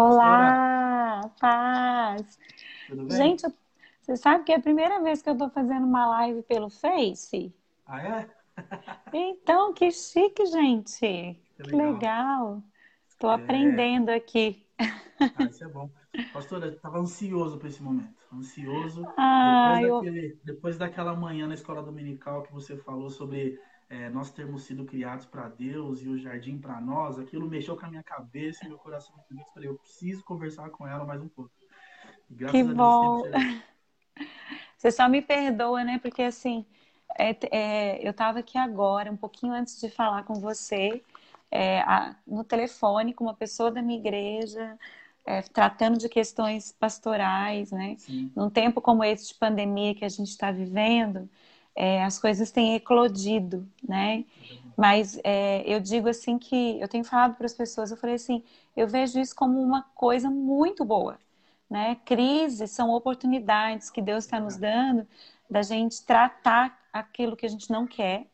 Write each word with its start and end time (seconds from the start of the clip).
Olá, 0.00 1.28
paz. 1.40 2.38
Tudo 2.86 3.04
bem? 3.06 3.32
Gente, 3.32 3.46
você 4.02 4.16
sabe 4.16 4.44
que 4.44 4.52
é 4.52 4.56
a 4.56 4.60
primeira 4.62 5.02
vez 5.02 5.22
que 5.22 5.30
eu 5.30 5.36
tô 5.36 5.50
fazendo 5.50 5.86
uma 5.86 6.06
live 6.06 6.42
pelo 6.44 6.70
Face? 6.70 7.52
Ah, 7.86 8.00
é? 8.02 8.30
Então, 9.12 9.72
que 9.72 9.90
chique, 9.90 10.46
gente. 10.46 11.38
Que 11.56 11.62
Que 11.66 11.76
legal. 11.76 12.62
Estou 13.08 13.30
É, 13.30 13.30
aprendendo 13.30 14.10
aqui. 14.10 14.66
ah, 15.34 15.46
isso 15.48 15.64
é 15.64 15.68
bom. 15.68 15.90
Pastora, 16.30 16.66
eu 16.66 16.74
estava 16.74 16.98
ansioso 16.98 17.58
para 17.58 17.68
esse 17.68 17.82
momento. 17.82 18.14
Ansioso. 18.32 19.14
Depois 19.42 19.78
Ah, 19.78 19.82
eu... 19.82 20.06
daquele, 20.06 20.38
depois 20.44 20.76
daquela 20.78 21.14
manhã 21.16 21.46
na 21.46 21.54
escola 21.54 21.82
dominical 21.82 22.42
que 22.42 22.52
você 22.52 22.76
falou 22.76 23.08
sobre 23.10 23.58
é, 23.90 24.10
nós 24.10 24.30
termos 24.30 24.62
sido 24.64 24.84
criados 24.84 25.26
para 25.26 25.48
Deus 25.48 26.02
e 26.02 26.08
o 26.08 26.18
jardim 26.18 26.58
para 26.58 26.80
nós, 26.80 27.18
aquilo 27.18 27.48
mexeu 27.48 27.76
com 27.76 27.86
a 27.86 27.90
minha 27.90 28.02
cabeça 28.02 28.64
e 28.64 28.68
meu 28.68 28.78
coração. 28.78 29.14
Eu 29.30 29.44
falei, 29.54 29.68
eu 29.68 29.78
preciso 29.78 30.24
conversar 30.24 30.70
com 30.70 30.86
ela 30.86 31.04
mais 31.04 31.20
um 31.22 31.28
pouco. 31.28 31.50
Que 32.46 32.62
a 32.62 32.72
Deus 32.74 32.76
bom. 32.76 32.98
chegou. 32.98 33.30
Você 34.76 34.90
só 34.90 35.08
me 35.08 35.20
perdoa, 35.22 35.84
né? 35.84 35.98
Porque 35.98 36.22
assim, 36.22 36.64
é- 37.18 37.36
é, 37.50 38.06
eu 38.06 38.10
estava 38.10 38.38
aqui 38.40 38.58
agora, 38.58 39.10
um 39.10 39.16
pouquinho 39.16 39.52
antes 39.52 39.80
de 39.80 39.90
falar 39.90 40.24
com 40.24 40.34
você, 40.34 41.02
é, 41.50 41.80
a- 41.80 42.16
no 42.26 42.44
telefone 42.44 43.14
com 43.14 43.24
uma 43.24 43.34
pessoa 43.34 43.70
da 43.70 43.82
minha 43.82 43.98
igreja, 43.98 44.78
é, 45.26 45.42
tratando 45.42 45.98
de 45.98 46.08
questões 46.08 46.72
pastorais, 46.72 47.70
né? 47.72 47.96
Sim, 47.96 48.30
Num 48.34 48.48
tempo 48.50 48.80
como 48.80 49.04
esse 49.04 49.28
de 49.28 49.34
pandemia 49.34 49.94
que 49.94 50.04
a 50.04 50.08
gente 50.08 50.28
está 50.28 50.50
vivendo, 50.50 51.28
é, 51.78 52.04
as 52.04 52.18
coisas 52.18 52.50
têm 52.50 52.74
eclodido, 52.76 53.68
né? 53.88 54.24
Mas 54.76 55.18
é, 55.24 55.62
eu 55.66 55.80
digo 55.80 56.08
assim 56.08 56.38
que 56.38 56.80
eu 56.80 56.88
tenho 56.88 57.04
falado 57.04 57.36
para 57.36 57.46
as 57.46 57.54
pessoas, 57.54 57.90
eu 57.90 57.96
falei 57.96 58.16
assim, 58.16 58.44
eu 58.76 58.88
vejo 58.88 59.18
isso 59.20 59.34
como 59.34 59.60
uma 59.62 59.82
coisa 59.94 60.30
muito 60.30 60.84
boa, 60.84 61.18
né? 61.70 61.96
Crises 62.04 62.70
são 62.72 62.90
oportunidades 62.90 63.90
que 63.90 64.02
Deus 64.02 64.24
está 64.24 64.40
nos 64.40 64.56
dando 64.56 65.06
da 65.50 65.62
gente 65.62 66.04
tratar 66.04 66.78
aquilo 66.92 67.36
que 67.36 67.46
a 67.46 67.48
gente 67.48 67.70
não 67.70 67.86
quer. 67.86 68.26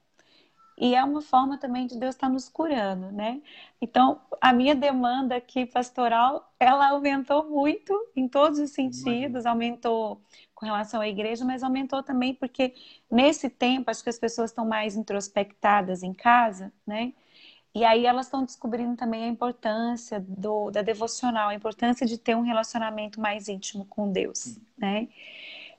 E 0.77 0.95
é 0.95 1.05
uma 1.05 1.23
forma 1.23 1.57
também 1.57 1.87
de 1.87 1.99
Deus 1.99 2.15
estar 2.15 2.29
nos 2.29 2.49
curando, 2.49 3.13
né? 3.13 3.41
Então, 3.81 4.21
a 4.41 4.53
minha 4.53 4.75
demanda 4.75 5.37
aqui 5.37 5.67
pastoral, 5.67 6.53
ela 6.59 6.91
aumentou 6.91 7.49
muito 7.49 7.93
em 8.17 8.27
todos 8.27 8.59
os 8.59 8.71
sentidos, 8.71 9.47
aumentou 9.47 10.21
com 10.55 10.67
relação 10.67 11.01
à 11.01 11.09
igreja, 11.09 11.45
mas 11.45 11.63
aumentou 11.63 12.03
também 12.03 12.35
porque 12.35 12.75
nesse 13.11 13.49
tempo 13.49 13.91
acho 13.91 14.03
que 14.03 14.11
as 14.11 14.19
pessoas 14.19 14.51
estão 14.51 14.67
mais 14.67 14.97
introspectadas 14.97 16.03
em 16.03 16.13
casa, 16.13 16.73
né? 16.87 17.13
E 17.75 17.85
aí 17.85 18.07
elas 18.07 18.27
estão 18.27 18.45
descobrindo 18.45 18.97
também 18.97 19.25
a 19.25 19.29
importância 19.29 20.21
do, 20.21 20.71
da 20.71 20.81
devocional, 20.81 21.49
a 21.49 21.55
importância 21.55 22.07
de 22.07 22.17
ter 22.17 22.37
um 22.37 22.43
relacionamento 22.43 23.21
mais 23.21 23.49
íntimo 23.49 23.85
com 23.87 24.11
Deus, 24.11 24.59
né? 24.79 25.09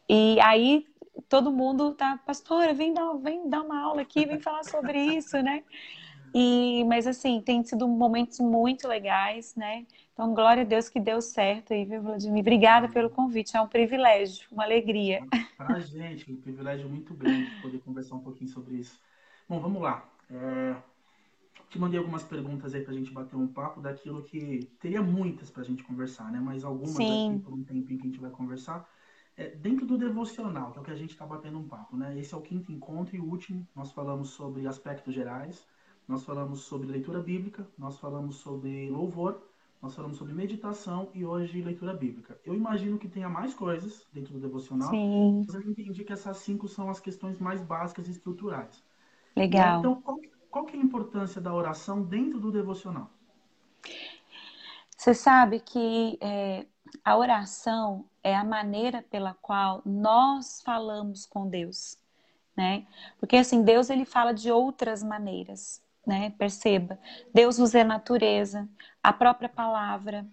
E 0.07 0.39
aí 0.41 0.85
todo 1.29 1.51
mundo 1.51 1.93
tá, 1.93 2.17
pastora, 2.25 2.73
vem 2.73 2.93
dar, 2.93 3.13
vem 3.15 3.49
dar 3.49 3.61
uma 3.63 3.79
aula 3.81 4.01
aqui, 4.01 4.25
vem 4.25 4.39
falar 4.39 4.63
sobre 4.63 4.99
isso, 4.99 5.41
né? 5.41 5.63
E, 6.33 6.83
mas 6.85 7.07
assim, 7.07 7.41
tem 7.41 7.63
sido 7.63 7.87
momentos 7.87 8.39
muito 8.39 8.87
legais, 8.87 9.55
né? 9.55 9.85
Então, 10.13 10.33
glória 10.33 10.63
a 10.63 10.65
Deus 10.65 10.89
que 10.89 10.99
deu 10.99 11.21
certo 11.21 11.73
aí, 11.73 11.85
viu, 11.85 12.01
Vladimir? 12.01 12.41
Obrigada 12.41 12.89
pelo 12.89 13.09
convite, 13.09 13.55
é 13.55 13.61
um 13.61 13.67
privilégio, 13.67 14.45
uma 14.51 14.63
alegria. 14.63 15.23
Para 15.57 15.73
a 15.75 15.79
gente, 15.79 16.29
um 16.31 16.41
privilégio 16.41 16.89
muito 16.89 17.13
grande 17.13 17.51
poder 17.61 17.79
conversar 17.79 18.15
um 18.15 18.19
pouquinho 18.19 18.49
sobre 18.49 18.75
isso. 18.75 18.99
Bom, 19.47 19.59
vamos 19.59 19.81
lá. 19.81 20.09
É, 20.29 20.75
te 21.69 21.79
mandei 21.79 21.97
algumas 21.99 22.23
perguntas 22.23 22.73
aí 22.73 22.81
para 22.83 22.93
a 22.93 22.97
gente 22.97 23.11
bater 23.11 23.35
um 23.35 23.47
papo 23.47 23.81
daquilo 23.81 24.23
que 24.23 24.65
teria 24.79 25.01
muitas 25.01 25.49
para 25.49 25.61
a 25.61 25.65
gente 25.65 25.83
conversar, 25.83 26.31
né? 26.31 26.39
Mas 26.39 26.63
algumas 26.63 27.09
aqui 27.09 27.37
Sim, 27.37 27.39
por 27.39 27.53
um 27.53 27.63
tempinho 27.63 27.99
que 27.99 28.07
a 28.07 28.09
gente 28.11 28.19
vai 28.19 28.31
conversar. 28.31 28.89
É, 29.37 29.49
dentro 29.49 29.85
do 29.85 29.97
devocional, 29.97 30.71
que 30.71 30.77
é 30.77 30.81
o 30.81 30.83
que 30.83 30.91
a 30.91 30.95
gente 30.95 31.11
está 31.11 31.25
batendo 31.25 31.59
um 31.59 31.67
papo, 31.67 31.97
né? 31.97 32.17
Esse 32.17 32.33
é 32.33 32.37
o 32.37 32.41
quinto 32.41 32.71
encontro 32.71 33.15
e 33.15 33.19
o 33.19 33.25
último. 33.25 33.67
Nós 33.75 33.91
falamos 33.91 34.29
sobre 34.29 34.65
aspectos 34.65 35.13
gerais, 35.13 35.65
nós 36.07 36.23
falamos 36.23 36.61
sobre 36.61 36.87
leitura 36.87 37.19
bíblica, 37.19 37.67
nós 37.77 37.99
falamos 37.99 38.37
sobre 38.37 38.89
louvor, 38.89 39.41
nós 39.81 39.93
falamos 39.93 40.17
sobre 40.17 40.33
meditação 40.33 41.09
e 41.13 41.25
hoje 41.25 41.61
leitura 41.61 41.93
bíblica. 41.93 42.39
Eu 42.45 42.55
imagino 42.55 42.97
que 42.97 43.09
tenha 43.09 43.27
mais 43.27 43.53
coisas 43.53 44.07
dentro 44.13 44.33
do 44.33 44.39
devocional, 44.39 44.89
sim, 44.89 45.43
mas 45.45 45.55
eu 45.55 45.69
entendi 45.69 46.03
que 46.03 46.13
essas 46.13 46.37
cinco 46.37 46.67
são 46.67 46.89
as 46.89 46.99
questões 46.99 47.37
mais 47.37 47.61
básicas 47.61 48.07
e 48.07 48.11
estruturais. 48.11 48.83
Legal. 49.35 49.79
então, 49.79 50.01
qual, 50.01 50.17
qual 50.49 50.65
que 50.65 50.77
é 50.77 50.79
a 50.79 50.83
importância 50.83 51.41
da 51.41 51.53
oração 51.53 52.01
dentro 52.01 52.39
do 52.39 52.51
devocional? 52.51 53.11
Você 54.97 55.13
sabe 55.13 55.59
que 55.59 56.17
é, 56.21 56.65
a 57.03 57.17
oração 57.17 58.05
é 58.23 58.35
a 58.35 58.43
maneira 58.43 59.03
pela 59.09 59.33
qual 59.33 59.81
nós 59.85 60.61
falamos 60.63 61.25
com 61.25 61.47
Deus, 61.47 61.97
né? 62.55 62.85
Porque 63.19 63.37
assim, 63.37 63.63
Deus 63.63 63.89
ele 63.89 64.05
fala 64.05 64.33
de 64.33 64.51
outras 64.51 65.03
maneiras, 65.03 65.81
né? 66.05 66.31
Perceba, 66.31 66.99
Deus 67.33 67.59
usa 67.59 67.81
a 67.81 67.83
natureza, 67.85 68.67
a 69.01 69.13
própria 69.13 69.49
palavra, 69.49 70.25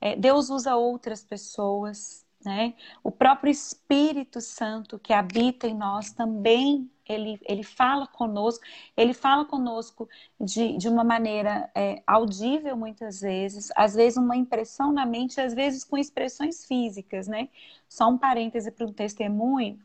é, 0.00 0.16
Deus 0.16 0.50
usa 0.50 0.76
outras 0.76 1.22
pessoas, 1.22 2.24
né? 2.44 2.74
O 3.02 3.10
próprio 3.10 3.50
Espírito 3.50 4.40
Santo 4.40 4.98
que 4.98 5.12
habita 5.12 5.66
em 5.66 5.74
nós 5.74 6.12
também 6.12 6.90
ele, 7.08 7.40
ele 7.44 7.62
fala 7.62 8.06
conosco, 8.06 8.64
ele 8.96 9.14
fala 9.14 9.44
conosco 9.44 10.08
de, 10.40 10.76
de 10.76 10.88
uma 10.88 11.04
maneira 11.04 11.70
é, 11.74 12.02
audível 12.06 12.76
muitas 12.76 13.20
vezes, 13.20 13.70
às 13.76 13.94
vezes 13.94 14.16
uma 14.18 14.36
impressão 14.36 14.92
na 14.92 15.06
mente, 15.06 15.40
às 15.40 15.54
vezes 15.54 15.84
com 15.84 15.96
expressões 15.96 16.64
físicas, 16.66 17.26
né? 17.28 17.48
Só 17.88 18.08
um 18.08 18.18
parêntese 18.18 18.70
para 18.70 18.86
um 18.86 18.92
testemunho. 18.92 19.78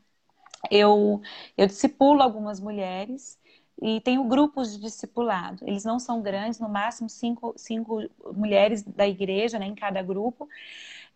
Eu, 0.70 1.20
eu 1.56 1.66
discipulo 1.66 2.22
algumas 2.22 2.60
mulheres 2.60 3.38
e 3.82 4.00
tenho 4.00 4.24
grupos 4.24 4.72
de 4.74 4.80
discipulado. 4.80 5.64
Eles 5.66 5.84
não 5.84 5.98
são 5.98 6.22
grandes, 6.22 6.58
no 6.60 6.68
máximo 6.68 7.08
cinco, 7.08 7.52
cinco 7.56 8.02
mulheres 8.34 8.82
da 8.82 9.06
igreja, 9.06 9.58
né, 9.58 9.66
em 9.66 9.74
cada 9.74 10.02
grupo. 10.02 10.48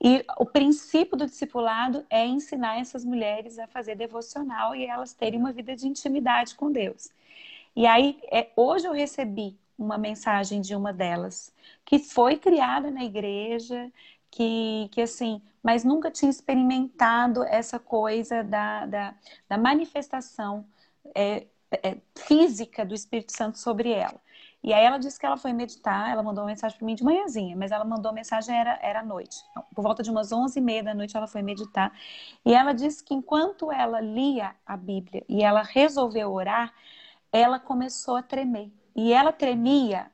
E 0.00 0.25
o 0.38 0.47
princípio 0.47 1.16
do 1.16 1.26
discipulado 1.26 2.06
é 2.09 2.25
ensinar 2.25 2.78
essas 2.78 3.04
mulheres 3.04 3.59
a 3.59 3.66
fazer 3.66 3.97
devocional 3.97 4.75
e 4.75 4.84
elas 4.84 5.12
terem 5.12 5.41
uma 5.41 5.53
vida 5.53 5.75
de 5.75 5.88
intimidade 5.88 6.54
com 6.54 6.70
Deus. 6.70 7.10
E 7.75 7.86
aí, 7.86 8.19
é, 8.31 8.50
hoje 8.56 8.87
eu 8.87 8.92
recebi 8.92 9.58
uma 9.76 9.98
mensagem 9.98 10.60
de 10.60 10.75
uma 10.75 10.92
delas, 10.92 11.53
que 11.84 11.98
foi 11.98 12.37
criada 12.37 12.91
na 12.91 13.04
igreja, 13.04 13.91
que, 14.31 14.88
que 14.91 15.00
assim, 15.00 15.41
mas 15.62 15.84
nunca 15.84 16.10
tinha 16.10 16.31
experimentado 16.31 17.44
essa 17.44 17.78
coisa 17.78 18.42
da, 18.42 18.87
da, 18.87 19.14
da 19.48 19.58
manifestação 19.58 20.64
é, 21.14 21.47
é, 21.70 21.97
física 22.16 22.84
do 22.84 22.94
Espírito 22.94 23.37
Santo 23.37 23.58
sobre 23.58 23.91
ela. 23.91 24.20
E 24.62 24.72
aí 24.72 24.84
ela 24.84 24.98
disse 24.98 25.19
que 25.19 25.24
ela 25.24 25.36
foi 25.36 25.52
meditar, 25.52 26.10
ela 26.10 26.22
mandou 26.22 26.42
uma 26.42 26.50
mensagem 26.50 26.76
para 26.76 26.84
mim 26.84 26.94
de 26.94 27.04
manhãzinha, 27.04 27.56
mas 27.56 27.70
ela 27.70 27.84
mandou 27.84 28.10
a 28.10 28.12
mensagem 28.12 28.58
era, 28.58 28.78
era 28.82 29.00
à 29.00 29.04
noite. 29.04 29.36
Então, 29.50 29.64
por 29.74 29.82
volta 29.82 30.02
de 30.02 30.10
umas 30.10 30.32
11 30.32 30.58
e 30.58 30.62
meia 30.62 30.82
da 30.82 30.94
noite 30.94 31.16
ela 31.16 31.26
foi 31.26 31.42
meditar. 31.42 31.92
E 32.44 32.52
ela 32.52 32.72
disse 32.72 33.02
que 33.02 33.14
enquanto 33.14 33.70
ela 33.70 34.00
lia 34.00 34.54
a 34.66 34.76
Bíblia 34.76 35.24
e 35.28 35.42
ela 35.42 35.62
resolveu 35.62 36.32
orar, 36.32 36.72
ela 37.32 37.58
começou 37.58 38.16
a 38.16 38.22
tremer. 38.22 38.72
E 38.96 39.12
ela 39.12 39.32
tremia 39.32 40.10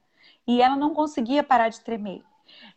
e 0.47 0.61
ela 0.61 0.76
não 0.76 0.94
conseguia 0.94 1.43
parar 1.43 1.71
de 1.71 1.81
tremer. 1.81 2.22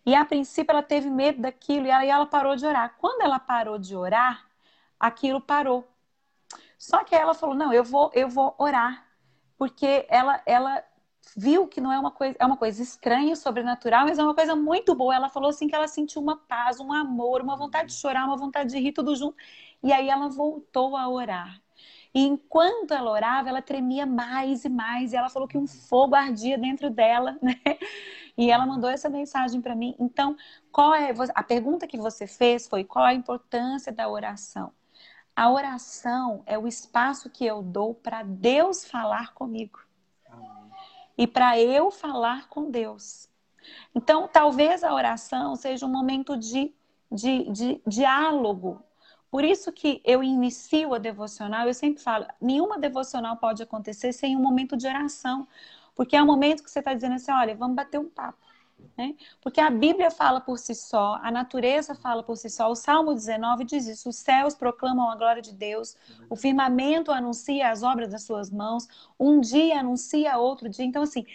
E 0.06 0.16
a 0.16 0.24
princípio 0.24 0.72
ela 0.72 0.82
teve 0.82 1.10
medo 1.10 1.42
daquilo 1.42 1.86
e 1.86 1.90
ela, 1.90 2.06
e 2.06 2.10
ela 2.10 2.26
parou 2.26 2.56
de 2.56 2.66
orar. 2.66 2.96
Quando 2.98 3.22
ela 3.22 3.40
parou 3.40 3.78
de 3.78 3.96
orar, 3.96 4.46
aquilo 4.98 5.42
parou. 5.42 5.86
Só 6.78 7.04
que 7.04 7.14
ela 7.14 7.34
falou: 7.34 7.56
"Não, 7.56 7.74
eu 7.74 7.84
vou 7.84 8.10
eu 8.14 8.30
vou 8.30 8.56
orar", 8.58 9.06
porque 9.58 10.06
ela 10.10 10.42
ela 10.46 10.84
viu 11.36 11.68
que 11.68 11.82
não 11.82 11.92
é 11.92 12.00
uma 12.00 12.12
coisa 12.12 12.36
é 12.40 12.46
uma 12.46 12.58
coisa 12.58 12.82
estranha, 12.82 13.36
sobrenatural, 13.36 14.06
mas 14.06 14.20
é 14.20 14.24
uma 14.24 14.36
coisa 14.36 14.56
muito 14.56 14.96
boa. 14.96 15.16
Ela 15.16 15.30
falou 15.30 15.50
assim 15.50 15.68
que 15.68 15.76
ela 15.76 15.88
sentiu 15.88 16.22
uma 16.22 16.38
paz, 16.38 16.80
um 16.80 16.92
amor, 16.94 17.42
uma 17.42 17.56
vontade 17.56 17.90
de 17.90 17.96
chorar, 17.96 18.26
uma 18.26 18.38
vontade 18.38 18.70
de 18.72 18.80
rir 18.80 18.92
tudo 18.94 19.16
junto. 19.16 19.36
E 19.84 19.92
aí 19.92 20.10
ela 20.10 20.28
voltou 20.30 20.96
a 20.96 21.08
orar. 21.10 21.62
E 22.14 22.22
enquanto 22.22 22.94
ela 22.94 23.12
orava, 23.12 23.50
ela 23.50 23.62
tremia 23.62 24.06
mais 24.06 24.66
e 24.66 24.70
mais. 24.70 25.14
E 25.14 25.16
ela 25.16 25.30
falou 25.30 25.48
que 25.48 25.58
um 25.58 25.68
fogo 25.68 26.16
ardia 26.16 26.58
dentro 26.58 26.90
dela, 26.90 27.38
né? 27.42 27.56
E 28.38 28.52
ela 28.52 28.66
mandou 28.66 28.90
essa 28.90 29.10
mensagem 29.10 29.62
para 29.62 29.76
mim. 29.76 29.96
Então, 30.00 30.36
qual 30.72 30.94
é 30.94 31.14
a 31.36 31.44
pergunta 31.44 31.88
que 31.88 31.98
você 31.98 32.28
fez 32.28 32.68
foi 32.68 32.84
qual 32.84 33.06
a 33.06 33.14
importância 33.14 33.92
da 33.92 34.10
oração? 34.10 34.72
A 35.36 35.52
oração 35.52 36.42
é 36.46 36.58
o 36.58 36.68
espaço 36.68 37.30
que 37.30 37.46
eu 37.46 37.62
dou 37.62 37.94
para 37.94 38.24
Deus 38.24 38.86
falar 38.86 39.34
comigo. 39.34 39.87
E 41.18 41.26
para 41.26 41.60
eu 41.60 41.90
falar 41.90 42.48
com 42.50 42.70
Deus. 42.70 43.28
Então, 43.94 44.28
talvez 44.28 44.84
a 44.84 44.94
oração 44.94 45.56
seja 45.56 45.86
um 45.86 45.90
momento 45.90 46.38
de, 46.38 46.74
de, 47.12 47.50
de 47.52 47.82
diálogo. 47.86 48.82
Por 49.30 49.44
isso 49.44 49.72
que 49.72 50.02
eu 50.06 50.24
inicio 50.24 50.94
a 50.94 50.98
devocional, 50.98 51.68
eu 51.68 51.74
sempre 51.74 52.02
falo, 52.02 52.26
nenhuma 52.40 52.80
devocional 52.80 53.36
pode 53.38 53.62
acontecer 53.62 54.14
sem 54.14 54.38
um 54.38 54.42
momento 54.42 54.78
de 54.78 54.88
oração. 54.88 55.48
Porque 55.96 56.16
é 56.16 56.22
um 56.22 56.26
momento 56.28 56.64
que 56.64 56.70
você 56.70 56.80
está 56.80 56.94
dizendo 56.94 57.16
assim, 57.16 57.32
olha, 57.32 57.56
vamos 57.56 57.76
bater 57.76 58.00
um 58.00 58.08
papo. 58.08 58.47
Né? 58.98 59.16
Porque 59.42 59.62
a 59.62 59.70
Bíblia 59.70 60.10
fala 60.10 60.42
por 60.42 60.58
si 60.58 60.74
só, 60.74 61.20
a 61.22 61.30
natureza 61.30 61.94
fala 61.94 62.24
por 62.24 62.36
si 62.36 62.50
só. 62.50 62.70
O 62.72 62.76
Salmo 62.76 63.14
19 63.14 63.64
diz 63.64 63.88
isso: 63.88 64.10
os 64.10 64.18
céus 64.18 64.56
proclamam 64.56 65.10
a 65.10 65.16
glória 65.16 65.42
de 65.42 65.54
Deus, 65.54 65.96
o 66.30 66.36
firmamento 66.36 67.12
anuncia 67.12 67.70
as 67.70 67.84
obras 67.84 68.10
das 68.10 68.24
suas 68.24 68.50
mãos, 68.50 68.88
um 69.20 69.40
dia 69.40 69.80
anuncia 69.80 70.38
outro 70.38 70.68
dia. 70.68 70.84
Então, 70.84 71.04
assim, 71.04 71.26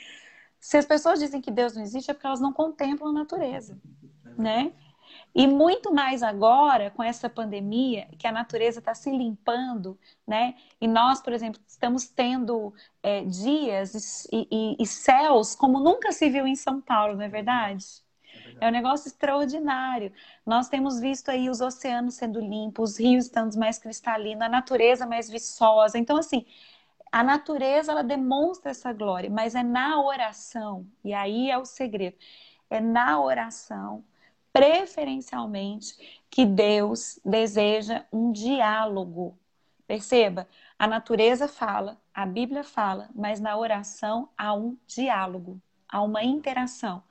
se 0.58 0.76
as 0.76 0.86
pessoas 0.86 1.20
dizem 1.20 1.40
que 1.40 1.50
Deus 1.50 1.74
não 1.74 1.82
existe, 1.82 2.10
é 2.10 2.14
porque 2.14 2.26
elas 2.26 2.40
não 2.40 2.52
contemplam 2.52 3.10
a 3.10 3.12
natureza, 3.12 3.78
né? 4.36 4.72
E 5.34 5.46
muito 5.46 5.92
mais 5.92 6.22
agora, 6.22 6.90
com 6.90 7.02
essa 7.02 7.28
pandemia, 7.28 8.06
que 8.18 8.26
a 8.26 8.32
natureza 8.32 8.80
está 8.80 8.94
se 8.94 9.10
limpando, 9.10 9.98
né? 10.26 10.54
E 10.80 10.86
nós, 10.86 11.22
por 11.22 11.32
exemplo, 11.32 11.60
estamos 11.66 12.06
tendo 12.06 12.74
é, 13.02 13.24
dias 13.24 14.26
e, 14.30 14.46
e, 14.50 14.76
e, 14.78 14.86
céus 14.86 15.54
como 15.54 15.80
nunca 15.80 16.12
se 16.12 16.28
viu 16.28 16.46
em 16.46 16.54
São 16.54 16.80
Paulo, 16.80 17.14
não 17.14 17.22
é 17.22 17.28
verdade? 17.28 17.84
é 18.34 18.42
verdade? 18.42 18.58
É 18.60 18.68
um 18.68 18.72
negócio 18.72 19.08
extraordinário. 19.08 20.12
Nós 20.44 20.68
temos 20.68 21.00
visto 21.00 21.30
aí 21.30 21.48
os 21.48 21.60
oceanos 21.62 22.14
sendo 22.14 22.38
limpos, 22.38 22.92
os 22.92 23.00
rios 23.00 23.24
estando 23.24 23.56
mais 23.58 23.78
cristalinos, 23.78 24.42
a 24.42 24.48
natureza 24.50 25.06
mais 25.06 25.30
viçosa. 25.30 25.98
Então, 25.98 26.18
assim, 26.18 26.44
a 27.10 27.22
natureza, 27.22 27.92
ela 27.92 28.02
demonstra 28.02 28.70
essa 28.70 28.92
glória, 28.92 29.30
mas 29.30 29.54
é 29.54 29.62
na 29.62 30.00
oração, 30.02 30.86
e 31.04 31.12
aí 31.12 31.50
é 31.50 31.58
o 31.58 31.64
segredo, 31.64 32.16
é 32.70 32.80
na 32.80 33.20
oração 33.20 34.04
preferencialmente 34.52 36.20
que 36.30 36.44
Deus 36.44 37.18
deseja 37.24 38.04
um 38.12 38.32
diálogo. 38.32 39.38
Perceba, 39.86 40.48
a 40.78 40.86
natureza 40.86 41.48
fala, 41.48 42.00
a 42.14 42.24
Bíblia 42.26 42.62
fala, 42.62 43.08
mas 43.14 43.40
na 43.40 43.56
oração 43.56 44.28
há 44.36 44.54
um 44.54 44.76
diálogo, 44.86 45.60
há 45.88 46.02
uma 46.02 46.22
interação. 46.22 47.02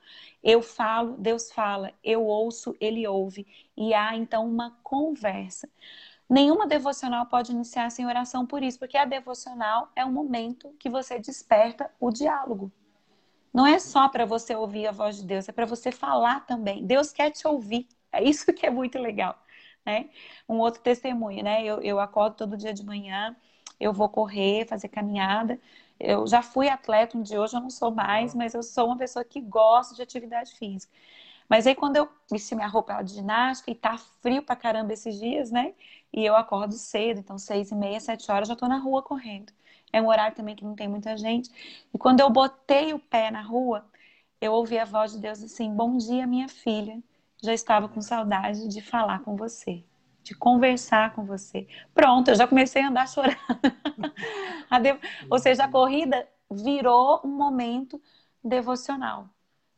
Eu 0.42 0.62
falo, 0.62 1.16
Deus 1.18 1.52
fala, 1.52 1.92
eu 2.02 2.24
ouço, 2.24 2.76
ele 2.80 3.06
ouve, 3.06 3.46
e 3.76 3.94
há 3.94 4.16
então 4.16 4.48
uma 4.48 4.76
conversa. 4.82 5.68
Nenhuma 6.28 6.66
devocional 6.66 7.26
pode 7.26 7.52
iniciar 7.52 7.90
sem 7.90 8.06
oração 8.06 8.46
por 8.46 8.62
isso, 8.62 8.78
porque 8.78 8.96
a 8.96 9.04
devocional 9.04 9.90
é 9.94 10.04
um 10.04 10.12
momento 10.12 10.74
que 10.78 10.88
você 10.88 11.18
desperta 11.18 11.90
o 12.00 12.10
diálogo. 12.10 12.72
Não 13.52 13.66
é 13.66 13.78
só 13.78 14.08
para 14.08 14.24
você 14.24 14.54
ouvir 14.54 14.86
a 14.86 14.92
voz 14.92 15.16
de 15.18 15.24
Deus, 15.26 15.48
é 15.48 15.52
para 15.52 15.66
você 15.66 15.92
falar 15.92 16.40
também. 16.46 16.84
Deus 16.86 17.12
quer 17.12 17.30
te 17.30 17.46
ouvir. 17.46 17.86
É 18.10 18.22
isso 18.22 18.52
que 18.52 18.66
é 18.66 18.70
muito 18.70 18.98
legal. 18.98 19.38
Né? 19.84 20.10
Um 20.48 20.58
outro 20.58 20.80
testemunho, 20.82 21.42
né? 21.42 21.62
Eu, 21.64 21.80
eu 21.82 22.00
acordo 22.00 22.36
todo 22.36 22.56
dia 22.56 22.72
de 22.72 22.84
manhã, 22.84 23.36
eu 23.80 23.92
vou 23.92 24.08
correr, 24.08 24.66
fazer 24.66 24.88
caminhada. 24.88 25.60
Eu 25.98 26.26
já 26.26 26.42
fui 26.42 26.68
atleta 26.68 27.16
um 27.16 27.22
dia, 27.22 27.40
hoje 27.40 27.56
eu 27.56 27.60
não 27.60 27.70
sou 27.70 27.90
mais, 27.90 28.34
mas 28.34 28.54
eu 28.54 28.62
sou 28.62 28.86
uma 28.86 28.96
pessoa 28.98 29.24
que 29.24 29.40
gosta 29.40 29.94
de 29.94 30.02
atividade 30.02 30.52
física. 30.54 30.92
Mas 31.48 31.66
aí 31.66 31.74
quando 31.74 31.96
eu 31.96 32.08
vesti 32.30 32.54
minha 32.54 32.66
roupa 32.68 33.02
de 33.02 33.14
ginástica 33.14 33.70
e 33.70 33.74
tá 33.74 33.98
frio 34.22 34.42
pra 34.42 34.56
caramba 34.56 34.92
esses 34.92 35.18
dias, 35.18 35.50
né? 35.50 35.74
E 36.12 36.24
eu 36.24 36.36
acordo 36.36 36.74
cedo, 36.74 37.20
então 37.20 37.38
seis 37.38 37.70
e 37.70 37.74
meia, 37.74 38.00
sete 38.00 38.30
horas, 38.30 38.48
já 38.48 38.56
tô 38.56 38.66
na 38.68 38.78
rua 38.78 39.02
correndo 39.02 39.52
é 39.92 40.00
um 40.00 40.08
horário 40.08 40.34
também 40.34 40.56
que 40.56 40.64
não 40.64 40.74
tem 40.74 40.88
muita 40.88 41.16
gente. 41.16 41.50
E 41.92 41.98
quando 41.98 42.20
eu 42.20 42.30
botei 42.30 42.94
o 42.94 42.98
pé 42.98 43.30
na 43.30 43.42
rua, 43.42 43.84
eu 44.40 44.52
ouvi 44.52 44.78
a 44.78 44.84
voz 44.84 45.12
de 45.12 45.18
Deus 45.18 45.42
assim: 45.42 45.72
Bom 45.74 45.96
dia, 45.96 46.26
minha 46.26 46.48
filha. 46.48 47.02
Já 47.42 47.52
estava 47.52 47.88
com 47.88 48.00
saudade 48.00 48.68
de 48.68 48.80
falar 48.80 49.20
com 49.22 49.36
você, 49.36 49.84
de 50.22 50.34
conversar 50.34 51.12
com 51.12 51.24
você. 51.24 51.66
Pronto, 51.92 52.28
eu 52.28 52.36
já 52.36 52.46
comecei 52.46 52.82
a 52.82 52.88
andar 52.88 53.08
chorando. 53.08 53.36
Ou 55.28 55.38
seja, 55.40 55.64
a 55.64 55.68
corrida 55.68 56.28
virou 56.48 57.20
um 57.24 57.28
momento 57.28 58.00
devocional. 58.42 59.28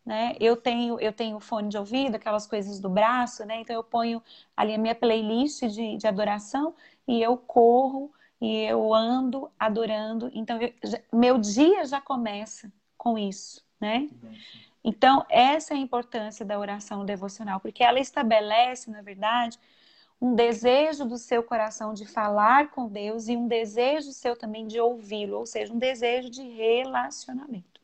Né? 0.04 0.36
Eu 0.38 0.56
tenho 0.56 1.00
eu 1.00 1.12
tenho 1.12 1.40
fone 1.40 1.70
de 1.70 1.78
ouvido, 1.78 2.16
aquelas 2.16 2.46
coisas 2.46 2.78
do 2.78 2.90
braço, 2.90 3.44
né? 3.46 3.60
Então 3.62 3.74
eu 3.74 3.82
ponho 3.82 4.22
ali 4.54 4.74
a 4.74 4.78
minha 4.78 4.94
playlist 4.94 5.62
de, 5.62 5.96
de 5.96 6.06
adoração 6.06 6.74
e 7.08 7.22
eu 7.22 7.38
corro 7.38 8.12
e 8.44 8.66
eu 8.66 8.92
ando 8.92 9.50
adorando. 9.58 10.30
Então, 10.34 10.60
eu, 10.60 10.70
meu 11.12 11.38
dia 11.38 11.86
já 11.86 12.00
começa 12.00 12.70
com 12.96 13.16
isso, 13.16 13.64
né? 13.80 14.08
Então, 14.84 15.24
essa 15.30 15.72
é 15.72 15.76
a 15.78 15.80
importância 15.80 16.44
da 16.44 16.58
oração 16.58 17.06
devocional, 17.06 17.58
porque 17.58 17.82
ela 17.82 17.98
estabelece, 17.98 18.90
na 18.90 19.00
verdade, 19.00 19.58
um 20.20 20.34
desejo 20.34 21.06
do 21.06 21.16
seu 21.16 21.42
coração 21.42 21.94
de 21.94 22.04
falar 22.06 22.70
com 22.70 22.86
Deus 22.86 23.28
e 23.28 23.36
um 23.36 23.48
desejo 23.48 24.12
seu 24.12 24.36
também 24.36 24.66
de 24.66 24.78
ouvi-lo, 24.78 25.38
ou 25.38 25.46
seja, 25.46 25.72
um 25.72 25.78
desejo 25.78 26.28
de 26.28 26.42
relacionamento. 26.42 27.80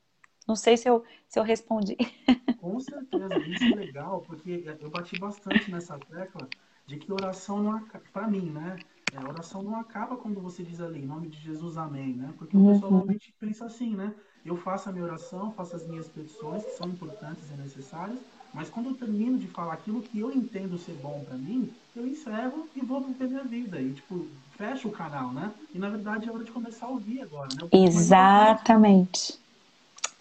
Não 0.47 0.57
sei 0.57 0.77
se 0.77 0.89
eu, 0.89 1.03
se 1.27 1.39
eu 1.39 1.43
respondi. 1.43 1.97
Com 2.61 2.79
certeza, 2.81 3.39
isso 3.47 3.65
é 3.65 3.77
legal, 3.77 4.21
porque 4.21 4.63
eu 4.81 4.91
bati 4.91 5.19
bastante 5.19 5.71
nessa 5.71 5.99
tecla 5.99 6.47
de 6.87 6.99
que 6.99 7.11
oração 7.11 7.63
não 7.63 7.87
para 8.13 8.29
mim, 8.29 8.51
né? 8.51 8.77
É, 9.13 9.19
a 9.19 9.29
oração 9.29 9.63
não 9.63 9.77
acaba 9.77 10.17
quando 10.17 10.41
você 10.41 10.63
diz 10.63 10.81
ali, 10.81 11.01
em 11.01 11.07
nome 11.07 11.29
de 11.29 11.39
Jesus, 11.41 11.77
amém, 11.77 12.15
né? 12.15 12.33
Porque 12.39 12.57
o 12.57 12.61
pessoal 12.61 12.93
uhum. 12.93 12.99
normalmente 12.99 13.35
pensa 13.39 13.67
assim, 13.67 13.95
né? 13.95 14.15
Eu 14.45 14.57
faço 14.57 14.89
a 14.89 14.93
minha 14.93 15.05
oração, 15.05 15.53
faço 15.53 15.77
as 15.77 15.87
minhas 15.87 16.09
petições, 16.09 16.65
que 16.65 16.77
são 16.77 16.89
importantes 16.89 17.45
e 17.51 17.61
necessárias, 17.61 18.19
mas 18.55 18.69
quando 18.69 18.91
eu 18.91 18.95
termino 18.95 19.39
de 19.39 19.47
falar 19.47 19.75
aquilo 19.75 20.03
que 20.03 20.19
eu 20.19 20.33
entendo 20.33 20.79
ser 20.79 20.95
bom 20.95 21.25
para 21.27 21.37
mim, 21.37 21.71
eu 21.95 22.07
encerro 22.07 22.67
e 22.75 22.81
vou 22.81 23.01
viver 23.01 23.29
minha 23.29 23.45
vida. 23.45 23.81
E, 23.81 23.93
tipo, 23.93 24.27
fecho 24.57 24.89
o 24.89 24.93
canal, 24.93 25.33
né? 25.33 25.53
E, 25.75 25.79
na 25.79 25.89
verdade, 25.89 26.29
é 26.29 26.33
hora 26.33 26.45
de 26.45 26.51
começar 26.51 26.87
a 26.87 26.91
ouvir 26.91 27.21
agora, 27.23 27.49
né? 27.55 27.69
Exatamente. 27.73 29.39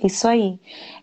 Isso 0.01 0.27
aí. 0.27 0.59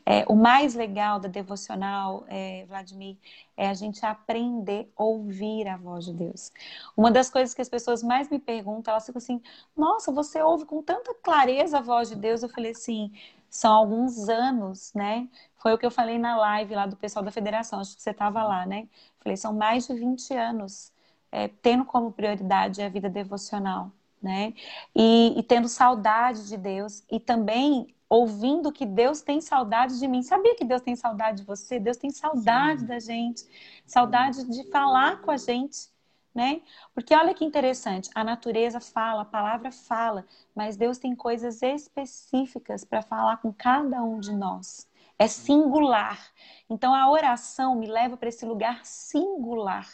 É, 0.07 0.25
o 0.27 0.35
mais 0.35 0.75
legal 0.75 1.21
da 1.21 1.29
devocional, 1.29 2.25
é, 2.29 2.65
Vladimir, 2.67 3.19
é 3.57 3.69
a 3.69 3.75
gente 3.75 4.05
aprender 4.05 4.91
a 4.97 5.05
ouvir 5.05 5.69
a 5.69 5.77
voz 5.77 6.07
de 6.07 6.15
Deus. 6.15 6.51
Uma 6.97 7.11
das 7.11 7.29
coisas 7.29 7.55
que 7.55 7.61
as 7.61 7.69
pessoas 7.69 8.03
mais 8.03 8.31
me 8.31 8.39
perguntam, 8.39 8.93
elas 8.93 9.05
ficam 9.05 9.19
assim: 9.19 9.43
Nossa, 9.77 10.11
você 10.11 10.41
ouve 10.43 10.65
com 10.65 10.83
tanta 10.83 11.15
clareza 11.15 11.79
a 11.79 11.83
voz 11.83 12.09
de 12.09 12.17
Deus? 12.17 12.43
Eu 12.43 12.49
falei 12.49 12.71
assim: 12.73 13.13
são 13.51 13.73
alguns 13.75 14.29
anos, 14.29 14.93
né? 14.95 15.29
Foi 15.59 15.75
o 15.75 15.79
que 15.79 15.85
eu 15.87 15.91
falei 15.91 16.19
na 16.19 16.37
live 16.37 16.75
lá 16.75 16.87
do 16.87 16.97
pessoal 16.97 17.25
da 17.25 17.31
federação, 17.31 17.81
acho 17.81 17.97
que 17.97 18.03
você 18.03 18.11
estava 18.11 18.43
lá, 18.45 18.65
né? 18.67 18.89
Falei: 19.21 19.37
são 19.37 19.53
mais 19.53 19.87
de 19.87 19.95
20 19.95 20.33
anos 20.35 20.93
é, 21.31 21.49
tendo 21.49 21.85
como 21.85 22.13
prioridade 22.13 22.83
a 22.83 22.89
vida 22.89 23.11
devocional. 23.11 23.93
Né? 24.23 24.55
E, 24.95 25.39
e 25.39 25.43
tendo 25.43 25.69
saudade 25.69 26.49
de 26.49 26.57
Deus 26.57 27.05
e 27.09 27.21
também 27.21 27.95
ouvindo 28.09 28.73
que 28.73 28.87
Deus 28.87 29.21
tem 29.21 29.41
saudade 29.41 29.99
de 29.99 30.07
mim. 30.07 30.23
Sabia 30.23 30.55
que 30.55 30.65
Deus 30.65 30.81
tem 30.81 30.95
saudade 30.95 31.39
de 31.39 31.45
você? 31.45 31.79
Deus 31.79 31.97
tem 31.97 32.11
saudade 32.11 32.81
Sim. 32.81 32.87
da 32.87 32.99
gente, 32.99 33.45
saudade 33.87 34.45
de 34.49 34.71
falar 34.71 35.21
com 35.23 35.31
a 35.31 35.37
gente, 35.37 35.89
né? 36.35 36.61
Porque 36.95 37.15
olha 37.15 37.35
que 37.35 37.45
interessante, 37.45 38.11
a 38.15 38.23
natureza 38.23 38.81
fala, 38.81 39.23
a 39.23 39.27
palavra 39.27 39.73
fala, 39.73 40.25
mas 40.55 40.77
Deus 40.77 40.99
tem 40.99 41.15
coisas 41.15 41.63
específicas 41.63 42.85
para 42.85 43.03
falar 43.03 43.39
com 43.39 43.53
cada 43.53 44.03
um 44.03 44.21
de 44.21 44.33
nós. 44.33 44.89
É 45.19 45.27
singular. 45.27 46.31
Então 46.69 46.95
a 46.95 47.11
oração 47.11 47.75
me 47.75 47.87
leva 47.87 48.17
para 48.17 48.29
esse 48.29 48.45
lugar 48.45 48.85
singular, 48.85 49.89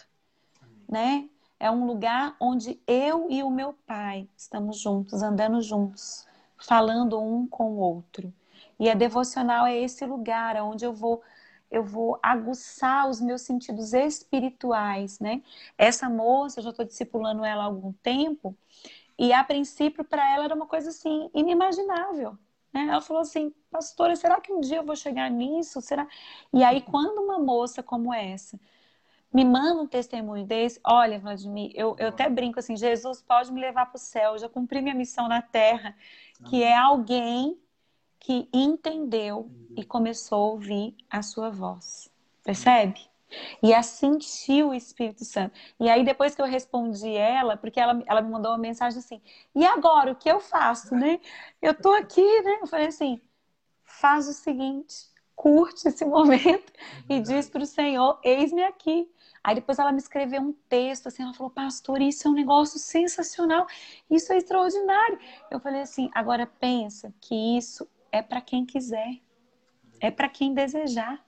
né? 0.89 1.29
É 1.61 1.71
um 1.71 1.87
lugar 1.87 2.35
onde 2.41 2.81
eu 2.89 3.31
e 3.31 3.41
o 3.41 3.49
meu 3.49 3.73
pai 3.87 4.29
estamos 4.37 4.81
juntos, 4.81 5.23
andando 5.23 5.63
juntos 5.63 6.27
falando 6.63 7.21
um 7.21 7.47
com 7.47 7.73
o 7.73 7.79
outro. 7.79 8.33
E 8.79 8.89
a 8.91 8.95
devocional 8.95 9.67
é 9.67 9.79
esse 9.79 10.05
lugar 10.07 10.57
onde 10.63 10.85
eu 10.85 10.93
vou 10.93 11.23
eu 11.71 11.83
vou 11.83 12.19
aguçar 12.23 13.09
os 13.09 13.19
meus 13.19 13.41
sentidos 13.43 13.95
espirituais, 13.95 15.19
né? 15.19 15.43
Essa 15.79 16.07
moça, 16.07 16.61
eu 16.61 16.65
já 16.65 16.69
estou 16.69 16.85
discipulando 16.85 17.47
ela 17.47 17.63
há 17.63 17.67
algum 17.67 17.95
tempo, 17.95 18.55
e 19.19 19.33
a 19.33 19.43
princípio 19.43 20.05
para 20.05 20.35
ela 20.35 20.45
era 20.45 20.55
uma 20.55 20.67
coisa 20.67 20.91
assim 20.91 21.31
inimaginável. 21.35 22.37
Né? 22.73 22.89
Ela 22.89 23.01
falou 23.01 23.23
assim, 23.23 23.55
pastora, 23.71 24.15
será 24.17 24.41
que 24.41 24.53
um 24.53 24.61
dia 24.61 24.79
eu 24.79 24.85
vou 24.85 24.97
chegar 24.97 25.31
nisso? 25.31 25.81
Será? 25.81 26.07
E 26.53 26.63
aí 26.63 26.83
quando 26.83 27.23
uma 27.23 27.39
moça 27.39 27.83
como 27.83 28.13
essa 28.13 28.61
me 29.33 29.45
manda 29.45 29.81
um 29.83 29.87
testemunho 29.87 30.45
desse, 30.45 30.79
olha, 30.85 31.19
Vladimir, 31.19 31.73
eu, 31.75 31.97
eu 31.99 32.09
até 32.09 32.29
brinco 32.29 32.59
assim, 32.59 32.77
Jesus 32.77 33.23
pode 33.23 33.53
me 33.53 33.61
levar 33.61 33.87
para 33.87 33.97
o 33.97 34.01
céu, 34.01 34.33
eu 34.33 34.39
já 34.39 34.49
cumpri 34.49 34.83
minha 34.83 34.95
missão 34.95 35.29
na 35.29 35.41
terra 35.41 35.97
que 36.49 36.63
é 36.63 36.77
alguém 36.77 37.59
que 38.19 38.49
entendeu 38.53 39.51
e 39.77 39.85
começou 39.85 40.39
a 40.39 40.53
ouvir 40.53 40.95
a 41.11 41.23
sua 41.23 41.51
voz. 41.51 42.11
Percebe? 42.45 43.01
E 43.63 43.73
a 43.73 43.83
sentiu 43.83 44.69
o 44.69 44.75
Espírito 44.75 45.25
Santo. 45.25 45.59
E 45.81 45.89
aí, 45.89 46.05
depois 46.05 46.35
que 46.35 46.43
eu 46.43 46.47
respondi 46.47 47.15
ela, 47.17 47.57
porque 47.57 47.81
ela, 47.81 48.03
ela 48.07 48.21
me 48.21 48.31
mandou 48.31 48.53
uma 48.53 48.59
mensagem 48.59 48.99
assim: 48.99 49.21
e 49.55 49.65
agora, 49.65 50.13
o 50.13 50.15
que 50.15 50.31
eu 50.31 50.39
faço, 50.39 50.95
né? 50.95 51.19
Eu 51.61 51.75
tô 51.75 51.93
aqui, 51.93 52.43
né? 52.43 52.59
Eu 52.61 52.67
falei 52.67 52.89
assim: 52.89 53.21
faz 53.85 54.29
o 54.29 54.33
seguinte, 54.33 55.09
curte 55.35 55.89
esse 55.89 56.05
momento 56.07 56.73
e 57.09 57.21
diz 57.21 57.49
para 57.49 57.63
o 57.63 57.67
Senhor: 57.67 58.19
eis-me 58.23 58.63
aqui. 58.63 59.11
Aí 59.45 59.55
depois 59.55 59.79
ela 59.79 59.93
me 59.93 59.99
escreveu 59.99 60.41
um 60.41 60.53
texto, 60.69 61.09
assim, 61.09 61.23
ela 61.23 61.35
falou, 61.35 61.51
pastor, 61.51 62.01
isso 62.01 62.29
é 62.29 62.31
um 62.31 62.35
negócio 62.35 62.79
sensacional, 62.79 63.67
isso 64.11 64.33
é 64.33 64.37
extraordinário. 64.37 65.19
Eu 65.51 65.59
falei 65.59 65.81
assim, 65.81 66.11
agora 66.15 66.47
pensa 66.47 67.13
que 67.21 67.57
isso 67.57 67.89
é 68.13 68.23
para 68.23 68.41
quem 68.41 68.65
quiser, 68.65 69.21
é 70.01 70.11
para 70.11 70.29
quem 70.29 70.55
desejar. 70.55 71.25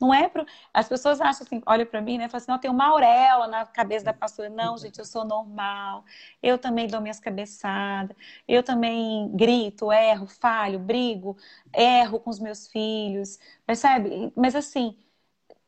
Não 0.00 0.14
é 0.14 0.28
pro... 0.28 0.46
As 0.72 0.88
pessoas 0.88 1.20
acham 1.20 1.44
assim, 1.44 1.60
olha 1.66 1.84
para 1.84 2.00
mim, 2.00 2.18
né? 2.18 2.28
Falam 2.28 2.38
assim, 2.42 2.50
não, 2.52 2.58
tem 2.58 2.70
uma 2.70 2.86
auréola 2.86 3.48
na 3.48 3.66
cabeça 3.66 4.04
da 4.04 4.12
pastora. 4.12 4.48
Não, 4.48 4.78
gente, 4.78 4.98
eu 4.98 5.04
sou 5.04 5.24
normal. 5.24 6.04
Eu 6.40 6.56
também 6.56 6.86
dou 6.86 7.00
minhas 7.00 7.18
cabeçadas. 7.18 8.16
Eu 8.46 8.62
também 8.62 9.28
grito, 9.34 9.92
erro, 9.92 10.26
falho, 10.28 10.78
brigo, 10.78 11.36
erro 11.74 12.20
com 12.20 12.30
os 12.30 12.38
meus 12.38 12.68
filhos. 12.68 13.38
Percebe? 13.66 14.32
Mas 14.36 14.54
assim, 14.54 14.96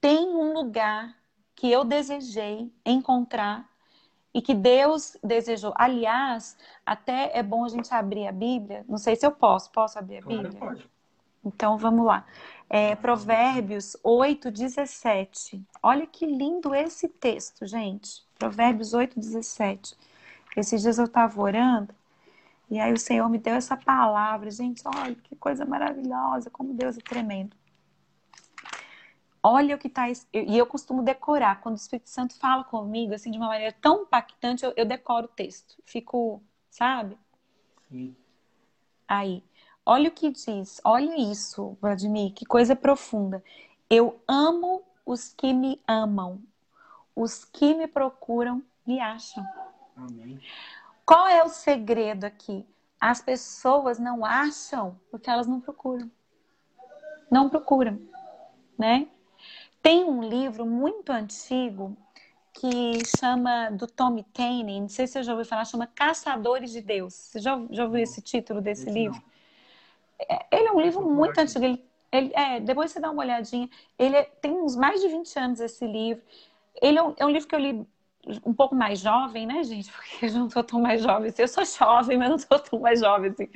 tem 0.01 0.29
um 0.29 0.53
lugar 0.53 1.20
que 1.55 1.71
eu 1.71 1.85
desejei 1.85 2.73
encontrar 2.85 3.69
e 4.33 4.41
que 4.41 4.55
Deus 4.55 5.17
desejou. 5.23 5.73
Aliás, 5.77 6.57
até 6.87 7.37
é 7.37 7.43
bom 7.43 7.65
a 7.65 7.69
gente 7.69 7.93
abrir 7.93 8.27
a 8.27 8.33
Bíblia. 8.33 8.85
Não 8.89 8.99
sei 8.99 9.17
se 9.17 9.27
eu 9.27 9.33
posso. 9.33 9.71
Posso 9.71 9.99
abrir 9.99 10.19
a 10.19 10.27
Bíblia? 10.27 10.53
Pode. 10.53 10.89
Então 11.45 11.77
vamos 11.77 12.07
lá. 12.07 12.27
É, 12.69 12.95
Provérbios 12.95 13.97
8, 14.05 14.51
17. 14.51 15.63
Olha 15.83 16.07
que 16.07 16.27
lindo 16.27 16.75
esse 16.75 17.09
texto, 17.09 17.67
gente. 17.67 18.25
Provérbios 18.39 18.95
8, 18.95 19.19
17. 19.19 19.97
Esses 20.57 20.83
dias 20.83 20.99
eu 20.99 21.07
estava 21.07 21.41
orando 21.41 21.95
e 22.71 22.79
aí 22.79 22.93
o 22.93 22.99
Senhor 22.99 23.29
me 23.29 23.39
deu 23.39 23.55
essa 23.55 23.77
palavra. 23.77 24.51
Gente, 24.51 24.83
olha 24.87 25.15
que 25.17 25.35
coisa 25.35 25.65
maravilhosa, 25.65 26.49
como 26.51 26.73
Deus 26.73 26.97
é 26.97 27.01
tremendo. 27.01 27.57
Olha 29.43 29.75
o 29.75 29.79
que 29.79 29.89
está. 29.89 30.09
E 30.09 30.57
eu 30.57 30.67
costumo 30.67 31.03
decorar. 31.03 31.61
Quando 31.61 31.75
o 31.75 31.79
Espírito 31.79 32.11
Santo 32.11 32.35
fala 32.39 32.65
comigo, 32.65 33.15
assim, 33.15 33.31
de 33.31 33.39
uma 33.39 33.49
maneira 33.49 33.75
tão 33.81 34.03
impactante, 34.03 34.65
eu, 34.65 34.73
eu 34.77 34.85
decoro 34.85 35.27
o 35.27 35.29
texto. 35.29 35.77
Fico, 35.85 36.43
sabe? 36.71 37.19
Sim. 37.91 38.15
Aí. 39.09 39.43
Olha 39.85 40.09
o 40.09 40.13
que 40.13 40.31
diz, 40.31 40.81
olha 40.85 41.17
isso, 41.19 41.77
Vladimir, 41.81 42.33
que 42.33 42.45
coisa 42.45 42.77
profunda. 42.77 43.43
Eu 43.89 44.21
amo 44.29 44.85
os 45.05 45.33
que 45.33 45.53
me 45.53 45.81
amam, 45.89 46.41
os 47.17 47.45
que 47.45 47.75
me 47.75 47.89
procuram 47.89 48.63
me 48.87 49.01
acham. 49.01 49.45
Amém. 49.97 50.41
Qual 51.05 51.27
é 51.27 51.43
o 51.43 51.49
segredo 51.49 52.25
aqui? 52.25 52.65
As 53.01 53.21
pessoas 53.21 53.99
não 53.99 54.25
acham 54.25 55.01
porque 55.11 55.29
elas 55.29 55.47
não 55.47 55.61
procuram. 55.61 56.09
Não 57.31 57.49
procuram, 57.49 58.01
né? 58.79 59.09
Tem 59.83 60.05
um 60.05 60.23
livro 60.23 60.67
muito 60.67 61.11
antigo 61.11 61.97
que 62.53 63.05
chama 63.19 63.71
do 63.71 63.87
Tommy 63.87 64.25
Taine, 64.25 64.81
não 64.81 64.89
sei 64.89 65.07
se 65.07 65.15
você 65.15 65.23
já 65.23 65.33
ouviu 65.33 65.47
falar, 65.47 65.65
chama 65.65 65.87
Caçadores 65.87 66.73
de 66.73 66.81
Deus. 66.83 67.15
Você 67.15 67.41
já, 67.41 67.59
já 67.71 67.85
ouviu 67.85 68.03
esse 68.03 68.21
título 68.21 68.61
desse 68.61 68.83
esse 68.83 68.91
livro? 68.91 69.23
É, 70.29 70.47
ele 70.57 70.69
é 70.69 70.73
um 70.73 70.81
livro 70.81 71.03
muito 71.09 71.39
antigo. 71.39 71.65
Ele, 71.65 71.85
ele, 72.13 72.33
é, 72.35 72.61
depois 72.61 72.91
você 72.91 73.01
dá 73.01 73.11
uma 73.11 73.23
olhadinha. 73.23 73.69
Ele 73.99 74.17
é, 74.17 74.25
tem 74.25 74.53
uns 74.53 74.77
mais 74.77 75.01
de 75.01 75.09
20 75.09 75.39
anos 75.39 75.61
esse 75.61 75.87
livro. 75.87 76.23
Ele 76.83 76.99
é 76.99 77.03
um, 77.03 77.15
é 77.17 77.27
um, 77.27 77.31
livro 77.31 77.49
que 77.49 77.55
eu 77.55 77.61
li 77.61 77.87
um 78.45 78.53
pouco 78.53 78.75
mais 78.75 78.99
jovem, 78.99 79.47
né, 79.47 79.63
gente? 79.65 79.91
Porque 79.93 80.27
eu 80.27 80.33
não 80.33 80.51
sou 80.51 80.63
tão 80.63 80.81
mais 80.81 81.03
jovem 81.03 81.31
assim. 81.31 81.43
Eu 81.43 81.49
sou 81.49 81.65
jovem, 81.65 82.19
mas 82.19 82.29
não 82.29 82.39
sou 82.39 82.59
tão 82.59 82.81
mais 82.81 83.01
jovem 83.01 83.31
assim. 83.31 83.49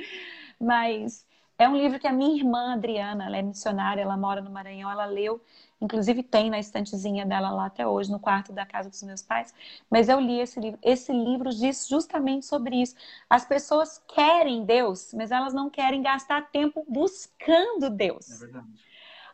Mas 0.59 1.27
é 1.59 1.69
um 1.69 1.77
livro 1.77 1.99
que 1.99 2.07
a 2.07 2.13
minha 2.13 2.37
irmã 2.37 2.73
Adriana, 2.73 3.27
ela 3.27 3.37
é 3.37 3.43
missionária, 3.43 4.03
ela 4.03 4.17
mora 4.17 4.41
no 4.41 4.51
Maranhão, 4.51 4.91
ela 4.91 5.05
leu 5.05 5.41
Inclusive 5.85 6.23
tem 6.23 6.49
na 6.49 6.59
estantezinha 6.59 7.27
dela 7.27 7.51
lá 7.51 7.67
até 7.67 7.87
hoje, 7.87 8.11
no 8.11 8.19
quarto 8.19 8.55
da 8.55 8.65
casa 8.65 8.89
dos 8.89 9.03
meus 9.03 9.21
pais. 9.21 9.55
Mas 9.91 10.09
eu 10.09 10.19
li 10.19 10.41
esse 10.41 10.59
livro. 10.59 10.79
Esse 10.83 11.13
livro 11.13 11.51
diz 11.51 11.87
justamente 11.87 12.47
sobre 12.47 12.81
isso. 12.81 12.97
As 13.29 13.45
pessoas 13.45 14.03
querem 14.09 14.65
Deus, 14.65 15.13
mas 15.13 15.31
elas 15.31 15.53
não 15.53 15.69
querem 15.69 16.01
gastar 16.01 16.51
tempo 16.51 16.87
buscando 16.89 17.91
Deus. 17.91 18.31
É 18.31 18.39
verdade. 18.39 18.67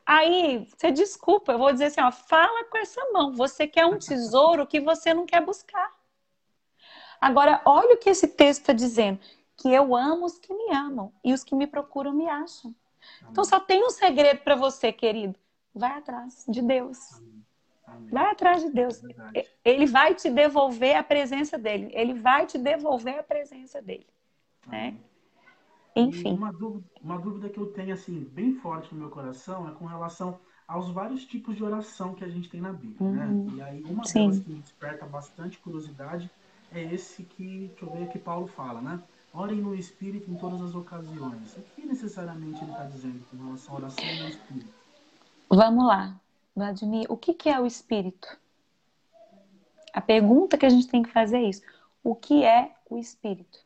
Aí, 0.05 0.67
você 0.77 0.91
desculpa, 0.91 1.53
eu 1.53 1.59
vou 1.59 1.73
dizer 1.73 1.85
assim, 1.85 2.01
ó, 2.01 2.11
fala 2.11 2.65
com 2.65 2.79
essa 2.79 3.01
mão. 3.13 3.33
Você 3.37 3.69
quer 3.69 3.87
um 3.87 3.97
tesouro 3.97 4.67
que 4.67 4.81
você 4.81 5.15
não 5.15 5.25
quer 5.25 5.41
buscar. 5.41 5.95
Agora, 7.21 7.63
olha 7.65 7.95
o 7.95 7.99
que 7.99 8.11
esse 8.11 8.27
texto 8.27 8.63
está 8.63 8.73
dizendo. 8.73 9.21
Que 9.57 9.73
eu 9.73 9.95
amo 9.95 10.27
os 10.27 10.37
que 10.37 10.53
me 10.53 10.75
amam 10.75 11.13
e 11.23 11.33
os 11.33 11.45
que 11.45 11.55
me 11.55 11.67
procuram 11.67 12.13
me 12.13 12.29
acham. 12.29 12.75
Então, 13.31 13.45
só 13.45 13.61
tem 13.61 13.85
um 13.85 13.91
segredo 13.91 14.41
para 14.41 14.57
você, 14.57 14.93
querido. 14.93 15.39
Vai 15.75 15.99
atrás 15.99 16.45
de 16.49 16.63
Deus. 16.63 17.23
Vai 18.11 18.31
atrás 18.31 18.63
de 18.63 18.71
Deus. 18.71 19.03
É 19.35 19.47
ele 19.65 19.87
vai 19.87 20.15
te 20.15 20.31
devolver 20.31 20.97
a 20.97 21.03
presença 21.03 21.59
dele. 21.59 21.91
Ele 21.93 22.15
vai 22.15 22.47
te 22.47 22.59
devolver 22.59 23.19
a 23.19 23.23
presença 23.23 23.81
dele. 23.83 24.07
Né? 24.67 24.97
Enfim. 25.95 26.35
Uma 26.35 26.53
dúvida, 26.53 26.85
uma 27.03 27.19
dúvida 27.19 27.49
que 27.49 27.59
eu 27.59 27.67
tenho 27.67 27.93
assim 27.93 28.25
bem 28.33 28.55
forte 28.55 28.95
no 28.95 29.01
meu 29.01 29.11
coração 29.11 29.69
é 29.69 29.73
com 29.73 29.87
relação 29.87 30.39
aos 30.67 30.91
vários 30.91 31.25
tipos 31.25 31.57
de 31.57 31.65
oração 31.65 32.15
que 32.15 32.25
a 32.25 32.29
gente 32.29 32.49
tem 32.49 32.61
na 32.61 32.73
Bíblia, 32.73 33.11
né? 33.11 33.27
uhum. 33.27 33.45
né? 33.47 33.53
E 33.57 33.63
aí 33.63 33.83
uma 33.85 34.05
Sim. 34.05 34.21
delas 34.21 34.39
que 34.39 34.51
me 34.51 34.61
desperta 34.61 35.05
bastante 35.05 35.59
curiosidade 35.59 36.31
é 36.73 36.83
esse 36.95 37.25
que, 37.25 37.67
deixa 37.69 37.85
eu 37.85 37.91
ver, 37.91 38.09
que 38.09 38.19
Paulo 38.19 38.47
fala, 38.47 38.81
né? 38.81 39.03
Orem 39.33 39.61
no 39.61 39.75
Espírito 39.75 40.31
em 40.31 40.37
todas 40.37 40.63
as 40.63 40.75
ocasiões. 40.75 41.57
O 41.57 41.63
que 41.75 41.85
necessariamente 41.85 42.63
ele 42.63 42.71
está 42.71 42.85
dizendo 42.85 43.25
com 43.31 43.45
relação 43.45 43.75
à 43.75 43.79
oração 43.79 44.05
no 44.05 44.29
Espírito? 44.29 44.80
Vamos 45.53 45.85
lá, 45.85 46.21
Vladimir, 46.55 47.11
o 47.11 47.17
que, 47.17 47.35
que 47.35 47.49
é 47.49 47.59
o 47.59 47.67
espírito? 47.67 48.39
A 49.93 50.01
pergunta 50.01 50.57
que 50.57 50.65
a 50.65 50.69
gente 50.69 50.87
tem 50.87 51.03
que 51.03 51.11
fazer 51.11 51.39
é 51.39 51.43
isso: 51.43 51.63
o 52.05 52.15
que 52.15 52.45
é 52.45 52.73
o 52.89 52.97
espírito? 52.97 53.59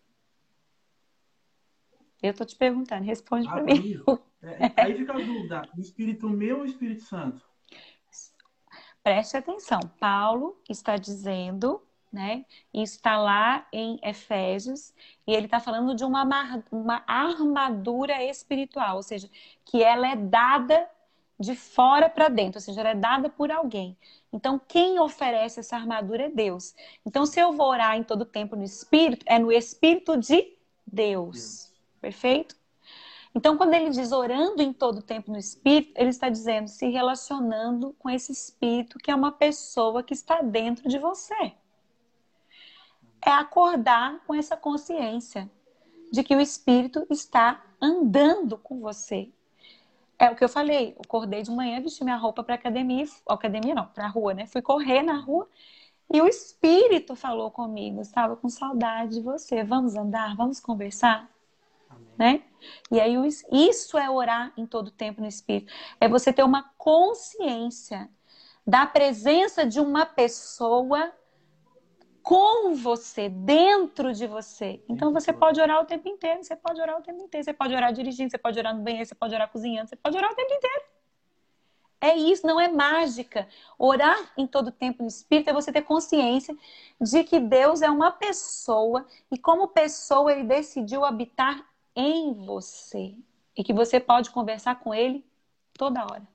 Eu 2.23 2.31
estou 2.31 2.47
te 2.47 2.57
perguntando, 2.57 3.05
responde 3.05 3.47
ah, 3.49 3.53
para 3.53 3.63
mim. 3.65 4.03
É, 4.43 4.83
aí 4.83 4.97
fica 4.97 5.13
a 5.13 5.17
dúvida: 5.17 5.69
o 5.77 5.81
espírito 5.81 6.29
meu 6.31 6.57
ou 6.57 6.63
o 6.63 6.67
Espírito 6.67 7.03
Santo? 7.03 7.43
Preste 9.03 9.37
atenção, 9.37 9.81
Paulo 10.01 10.59
está 10.67 10.97
dizendo, 10.97 11.83
né? 12.11 12.47
Isso 12.73 12.97
está 12.97 13.19
lá 13.19 13.67
em 13.71 14.01
Efésios, 14.03 14.95
e 15.27 15.35
ele 15.35 15.45
está 15.45 15.61
falando 15.61 15.95
de 15.95 16.03
uma, 16.03 16.25
uma 16.73 17.05
armadura 17.07 18.25
espiritual, 18.25 18.97
ou 18.97 19.03
seja, 19.03 19.29
que 19.67 19.83
ela 19.83 20.09
é 20.09 20.17
dada 20.17 20.89
de 21.39 21.55
fora 21.55 22.09
para 22.09 22.29
dentro, 22.29 22.59
ou 22.59 22.61
seja, 22.61 22.81
ela 22.81 22.91
é 22.91 22.95
dada 22.95 23.29
por 23.29 23.51
alguém. 23.51 23.97
Então, 24.33 24.61
quem 24.69 24.99
oferece 24.99 25.61
essa 25.61 25.77
armadura 25.77 26.25
é 26.25 26.31
Deus. 26.31 26.75
Então, 27.05 27.27
se 27.27 27.41
eu 27.41 27.53
vou 27.53 27.69
orar 27.69 27.97
em 27.97 28.05
todo 28.05 28.25
tempo 28.25 28.57
no 28.57 28.65
Espírito, 28.65 29.25
é 29.29 29.39
no 29.39 29.53
Espírito 29.53 30.17
de 30.17 30.37
Deus. 30.37 30.55
Deus. 30.87 31.73
Perfeito? 32.01 32.57
Então, 33.35 33.57
quando 33.57 33.75
ele 33.75 33.91
diz 33.91 34.13
orando 34.13 34.63
em 34.63 34.73
todo 34.73 35.03
tempo 35.03 35.33
no 35.33 35.39
Espírito, 35.39 35.93
ele 35.97 36.11
está 36.11 36.29
dizendo 36.29 36.69
se 36.69 36.89
relacionando 36.89 37.93
com 37.99 38.09
esse 38.09 38.31
Espírito 38.31 38.99
que 38.99 39.11
é 39.11 39.15
uma 39.15 39.33
pessoa 39.33 40.03
que 40.03 40.15
está 40.15 40.41
dentro 40.41 40.89
de 40.89 40.99
você. 40.99 41.53
É 43.21 43.31
acordar 43.31 44.23
com 44.27 44.35
essa 44.35 44.57
consciência 44.57 45.51
de 46.13 46.23
que 46.23 46.37
o 46.37 46.41
Espírito 46.41 47.05
está 47.11 47.65
andando 47.81 48.57
com 48.57 48.79
você, 48.79 49.33
é 50.19 50.31
o 50.31 50.37
que 50.37 50.45
eu 50.45 50.49
falei. 50.49 50.95
Eu 50.97 51.03
acordei 51.05 51.43
de 51.43 51.51
manhã, 51.51 51.81
vesti 51.81 52.05
minha 52.05 52.17
roupa 52.17 52.43
para 52.43 52.55
academia, 52.55 53.05
academia 53.29 53.75
não, 53.75 53.87
para 53.87 54.07
rua, 54.07 54.35
né? 54.35 54.47
Fui 54.47 54.63
correr 54.63 55.03
na 55.03 55.19
rua 55.19 55.49
e 56.13 56.21
o 56.21 56.27
espírito 56.27 57.17
falou 57.17 57.51
comigo. 57.51 58.01
Estava 58.01 58.37
com 58.37 58.49
saudade 58.49 59.15
de 59.15 59.21
você. 59.21 59.65
Vamos 59.65 59.97
andar, 59.97 60.37
vamos 60.37 60.61
conversar, 60.61 61.29
Amém. 61.91 62.07
né? 62.19 62.43
E 62.91 63.01
aí 63.01 63.15
isso 63.51 63.99
é 63.99 64.09
orar 64.09 64.53
em 64.57 64.67
todo 64.67 64.91
tempo 64.91 65.21
no 65.21 65.27
espírito. 65.27 65.73
É 66.01 66.09
você 66.09 66.33
ter 66.33 66.43
uma 66.43 66.71
consciência 66.77 68.09
da 68.67 68.87
presença 68.87 69.67
de 69.67 69.81
uma 69.81 70.07
pessoa 70.07 71.13
com 72.25 72.75
você, 72.75 73.29
dentro 73.29 74.15
de 74.15 74.27
você. 74.27 74.83
Então 74.89 75.13
você 75.13 75.31
pode 75.31 75.61
orar 75.61 75.83
o 75.83 75.85
tempo 75.85 76.09
inteiro, 76.09 76.43
você 76.43 76.57
pode 76.57 76.81
orar 76.81 76.99
o 76.99 77.03
tempo 77.03 77.23
inteiro, 77.23 77.45
você 77.45 77.53
pode 77.53 77.75
orar 77.75 77.93
dirigindo, 77.93 78.31
você 78.31 78.39
pode 78.39 78.59
orar 78.59 78.75
no 78.75 78.83
banheiro, 78.83 79.07
você 79.07 79.15
pode 79.15 79.35
orar 79.35 79.53
cozinhando, 79.53 79.91
você 79.91 79.97
pode 79.97 80.17
orar 80.17 80.33
o 80.33 80.35
tempo 80.35 80.55
inteiro. 80.55 80.83
É 82.01 82.17
isso, 82.17 82.47
não 82.47 82.59
é 82.59 82.67
mágica. 82.67 83.47
Orar 83.79 84.33
em 84.39 84.47
todo 84.47 84.73
tempo 84.73 85.03
no 85.03 85.09
Espírito 85.09 85.51
é 85.51 85.53
você 85.53 85.71
ter 85.71 85.83
consciência 85.83 86.57
de 86.99 87.25
que 87.25 87.39
Deus 87.39 87.83
é 87.83 87.91
uma 87.91 88.11
pessoa 88.11 89.07
e, 89.31 89.37
como 89.37 89.69
pessoa, 89.69 90.33
ele 90.33 90.45
decidiu 90.45 91.05
habitar 91.05 91.63
em 91.95 92.33
você 92.33 93.15
e 93.55 93.63
que 93.63 93.75
você 93.75 94.01
pode 94.01 94.31
conversar 94.31 94.81
com 94.81 94.95
ele 94.95 95.23
toda 95.75 96.03
hora. 96.03 96.27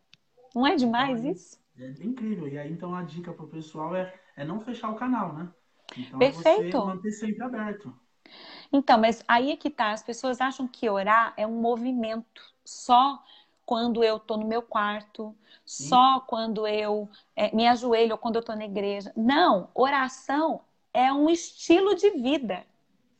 Não 0.54 0.68
é 0.68 0.76
demais 0.76 1.26
isso? 1.26 1.60
É 1.80 1.90
incrível. 2.04 2.48
E 2.48 2.60
aí, 2.60 2.72
então, 2.72 2.94
a 2.94 3.02
dica 3.02 3.34
para 3.34 3.46
o 3.46 3.50
pessoal 3.50 3.96
é, 3.96 4.14
é 4.36 4.46
não 4.46 4.60
fechar 4.60 4.90
o 4.92 4.96
canal, 4.96 5.34
né? 5.34 5.50
Então, 5.98 6.20
Perfeito. 6.20 6.80
Você 6.80 6.86
manter 6.86 7.12
sempre 7.12 7.44
aberto. 7.44 7.94
Então, 8.72 9.00
mas 9.00 9.24
aí 9.28 9.52
é 9.52 9.58
que 9.58 9.70
tá. 9.70 9.92
As 9.92 10.04
pessoas 10.04 10.40
acham 10.40 10.68
que 10.68 10.90
orar 10.90 11.34
é 11.36 11.46
um 11.46 11.60
movimento 11.60 12.42
só 12.64 13.24
quando 13.66 14.04
eu 14.04 14.20
tô 14.20 14.38
no 14.38 14.48
meu 14.48 14.62
quarto, 14.62 15.36
Sim. 15.66 15.90
só 15.90 16.20
quando 16.22 16.66
eu 16.68 17.10
é, 17.36 17.56
me 17.56 17.68
ajoelho 17.68 18.14
ou 18.14 18.18
quando 18.18 18.36
eu 18.36 18.44
tô 18.44 18.56
na 18.56 18.66
igreja. 18.66 19.12
Não, 19.16 19.70
oração 19.74 20.62
é 20.94 21.12
um 21.14 21.30
estilo 21.30 21.96
de 21.96 22.10
vida. 22.12 22.66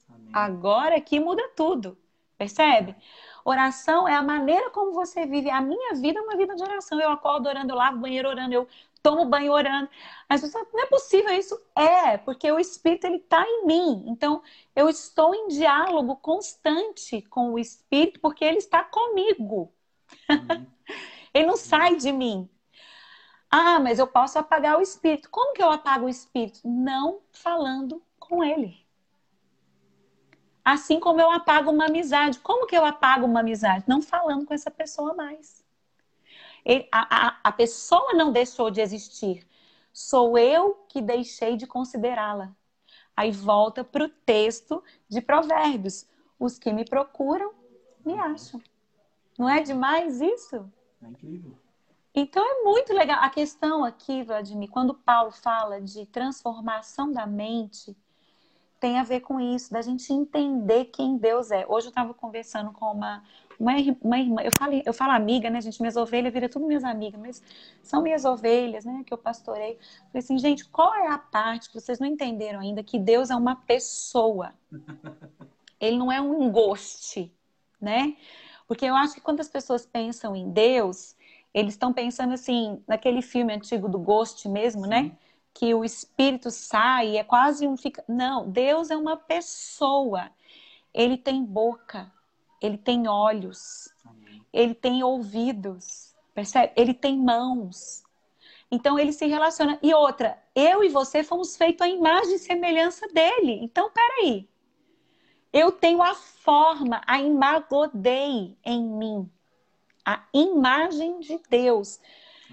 Amém. 0.10 0.32
Agora 0.34 1.00
que 1.02 1.20
muda 1.20 1.48
tudo. 1.56 1.98
Percebe? 2.38 2.96
Oração 3.44 4.08
é 4.08 4.16
a 4.16 4.24
maneira 4.24 4.70
como 4.70 4.94
você 4.94 5.26
vive. 5.26 5.50
A 5.50 5.62
minha 5.62 5.94
vida 5.96 6.20
é 6.20 6.22
uma 6.24 6.38
vida 6.38 6.56
de 6.56 6.64
oração. 6.64 7.00
Eu 7.00 7.12
acordo 7.12 7.50
orando, 7.50 7.74
eu 7.74 7.78
lavo 7.78 7.98
o 7.98 8.00
banheiro 8.00 8.30
orando, 8.30 8.54
eu 8.54 8.68
tomo 9.02 9.26
banho 9.26 9.52
orando. 9.52 9.90
As 10.28 10.42
pessoas, 10.42 10.68
não 10.74 10.84
é 10.84 10.86
possível 10.88 11.34
isso. 11.34 11.60
É, 11.76 12.18
porque 12.18 12.52
o 12.52 12.60
Espírito 12.60 13.06
ele 13.06 13.18
está 13.18 13.44
em 13.46 13.66
mim. 13.66 14.06
Então, 14.08 14.42
eu 14.76 14.90
estou 14.90 15.34
em 15.34 15.48
diálogo 15.48 16.16
constante 16.18 17.22
com 17.24 17.54
o 17.54 17.60
Espírito, 17.60 18.20
porque 18.20 18.44
ele 18.46 18.58
está 18.58 18.84
comigo. 18.84 19.74
Uhum. 20.30 20.66
ele 21.34 21.48
não 21.48 21.58
sai 21.58 21.96
de 21.96 22.12
mim. 22.12 22.50
Ah, 23.50 23.80
mas 23.80 23.98
eu 23.98 24.08
posso 24.08 24.38
apagar 24.38 24.78
o 24.78 24.82
Espírito. 24.82 25.30
Como 25.30 25.54
que 25.54 25.64
eu 25.64 25.72
apago 25.72 26.06
o 26.06 26.10
Espírito? 26.10 26.62
Não 26.64 27.22
falando 27.32 28.04
com 28.20 28.44
ele. 28.44 28.86
Assim 30.64 31.00
como 31.00 31.20
eu 31.20 31.32
apago 31.32 31.72
uma 31.72 31.88
amizade. 31.88 32.40
Como 32.40 32.68
que 32.68 32.78
eu 32.78 32.86
apago 32.86 33.26
uma 33.26 33.40
amizade? 33.40 33.86
Não 33.88 34.02
falando 34.02 34.46
com 34.46 34.54
essa 34.54 34.70
pessoa 34.70 35.16
mais. 35.16 35.59
Ele, 36.66 36.88
a, 36.92 37.28
a, 37.28 37.40
a 37.44 37.52
pessoa 37.52 38.14
não 38.14 38.32
deixou 38.32 38.70
de 38.70 38.82
existir. 38.82 39.48
Sou 39.92 40.38
eu 40.38 40.86
que 40.88 41.02
deixei 41.02 41.58
de 41.58 41.68
considerá-la. 41.68 42.56
Aí 43.16 43.32
volta 43.32 43.84
para 43.84 44.06
o 44.06 44.10
texto 44.10 44.84
de 45.08 45.22
Provérbios. 45.22 46.08
Os 46.40 46.58
que 46.58 46.72
me 46.72 46.86
procuram, 46.86 47.54
me 48.06 48.14
acham. 48.14 48.62
Não 49.38 49.50
é 49.50 49.62
demais 49.62 50.22
isso? 50.22 50.72
É 51.02 51.08
incrível. 51.08 51.58
Então 52.14 52.44
é 52.44 52.64
muito 52.64 52.94
legal. 52.94 53.22
A 53.22 53.30
questão 53.30 53.84
aqui, 53.84 54.24
Vladimir, 54.24 54.70
quando 54.70 54.94
Paulo 54.94 55.32
fala 55.32 55.82
de 55.82 56.06
transformação 56.06 57.12
da 57.12 57.26
mente, 57.26 57.96
tem 58.80 58.98
a 58.98 59.04
ver 59.04 59.20
com 59.20 59.40
isso, 59.40 59.72
da 59.72 59.82
gente 59.82 60.12
entender 60.14 60.86
quem 60.86 61.18
Deus 61.18 61.52
é. 61.52 61.66
Hoje 61.68 61.88
eu 61.88 61.90
estava 61.90 62.14
conversando 62.14 62.72
com 62.72 62.86
uma, 62.86 63.24
uma, 63.60 63.74
uma, 64.02 64.20
irmã, 64.20 64.42
eu 64.42 64.52
falo, 64.52 64.82
eu 64.86 64.94
falo 64.94 65.12
amiga, 65.12 65.50
né, 65.50 65.60
gente? 65.60 65.82
Minhas 65.82 65.98
ovelhas 65.98 66.32
viram 66.32 66.48
tudo 66.48 66.66
minhas 66.66 66.84
amigas, 66.84 67.20
mas 67.20 67.44
são 67.84 68.02
minhas 68.02 68.24
ovelhas, 68.24 68.86
né, 68.86 69.04
que 69.06 69.14
eu 69.14 69.18
pastorei. 69.18 69.78
Falei 70.08 70.20
assim, 70.20 70.38
gente, 70.38 70.66
qual 70.70 70.96
é 70.96 71.08
a 71.08 71.18
parte 71.18 71.70
que 71.70 71.80
vocês 71.80 72.00
não 72.00 72.08
entenderam 72.08 72.62
ainda? 72.62 72.82
Que 72.82 72.98
Deus 72.98 73.30
é 73.30 73.36
uma 73.36 73.56
pessoa. 73.56 74.54
Ele 75.80 75.98
não 75.98 76.12
é 76.12 76.22
um 76.22 76.44
engoste, 76.44 77.34
né? 77.80 78.16
Porque 78.68 78.86
eu 78.86 78.96
acho 78.96 79.16
que 79.16 79.22
quando 79.22 79.40
as 79.40 79.50
pessoas 79.50 79.86
pensam 79.86 80.36
em 80.36 80.52
Deus, 80.52 81.16
eles 81.54 81.74
estão 81.74 81.92
pensando 81.92 82.34
assim, 82.34 82.82
naquele 82.88 83.22
filme 83.22 83.54
antigo 83.54 83.90
do 83.90 83.98
Ghost 83.98 84.48
mesmo, 84.48 84.86
né? 84.86 85.04
Sim. 85.04 85.10
né? 85.10 85.18
Que 85.54 85.74
o 85.74 85.84
espírito 85.84 86.50
sai, 86.52 87.18
é 87.18 87.24
quase 87.24 87.68
um 87.68 87.76
fica. 87.76 88.04
Não, 88.08 88.50
Deus 88.50 88.90
é 88.90 88.98
uma 88.98 89.18
pessoa. 89.18 90.30
Ele 90.94 91.18
tem 91.18 91.44
boca, 91.44 92.12
ele 92.62 92.78
tem 92.78 93.08
olhos, 93.08 93.94
Amém. 94.06 94.46
ele 94.52 94.74
tem 94.74 95.04
ouvidos, 95.04 96.16
percebe? 96.34 96.74
Ele 96.76 96.94
tem 96.94 97.18
mãos. 97.18 98.04
Então 98.72 99.00
ele 99.00 99.12
se 99.12 99.26
relaciona. 99.26 99.80
E 99.82 99.94
outra, 99.94 100.42
eu 100.56 100.84
e 100.84 100.90
você 100.90 101.24
fomos 101.24 101.58
feitos 101.58 101.86
à 101.86 101.90
imagem 101.90 102.36
e 102.36 102.40
semelhança 102.40 103.08
dele. 103.08 103.60
Então, 103.62 103.92
peraí. 103.92 104.48
Eu 105.52 105.72
tenho 105.72 106.04
a 106.04 106.14
forma, 106.14 107.02
a 107.08 107.20
imagodei 107.20 108.56
em 108.64 108.84
mim. 108.84 109.30
A 110.06 110.24
imagem 110.32 111.20
de 111.20 111.40
Deus. 111.50 112.00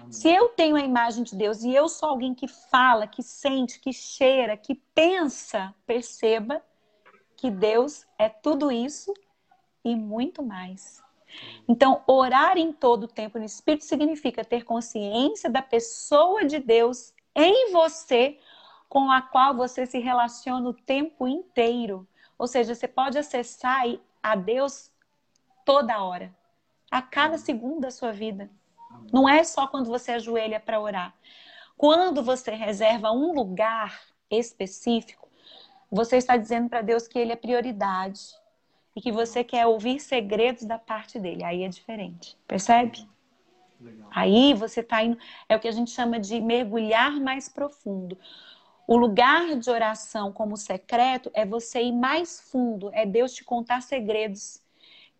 Se 0.09 0.29
eu 0.29 0.49
tenho 0.49 0.75
a 0.75 0.81
imagem 0.81 1.23
de 1.23 1.35
Deus 1.35 1.63
e 1.63 1.73
eu 1.73 1.89
sou 1.89 2.09
alguém 2.09 2.33
que 2.33 2.47
fala, 2.47 3.07
que 3.07 3.23
sente, 3.23 3.79
que 3.79 3.91
cheira, 3.91 4.55
que 4.55 4.75
pensa, 4.75 5.73
perceba 5.85 6.61
que 7.35 7.51
Deus 7.51 8.05
é 8.17 8.29
tudo 8.29 8.71
isso 8.71 9.13
e 9.83 9.95
muito 9.95 10.41
mais. 10.43 11.03
Então, 11.67 12.01
orar 12.07 12.57
em 12.57 12.71
todo 12.71 13.03
o 13.03 13.07
tempo 13.07 13.37
no 13.37 13.45
Espírito 13.45 13.85
significa 13.85 14.43
ter 14.43 14.63
consciência 14.63 15.49
da 15.49 15.61
pessoa 15.61 16.45
de 16.45 16.59
Deus 16.59 17.13
em 17.35 17.71
você, 17.71 18.39
com 18.89 19.11
a 19.11 19.21
qual 19.21 19.53
você 19.53 19.85
se 19.85 19.99
relaciona 19.99 20.69
o 20.69 20.73
tempo 20.73 21.27
inteiro. 21.27 22.07
Ou 22.37 22.47
seja, 22.47 22.73
você 22.73 22.87
pode 22.87 23.17
acessar 23.17 23.83
a 24.23 24.35
Deus 24.35 24.91
toda 25.65 26.01
hora, 26.01 26.33
a 26.89 27.01
cada 27.01 27.37
segundo 27.37 27.81
da 27.81 27.91
sua 27.91 28.11
vida. 28.11 28.49
Não 29.11 29.27
é 29.27 29.43
só 29.43 29.67
quando 29.67 29.87
você 29.87 30.11
ajoelha 30.11 30.59
para 30.59 30.79
orar. 30.79 31.13
Quando 31.77 32.23
você 32.23 32.51
reserva 32.51 33.11
um 33.11 33.33
lugar 33.33 34.01
específico, 34.29 35.29
você 35.91 36.17
está 36.17 36.35
dizendo 36.35 36.69
para 36.69 36.81
Deus 36.81 37.07
que 37.07 37.17
Ele 37.17 37.31
é 37.31 37.35
prioridade 37.35 38.21
e 38.95 39.01
que 39.01 39.11
você 39.11 39.43
quer 39.43 39.65
ouvir 39.67 39.99
segredos 39.99 40.63
da 40.63 40.77
parte 40.77 41.19
dele. 41.19 41.43
Aí 41.43 41.63
é 41.63 41.69
diferente, 41.69 42.37
percebe? 42.47 43.07
Legal. 43.79 44.09
Aí 44.11 44.53
você 44.53 44.79
está 44.79 45.03
indo. 45.03 45.17
É 45.47 45.55
o 45.55 45.59
que 45.59 45.67
a 45.67 45.71
gente 45.71 45.91
chama 45.91 46.19
de 46.19 46.41
mergulhar 46.41 47.19
mais 47.19 47.47
profundo. 47.47 48.17
O 48.87 48.95
lugar 48.97 49.55
de 49.55 49.69
oração 49.69 50.31
como 50.31 50.55
secreto 50.55 51.29
é 51.33 51.45
você 51.45 51.83
ir 51.83 51.91
mais 51.91 52.39
fundo, 52.39 52.89
é 52.93 53.05
Deus 53.05 53.33
te 53.33 53.43
contar 53.43 53.81
segredos 53.81 54.61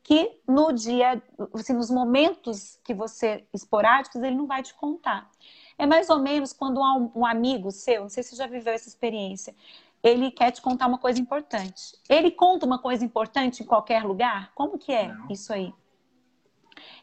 que 0.07 0.39
no 0.47 0.71
dia, 0.71 1.21
assim, 1.53 1.73
nos 1.73 1.91
momentos 1.91 2.79
que 2.81 2.93
você 2.93 3.45
esporádicos, 3.53 4.23
ele 4.23 4.37
não 4.37 4.47
vai 4.47 4.63
te 4.63 4.73
contar. 4.73 5.29
É 5.77 5.85
mais 5.85 6.09
ou 6.09 6.19
menos 6.19 6.53
quando 6.53 6.79
um, 7.13 7.25
amigo 7.25 7.71
seu, 7.71 8.03
não 8.03 8.09
sei 8.09 8.23
se 8.23 8.29
você 8.29 8.37
já 8.37 8.47
viveu 8.47 8.73
essa 8.73 8.87
experiência, 8.87 9.53
ele 10.01 10.31
quer 10.31 10.51
te 10.51 10.61
contar 10.61 10.87
uma 10.87 10.97
coisa 10.97 11.19
importante. 11.19 11.93
Ele 12.07 12.31
conta 12.31 12.65
uma 12.65 12.79
coisa 12.79 13.03
importante 13.03 13.61
em 13.61 13.65
qualquer 13.65 14.05
lugar? 14.05 14.53
Como 14.55 14.77
que 14.77 14.93
é 14.93 15.09
não. 15.09 15.27
isso 15.29 15.51
aí? 15.51 15.73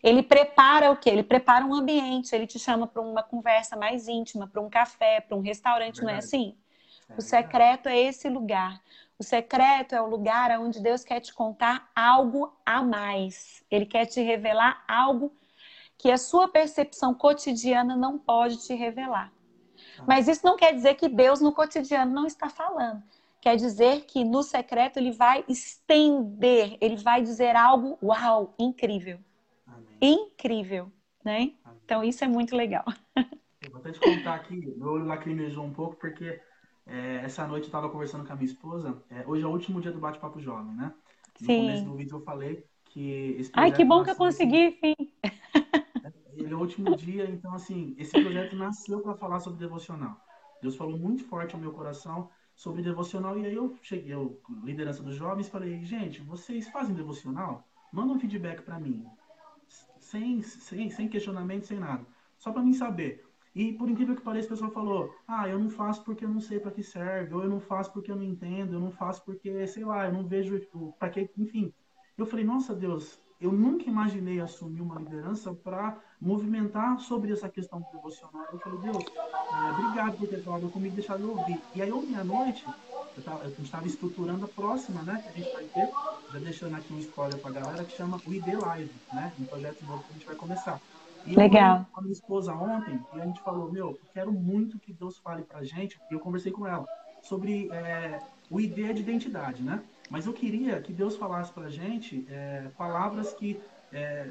Ele 0.03 0.23
prepara 0.23 0.90
o 0.90 0.97
quê? 0.97 1.11
Ele 1.11 1.23
prepara 1.23 1.62
um 1.62 1.75
ambiente, 1.75 2.35
ele 2.35 2.47
te 2.47 2.59
chama 2.59 2.87
para 2.87 3.03
uma 3.03 3.23
conversa 3.23 3.77
mais 3.77 4.09
íntima, 4.09 4.49
para 4.49 4.62
um 4.62 4.71
café, 4.71 5.21
para 5.21 5.37
um 5.37 5.43
restaurante, 5.43 5.97
Verdade. 5.97 6.07
não 6.07 6.14
é 6.14 6.17
assim? 6.17 6.57
É 7.11 7.19
o 7.19 7.21
secreto 7.21 7.87
é 7.87 7.99
esse 7.99 8.31
lugar. 8.31 8.81
O 9.18 9.22
secreto 9.22 9.94
é 9.94 10.03
o 10.03 10.09
lugar 10.09 10.59
onde 10.59 10.81
Deus 10.81 11.05
quer 11.05 11.20
te 11.20 11.33
contar 11.33 11.90
algo 11.94 12.53
a 12.66 12.83
mais. 12.83 13.64
Ele 13.70 13.87
quer 13.87 14.07
te 14.07 14.20
revelar 14.20 14.85
algo 14.88 15.33
que 15.96 16.11
a 16.11 16.18
sua 16.18 16.48
percepção 16.48 17.14
cotidiana 17.14 17.96
não 17.96 18.18
pode 18.18 18.66
te 18.66 18.74
revelar. 18.74 19.33
Ah. 19.98 20.05
Mas 20.07 20.27
isso 20.27 20.44
não 20.44 20.57
quer 20.57 20.74
dizer 20.74 20.94
que 20.94 21.09
Deus 21.09 21.40
no 21.40 21.53
cotidiano 21.53 22.12
não 22.12 22.27
está 22.27 22.48
falando. 22.48 23.03
Quer 23.40 23.57
dizer 23.57 24.07
que 24.07 24.24
no 24.24 24.42
secreto 24.42 24.96
ele 24.96 25.12
vai 25.12 25.44
estender, 25.48 26.77
ele 26.81 26.96
vai 26.96 27.22
dizer 27.22 27.55
algo, 27.55 27.98
uau, 28.03 28.55
incrível. 28.59 29.18
Amém. 29.66 29.98
Incrível, 30.00 30.90
né? 31.22 31.53
Amém. 31.62 31.81
Então 31.85 32.03
isso 32.03 32.24
é 32.24 32.29
muito 32.29 32.57
legal. 32.57 32.85
Eu 33.62 33.70
vou 33.70 33.81
até 33.81 33.92
te 33.92 34.00
contar 34.00 34.35
aqui, 34.35 34.57
meu 34.77 34.88
olho 34.88 35.07
lacrimejou 35.07 35.64
um 35.64 35.72
pouco 35.72 35.96
porque 35.96 36.38
é, 36.87 37.16
essa 37.25 37.47
noite 37.47 37.64
eu 37.64 37.68
estava 37.68 37.88
conversando 37.88 38.27
com 38.27 38.33
a 38.33 38.37
minha 38.37 38.47
esposa. 38.47 39.03
É, 39.11 39.25
hoje 39.27 39.42
é 39.42 39.47
o 39.47 39.51
último 39.51 39.81
dia 39.81 39.92
do 39.92 40.01
bate-papo 40.01 40.38
jovem, 40.40 40.75
né? 40.75 40.92
No 41.40 41.47
Sim. 41.47 41.59
começo 41.59 41.85
do 41.85 41.94
vídeo 41.94 42.16
eu 42.16 42.20
falei 42.20 42.64
que 42.85 43.37
esse 43.38 43.51
Ai, 43.55 43.73
que 43.73 43.85
bom 43.85 44.03
que 44.05 44.11
eu 44.11 44.16
consegui, 44.16 44.66
enfim. 44.68 44.94
Ele 46.37 46.53
é 46.53 46.57
o 46.57 46.61
último 46.61 46.94
dia, 46.97 47.25
então 47.31 47.55
assim, 47.55 47.94
esse 47.97 48.12
projeto 48.20 48.57
nasceu 48.57 49.01
para 49.01 49.14
falar 49.14 49.40
sobre 49.40 49.59
devocional. 49.59 50.20
Deus 50.61 50.77
falou 50.77 50.99
muito 50.99 51.25
forte 51.25 51.55
ao 51.55 51.61
meu 51.61 51.73
coração 51.73 52.29
sobre 52.55 52.83
devocional 52.83 53.38
e 53.38 53.47
aí 53.47 53.55
eu 53.55 53.77
cheguei, 53.83 54.12
eu, 54.12 54.40
liderança 54.62 55.03
dos 55.03 55.14
jovens, 55.14 55.49
falei, 55.49 55.83
gente, 55.85 56.20
vocês 56.23 56.68
fazem 56.68 56.94
devocional? 56.94 57.66
Manda 57.92 58.12
um 58.12 58.18
feedback 58.18 58.62
para 58.62 58.79
mim, 58.79 59.07
sem, 59.99 60.42
sem, 60.42 60.90
sem 60.90 61.09
questionamento, 61.09 61.66
sem 61.66 61.79
nada, 61.79 62.05
só 62.38 62.53
para 62.53 62.62
mim 62.62 62.73
saber. 62.73 63.23
E 63.55 63.73
por 63.73 63.88
incrível 63.88 64.17
que 64.17 64.23
pareça, 64.23 64.49
a 64.49 64.51
pessoa 64.51 64.71
falou: 64.71 65.14
Ah, 65.29 65.49
eu 65.49 65.59
não 65.59 65.71
faço 65.71 66.03
porque 66.03 66.25
eu 66.25 66.29
não 66.29 66.40
sei 66.40 66.59
para 66.59 66.73
que 66.73 66.83
serve, 66.83 67.35
ou 67.35 67.43
eu 67.43 67.49
não 67.49 67.61
faço 67.61 67.93
porque 67.93 68.11
eu 68.11 68.17
não 68.17 68.25
entendo, 68.25 68.75
eu 68.75 68.81
não 68.81 68.90
faço 68.90 69.25
porque, 69.25 69.67
sei 69.67 69.85
lá, 69.85 70.07
eu 70.07 70.12
não 70.12 70.27
vejo 70.27 70.61
para 70.99 71.11
que. 71.11 71.31
Enfim. 71.38 71.73
Eu 72.19 72.27
falei: 72.27 72.45
Nossa 72.45 72.75
Deus, 72.75 73.21
eu 73.40 73.53
nunca 73.53 73.85
imaginei 73.85 74.40
assumir 74.40 74.81
uma 74.81 74.99
liderança 74.99 75.53
para 75.53 76.01
movimentar 76.21 76.99
sobre 76.99 77.33
essa 77.33 77.49
questão 77.49 77.85
devocional. 77.93 78.47
Eu 78.53 78.59
falei: 78.59 78.79
Deus, 78.81 79.05
é, 79.07 79.71
obrigado 79.71 80.19
por 80.19 80.29
ter 80.29 80.43
falado 80.43 80.69
comigo, 80.71 80.95
deixar 80.97 81.21
eu 81.21 81.31
ouvir. 81.31 81.61
E 81.77 81.83
aí, 81.83 81.93
ontem 81.93 82.17
à 82.17 82.25
noite, 82.25 82.67
eu 83.17 83.23
tava, 83.23 83.45
a 83.45 83.49
gente 83.49 83.62
estava 83.62 83.87
estruturando 83.87 84.45
a 84.47 84.49
próxima, 84.49 85.03
né, 85.03 85.23
que 85.23 85.29
a 85.29 85.45
gente 85.45 85.55
vai 85.55 85.64
ter, 85.64 85.90
já 86.33 86.38
deixando 86.40 86.75
aqui 86.75 86.93
um 86.93 86.99
spoiler 86.99 87.38
para 87.38 87.51
a 87.51 87.55
galera, 87.55 87.85
que 87.85 87.97
chama 87.97 88.21
o 88.27 88.35
ID 88.35 88.47
Live, 88.61 88.90
né, 89.12 89.33
um 89.38 89.45
projeto 89.45 89.85
novo 89.85 90.03
que 90.03 90.11
a 90.11 90.12
gente 90.14 90.27
vai 90.27 90.37
começar. 90.37 90.81
E 91.26 91.34
Legal. 91.34 91.78
Eu 91.78 91.87
com 91.92 92.00
a 92.00 92.02
minha 92.02 92.12
esposa 92.12 92.52
ontem 92.54 93.00
e 93.14 93.20
a 93.20 93.24
gente 93.24 93.40
falou, 93.40 93.70
meu, 93.72 93.90
eu 93.90 94.00
quero 94.12 94.32
muito 94.32 94.78
que 94.78 94.92
Deus 94.92 95.18
fale 95.18 95.42
pra 95.42 95.64
gente, 95.64 95.98
e 96.10 96.14
eu 96.14 96.20
conversei 96.20 96.52
com 96.52 96.66
ela, 96.66 96.87
sobre 97.22 97.70
é, 97.72 98.20
o 98.50 98.60
ideia 98.60 98.92
de 98.92 99.00
identidade, 99.00 99.62
né? 99.62 99.82
Mas 100.10 100.26
eu 100.26 100.32
queria 100.32 100.80
que 100.82 100.92
Deus 100.92 101.16
falasse 101.16 101.52
pra 101.52 101.70
gente 101.70 102.26
é, 102.28 102.68
palavras 102.76 103.32
que 103.32 103.58
é, 103.90 104.28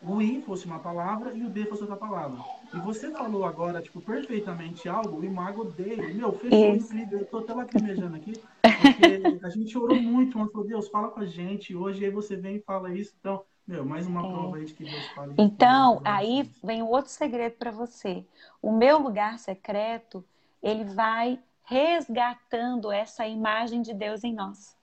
o 0.00 0.20
I 0.20 0.40
fosse 0.42 0.66
uma 0.66 0.78
palavra 0.78 1.32
e 1.34 1.42
o 1.42 1.48
D 1.50 1.64
fosse 1.64 1.82
outra 1.82 1.96
palavra. 1.96 2.38
E 2.72 2.78
você 2.78 3.10
falou 3.10 3.44
agora, 3.44 3.82
tipo, 3.82 4.00
perfeitamente 4.00 4.88
algo, 4.88 5.18
o 5.20 5.24
imago 5.24 5.64
dele, 5.64 6.14
meu, 6.14 6.32
fechou 6.32 6.74
Isso. 6.74 6.86
incrível. 6.86 7.20
Eu 7.20 7.26
tô 7.26 7.38
até 7.38 7.54
lacrimejando 7.54 8.14
aqui, 8.14 8.32
porque 8.62 9.44
a 9.44 9.48
gente 9.48 9.76
orou 9.76 10.00
muito, 10.00 10.38
mas 10.38 10.52
falou, 10.52 10.66
Deus, 10.66 10.88
fala 10.88 11.08
com 11.08 11.20
a 11.20 11.26
gente 11.26 11.74
hoje, 11.74 12.02
e 12.02 12.04
aí 12.04 12.10
você 12.10 12.36
vem 12.36 12.56
e 12.56 12.62
fala 12.62 12.94
isso. 12.94 13.14
Então, 13.18 13.42
Meu, 13.66 13.84
mais 13.84 14.06
uma 14.06 14.24
é. 14.24 14.30
prova 14.30 14.56
aí 14.56 14.64
de 14.64 14.74
que 14.74 14.84
Deus 14.84 15.06
fala. 15.08 15.34
Então, 15.36 16.00
aí 16.04 16.50
vem 16.62 16.82
outro 16.82 17.10
segredo 17.10 17.56
para 17.56 17.70
você. 17.70 18.24
O 18.62 18.70
meu 18.70 18.98
lugar 18.98 19.38
secreto, 19.38 20.24
ele 20.62 20.84
vai 20.84 21.38
resgatando 21.64 22.92
essa 22.92 23.26
imagem 23.26 23.82
de 23.82 23.92
Deus 23.92 24.22
em 24.22 24.32
nós. 24.32 24.76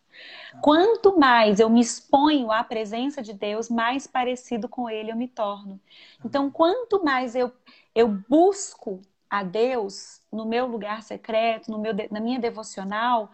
Quanto 0.62 1.18
mais 1.18 1.60
eu 1.60 1.70
me 1.70 1.82
exponho 1.82 2.52
à 2.52 2.64
presença 2.64 3.22
de 3.22 3.34
Deus, 3.34 3.70
mais 3.70 4.06
parecido 4.06 4.70
com 4.70 4.90
Ele 4.90 5.12
eu 5.12 5.16
me 5.16 5.28
torno. 5.28 5.80
Então, 6.24 6.52
quanto 6.52 7.04
mais 7.04 7.36
eu, 7.36 7.52
eu 7.96 8.08
busco 8.08 9.02
a 9.30 9.44
Deus 9.44 10.22
no 10.32 10.46
meu 10.46 10.68
lugar 10.68 11.02
secreto, 11.02 11.72
no 11.72 11.80
meu, 11.80 11.94
na 12.12 12.20
minha 12.20 12.40
devocional, 12.40 13.32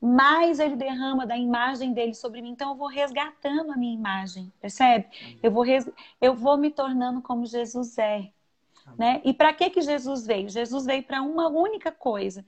mais 0.00 0.58
ele 0.58 0.76
derrama 0.76 1.26
da 1.26 1.36
imagem 1.36 1.92
dele 1.92 2.14
sobre 2.14 2.40
mim. 2.40 2.50
Então 2.50 2.70
eu 2.70 2.76
vou 2.76 2.88
resgatando 2.88 3.70
a 3.70 3.76
minha 3.76 3.94
imagem, 3.94 4.52
percebe? 4.60 5.06
Eu 5.42 5.50
vou, 5.50 5.62
res... 5.62 5.88
eu 6.20 6.34
vou 6.34 6.56
me 6.56 6.70
tornando 6.70 7.20
como 7.20 7.44
Jesus 7.44 7.98
é. 7.98 8.30
Né? 8.98 9.20
E 9.24 9.32
para 9.34 9.52
que, 9.52 9.70
que 9.70 9.82
Jesus 9.82 10.26
veio? 10.26 10.48
Jesus 10.48 10.86
veio 10.86 11.02
para 11.02 11.22
uma 11.22 11.48
única 11.48 11.92
coisa. 11.92 12.44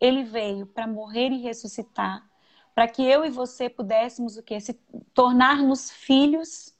Ele 0.00 0.24
veio 0.24 0.66
para 0.66 0.86
morrer 0.86 1.30
e 1.30 1.40
ressuscitar, 1.40 2.28
para 2.74 2.86
que 2.86 3.02
eu 3.02 3.24
e 3.24 3.30
você 3.30 3.70
pudéssemos 3.70 4.36
o 4.36 4.42
quê? 4.42 4.60
Se 4.60 4.74
tornar-nos 5.14 5.90
filhos 5.90 6.76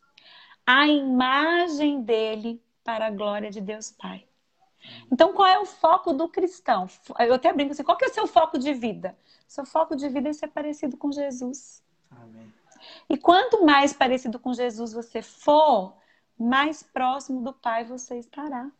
à 0.66 0.86
imagem 0.86 2.02
dele 2.02 2.62
para 2.84 3.06
a 3.06 3.10
glória 3.10 3.50
de 3.50 3.60
Deus 3.60 3.90
Pai. 3.90 4.26
Então, 5.10 5.32
qual 5.32 5.46
é 5.46 5.58
o 5.58 5.66
foco 5.66 6.12
do 6.12 6.28
cristão? 6.28 6.86
Eu 7.18 7.34
até 7.34 7.52
brinco 7.52 7.72
assim, 7.72 7.82
qual 7.82 7.96
que 7.96 8.04
é 8.04 8.08
o 8.08 8.14
seu 8.14 8.26
foco 8.26 8.58
de 8.58 8.72
vida? 8.74 9.16
Seu 9.46 9.64
foco 9.64 9.94
de 9.94 10.08
vida 10.08 10.28
é 10.28 10.32
ser 10.32 10.48
parecido 10.48 10.96
com 10.96 11.12
Jesus. 11.12 11.82
Amém. 12.10 12.52
E 13.08 13.16
quanto 13.16 13.64
mais 13.64 13.92
parecido 13.92 14.38
com 14.38 14.52
Jesus 14.52 14.92
você 14.92 15.22
for, 15.22 15.94
mais 16.38 16.82
próximo 16.82 17.42
do 17.42 17.52
Pai 17.52 17.84
você 17.84 18.18
estará. 18.18 18.70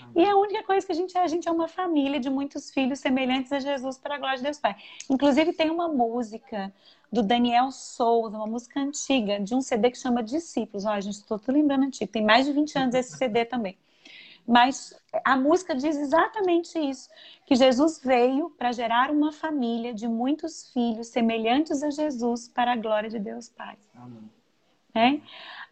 Amém. 0.00 0.24
E 0.24 0.28
a 0.28 0.36
única 0.36 0.62
coisa 0.62 0.86
que 0.86 0.92
a 0.92 0.94
gente 0.94 1.16
é, 1.16 1.22
a 1.22 1.26
gente 1.26 1.48
é 1.48 1.50
uma 1.50 1.66
família 1.66 2.20
de 2.20 2.30
muitos 2.30 2.70
filhos 2.70 3.00
semelhantes 3.00 3.52
a 3.52 3.58
Jesus 3.58 3.98
para 3.98 4.14
a 4.14 4.18
glória 4.18 4.36
de 4.36 4.44
Deus 4.44 4.58
Pai. 4.58 4.76
Inclusive 5.08 5.52
tem 5.52 5.70
uma 5.70 5.88
música 5.88 6.72
do 7.12 7.22
Daniel 7.22 7.70
Souza, 7.72 8.36
uma 8.36 8.46
música 8.46 8.80
antiga, 8.80 9.40
de 9.40 9.54
um 9.54 9.60
CD 9.60 9.90
que 9.90 9.98
chama 9.98 10.22
Discípulos. 10.22 10.84
Olha, 10.84 11.00
gente, 11.00 11.14
estou 11.14 11.40
lembrando 11.48 11.84
antigo, 11.84 12.10
tem 12.10 12.24
mais 12.24 12.46
de 12.46 12.52
20 12.52 12.78
anos 12.78 12.94
esse 12.94 13.16
CD 13.16 13.44
também. 13.44 13.76
Mas 14.46 14.94
a 15.24 15.36
música 15.36 15.74
diz 15.74 15.96
exatamente 15.96 16.78
isso: 16.78 17.08
que 17.46 17.54
Jesus 17.54 18.00
veio 18.02 18.50
para 18.50 18.72
gerar 18.72 19.10
uma 19.10 19.32
família 19.32 19.94
de 19.94 20.08
muitos 20.08 20.72
filhos 20.72 21.08
semelhantes 21.08 21.82
a 21.82 21.90
Jesus 21.90 22.48
para 22.48 22.72
a 22.72 22.76
glória 22.76 23.08
de 23.08 23.18
Deus 23.18 23.48
Pai. 23.48 23.76
Amém. 23.94 24.30
É? 24.94 25.20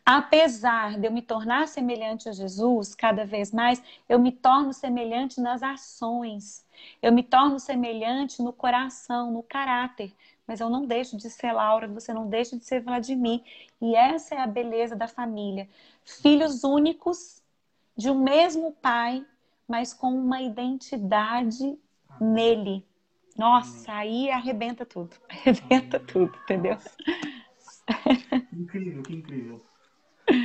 Apesar 0.04 0.98
de 0.98 1.06
eu 1.06 1.12
me 1.12 1.20
tornar 1.20 1.68
semelhante 1.68 2.28
a 2.28 2.32
Jesus 2.32 2.94
cada 2.94 3.26
vez 3.26 3.52
mais, 3.52 3.82
eu 4.08 4.18
me 4.18 4.32
torno 4.32 4.72
semelhante 4.72 5.38
nas 5.38 5.62
ações, 5.62 6.64
eu 7.02 7.12
me 7.12 7.22
torno 7.22 7.60
semelhante 7.60 8.40
no 8.40 8.52
coração, 8.52 9.30
no 9.30 9.42
caráter, 9.42 10.14
mas 10.46 10.60
eu 10.60 10.70
não 10.70 10.86
deixo 10.86 11.14
de 11.14 11.28
ser 11.28 11.52
Laura, 11.52 11.86
você 11.86 12.14
não 12.14 12.26
deixa 12.26 12.56
de 12.56 12.64
ser 12.64 12.80
Vladimir. 12.80 13.42
E 13.82 13.94
essa 13.94 14.34
é 14.34 14.38
a 14.40 14.46
beleza 14.46 14.96
da 14.96 15.06
família. 15.06 15.68
Filhos 16.02 16.64
únicos 16.64 17.37
de 17.98 18.08
um 18.08 18.22
mesmo 18.22 18.72
pai, 18.72 19.26
mas 19.66 19.92
com 19.92 20.14
uma 20.14 20.40
identidade 20.40 21.76
nele. 22.20 22.86
Nossa, 23.36 23.92
aí 23.92 24.30
arrebenta 24.30 24.86
tudo. 24.86 25.16
Arrebenta 25.28 25.98
tudo, 25.98 26.32
entendeu? 26.44 26.78
Que 28.50 28.56
incrível, 28.56 29.02
que 29.02 29.14
incrível. 29.14 29.60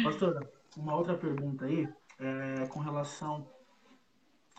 Pastora, 0.03 0.49
uma 0.75 0.95
outra 0.95 1.15
pergunta 1.15 1.65
aí, 1.65 1.87
é, 2.19 2.65
com 2.67 2.79
relação. 2.79 3.47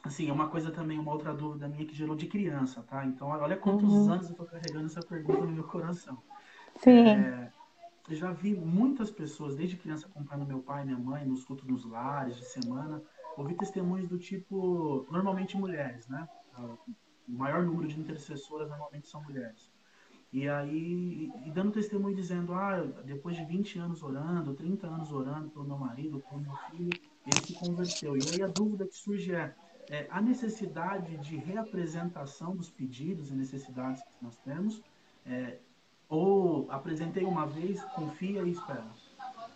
Assim, 0.04 0.28
é 0.28 0.33
uma 0.33 0.48
coisa 0.48 0.70
também, 0.70 0.98
uma 0.98 1.12
outra 1.12 1.33
dúvida 1.33 1.66
minha 1.66 1.87
que 1.87 1.94
gerou 1.94 2.14
de 2.14 2.26
criança, 2.26 2.83
tá? 2.83 3.04
Então, 3.04 3.28
olha 3.28 3.57
quantos 3.57 3.90
uhum. 3.90 4.12
anos 4.12 4.28
eu 4.30 4.37
tô 4.37 4.44
carregando 4.44 4.87
essa 4.87 5.00
pergunta 5.02 5.40
no 5.40 5.52
meu 5.52 5.64
coração. 5.64 6.22
Sim. 6.76 7.09
É, 7.09 7.52
eu 8.08 8.16
já 8.16 8.32
vi 8.32 8.54
muitas 8.54 9.10
pessoas, 9.10 9.56
desde 9.56 9.76
criança, 9.76 10.06
acompanhando 10.06 10.46
meu 10.46 10.60
pai 10.60 10.82
e 10.82 10.86
minha 10.86 10.98
mãe 10.98 11.24
nos 11.24 11.44
cultos 11.44 11.66
nos 11.66 11.84
lares 11.86 12.36
de 12.36 12.44
semana, 12.44 13.02
ouvi 13.36 13.54
testemunhos 13.54 14.08
do 14.08 14.18
tipo, 14.18 15.06
normalmente 15.10 15.56
mulheres, 15.56 16.06
né? 16.08 16.28
O 16.58 17.32
maior 17.32 17.62
número 17.62 17.88
de 17.88 17.98
intercessoras 17.98 18.68
normalmente 18.68 19.08
são 19.08 19.22
mulheres. 19.22 19.72
E 20.32 20.48
aí, 20.48 21.30
e 21.46 21.50
dando 21.52 21.70
testemunho 21.70 22.14
dizendo, 22.14 22.52
ah, 22.54 22.80
depois 23.04 23.36
de 23.36 23.44
20 23.44 23.78
anos 23.78 24.02
orando, 24.02 24.52
30 24.52 24.86
anos 24.86 25.12
orando 25.12 25.48
pelo 25.48 25.64
meu 25.64 25.78
marido, 25.78 26.20
pelo 26.28 26.40
meu 26.40 26.54
filho, 26.70 26.90
ele 27.24 27.46
se 27.46 27.54
converteu. 27.54 28.16
E 28.16 28.20
aí 28.32 28.42
a 28.42 28.48
dúvida 28.48 28.84
que 28.84 28.96
surge 28.96 29.32
é, 29.32 29.54
é 29.88 30.06
a 30.10 30.20
necessidade 30.20 31.16
de 31.18 31.36
reapresentação 31.36 32.54
dos 32.56 32.68
pedidos 32.68 33.30
e 33.30 33.34
necessidades 33.34 34.02
que 34.02 34.24
nós 34.24 34.36
temos, 34.38 34.82
é, 35.24 35.58
ou 36.08 36.66
apresentei 36.70 37.24
uma 37.24 37.46
vez, 37.46 37.82
confia 37.94 38.42
e 38.42 38.50
espera? 38.50 38.84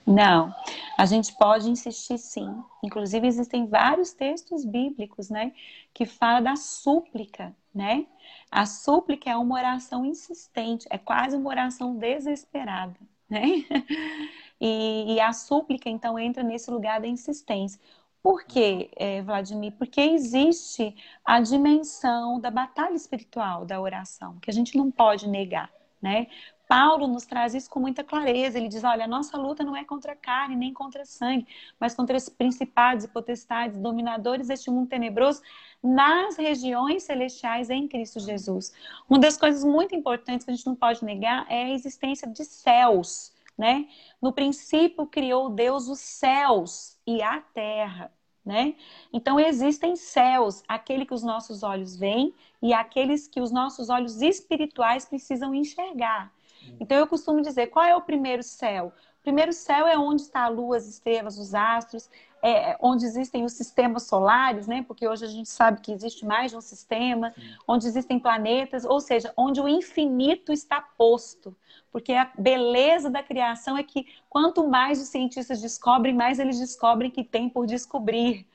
Não, 0.06 0.54
a 0.96 1.04
gente 1.04 1.34
pode 1.34 1.68
insistir 1.68 2.16
sim. 2.16 2.48
Inclusive 2.82 3.26
existem 3.26 3.66
vários 3.66 4.14
textos 4.14 4.64
bíblicos, 4.64 5.28
né, 5.28 5.52
que 5.92 6.06
falam 6.06 6.42
da 6.42 6.56
súplica, 6.56 7.54
né? 7.74 8.06
A 8.50 8.64
súplica 8.64 9.28
é 9.28 9.36
uma 9.36 9.54
oração 9.54 10.06
insistente, 10.06 10.86
é 10.90 10.96
quase 10.96 11.36
uma 11.36 11.50
oração 11.50 11.94
desesperada, 11.94 12.98
né? 13.28 13.42
E, 14.60 15.14
e 15.14 15.20
a 15.20 15.32
súplica 15.32 15.88
então 15.88 16.18
entra 16.18 16.42
nesse 16.42 16.68
lugar 16.68 17.00
da 17.00 17.06
insistência. 17.06 17.80
Por 18.20 18.42
quê, 18.42 18.90
eh, 18.96 19.22
Vladimir? 19.22 19.72
Porque 19.78 20.00
existe 20.00 20.96
a 21.24 21.40
dimensão 21.40 22.40
da 22.40 22.50
batalha 22.50 22.96
espiritual 22.96 23.64
da 23.64 23.80
oração, 23.80 24.36
que 24.40 24.50
a 24.50 24.52
gente 24.52 24.76
não 24.76 24.90
pode 24.90 25.28
negar 25.28 25.70
né? 26.00 26.26
Paulo 26.68 27.06
nos 27.06 27.24
traz 27.24 27.54
isso 27.54 27.70
com 27.70 27.80
muita 27.80 28.04
clareza. 28.04 28.58
Ele 28.58 28.68
diz: 28.68 28.84
olha, 28.84 29.04
a 29.04 29.08
nossa 29.08 29.38
luta 29.38 29.64
não 29.64 29.74
é 29.74 29.84
contra 29.84 30.12
a 30.12 30.16
carne 30.16 30.54
nem 30.54 30.72
contra 30.72 31.04
sangue, 31.04 31.46
mas 31.80 31.94
contra 31.94 32.16
os 32.16 32.28
principados 32.28 33.04
e 33.04 33.08
potestades, 33.08 33.78
dominadores 33.78 34.48
deste 34.48 34.70
mundo 34.70 34.88
tenebroso, 34.88 35.40
nas 35.82 36.36
regiões 36.36 37.04
celestiais 37.04 37.70
em 37.70 37.88
Cristo 37.88 38.20
Jesus. 38.20 38.72
Uma 39.08 39.18
das 39.18 39.38
coisas 39.38 39.64
muito 39.64 39.94
importantes 39.94 40.44
que 40.44 40.50
a 40.50 40.54
gente 40.54 40.66
não 40.66 40.76
pode 40.76 41.02
negar 41.02 41.46
é 41.48 41.64
a 41.64 41.70
existência 41.70 42.28
de 42.28 42.44
céus. 42.44 43.32
Né? 43.56 43.88
No 44.22 44.32
princípio 44.32 45.04
criou 45.06 45.50
Deus 45.50 45.88
os 45.88 45.98
céus 45.98 46.96
e 47.04 47.20
a 47.22 47.40
terra. 47.40 48.12
Né? 48.48 48.76
Então 49.12 49.38
existem 49.38 49.94
céus, 49.94 50.62
aquele 50.66 51.04
que 51.04 51.12
os 51.12 51.22
nossos 51.22 51.62
olhos 51.62 51.94
veem 51.94 52.34
e 52.62 52.72
aqueles 52.72 53.28
que 53.28 53.42
os 53.42 53.50
nossos 53.52 53.90
olhos 53.90 54.22
espirituais 54.22 55.04
precisam 55.04 55.54
enxergar. 55.54 56.32
Então 56.80 56.96
eu 56.96 57.06
costumo 57.06 57.42
dizer, 57.42 57.66
qual 57.66 57.84
é 57.84 57.94
o 57.94 58.00
primeiro 58.00 58.42
céu? 58.42 58.90
O 59.20 59.22
primeiro 59.22 59.52
céu 59.52 59.86
é 59.86 59.98
onde 59.98 60.22
está 60.22 60.44
a 60.44 60.48
lua, 60.48 60.78
as 60.78 60.88
estrelas, 60.88 61.36
os 61.36 61.54
astros, 61.54 62.08
é, 62.42 62.76
onde 62.80 63.04
existem 63.04 63.44
os 63.44 63.52
sistemas 63.52 64.04
solares, 64.04 64.66
né? 64.66 64.84
Porque 64.86 65.08
hoje 65.08 65.24
a 65.24 65.28
gente 65.28 65.48
sabe 65.48 65.80
que 65.80 65.92
existe 65.92 66.24
mais 66.24 66.50
de 66.50 66.56
um 66.56 66.60
sistema, 66.60 67.32
Sim. 67.32 67.40
onde 67.66 67.86
existem 67.86 68.18
planetas, 68.18 68.84
ou 68.84 69.00
seja, 69.00 69.32
onde 69.36 69.60
o 69.60 69.68
infinito 69.68 70.52
está 70.52 70.80
posto. 70.80 71.56
Porque 71.90 72.12
a 72.12 72.30
beleza 72.38 73.10
da 73.10 73.22
criação 73.22 73.76
é 73.76 73.82
que 73.82 74.06
quanto 74.28 74.68
mais 74.68 75.00
os 75.00 75.08
cientistas 75.08 75.60
descobrem, 75.60 76.14
mais 76.14 76.38
eles 76.38 76.58
descobrem 76.58 77.10
que 77.10 77.24
tem 77.24 77.48
por 77.48 77.66
descobrir. 77.66 78.46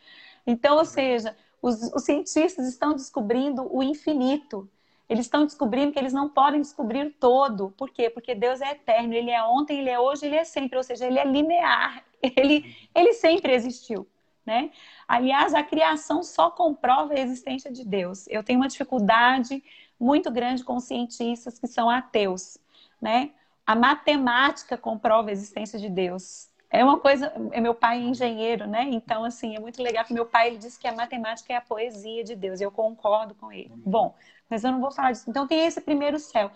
Então, 0.46 0.78
ou 0.78 0.86
seja, 0.86 1.36
os, 1.62 1.82
os 1.93 2.04
cientistas 2.04 2.67
estão 2.67 2.93
descobrindo 2.93 3.67
o 3.74 3.82
infinito. 3.82 4.69
Eles 5.10 5.26
estão 5.26 5.46
descobrindo 5.46 5.91
que 5.91 6.00
eles 6.00 6.13
não 6.13 6.30
podem 6.30 6.62
descobrir 6.62 7.15
todo. 7.19 7.72
Por 7.78 7.89
quê? 7.89 8.10
Porque 8.10 8.34
Deus 8.34 8.62
é 8.62 8.72
eterno. 8.72 9.13
Ele 9.13 9.32
é 9.32 9.43
ontem, 9.43 9.80
ele 9.80 9.89
é 9.89 10.00
hoje, 10.00 10.26
ele 10.26 10.36
é 10.36 10.43
sempre. 10.43 10.78
Ou 10.78 10.84
seja, 10.84 11.06
ele 11.06 11.19
é 11.19 11.26
linear. 11.26 12.04
Ele, 12.38 12.74
ele 12.96 13.14
sempre 13.14 13.54
existiu. 13.54 14.08
Né? 14.46 14.72
Aliás, 15.08 15.54
a 15.54 15.64
criação 15.64 16.24
só 16.24 16.50
comprova 16.50 17.14
a 17.14 17.20
existência 17.20 17.72
de 17.72 17.86
Deus. 17.86 18.28
Eu 18.28 18.44
tenho 18.44 18.60
uma 18.60 18.68
dificuldade 18.68 19.64
muito 20.00 20.32
grande 20.32 20.64
com 20.64 20.80
cientistas 20.80 21.60
que 21.60 21.68
são 21.68 21.90
ateus. 21.90 22.58
Né? 23.02 23.32
A 23.66 23.76
matemática 23.76 24.78
comprova 24.78 25.30
a 25.30 25.32
existência 25.32 25.80
de 25.80 25.90
Deus. 25.90 26.50
É 26.70 26.84
uma 26.84 27.00
coisa, 27.00 27.32
é 27.52 27.62
meu 27.62 27.76
pai 27.76 28.00
é 28.00 28.02
engenheiro, 28.02 28.66
né? 28.66 28.88
Então, 28.90 29.24
assim, 29.24 29.56
é 29.56 29.60
muito 29.60 29.80
legal 29.80 30.04
que 30.06 30.14
meu 30.14 30.26
pai 30.26 30.48
ele 30.48 30.58
disse 30.58 30.80
que 30.80 30.88
a 30.88 30.92
matemática 30.92 31.54
é 31.54 31.56
a 31.56 31.62
poesia 31.62 32.24
de 32.24 32.36
Deus. 32.36 32.60
Eu 32.60 32.72
concordo 32.72 33.36
com 33.36 33.52
ele. 33.52 33.72
Bom, 33.86 34.16
mas 34.50 34.64
eu 34.64 34.72
não 34.72 34.82
vou 34.82 34.92
falar 34.92 35.12
disso. 35.12 35.30
Então, 35.30 35.48
tem 35.48 35.68
esse 35.68 35.80
primeiro 35.80 36.18
céu. 36.18 36.50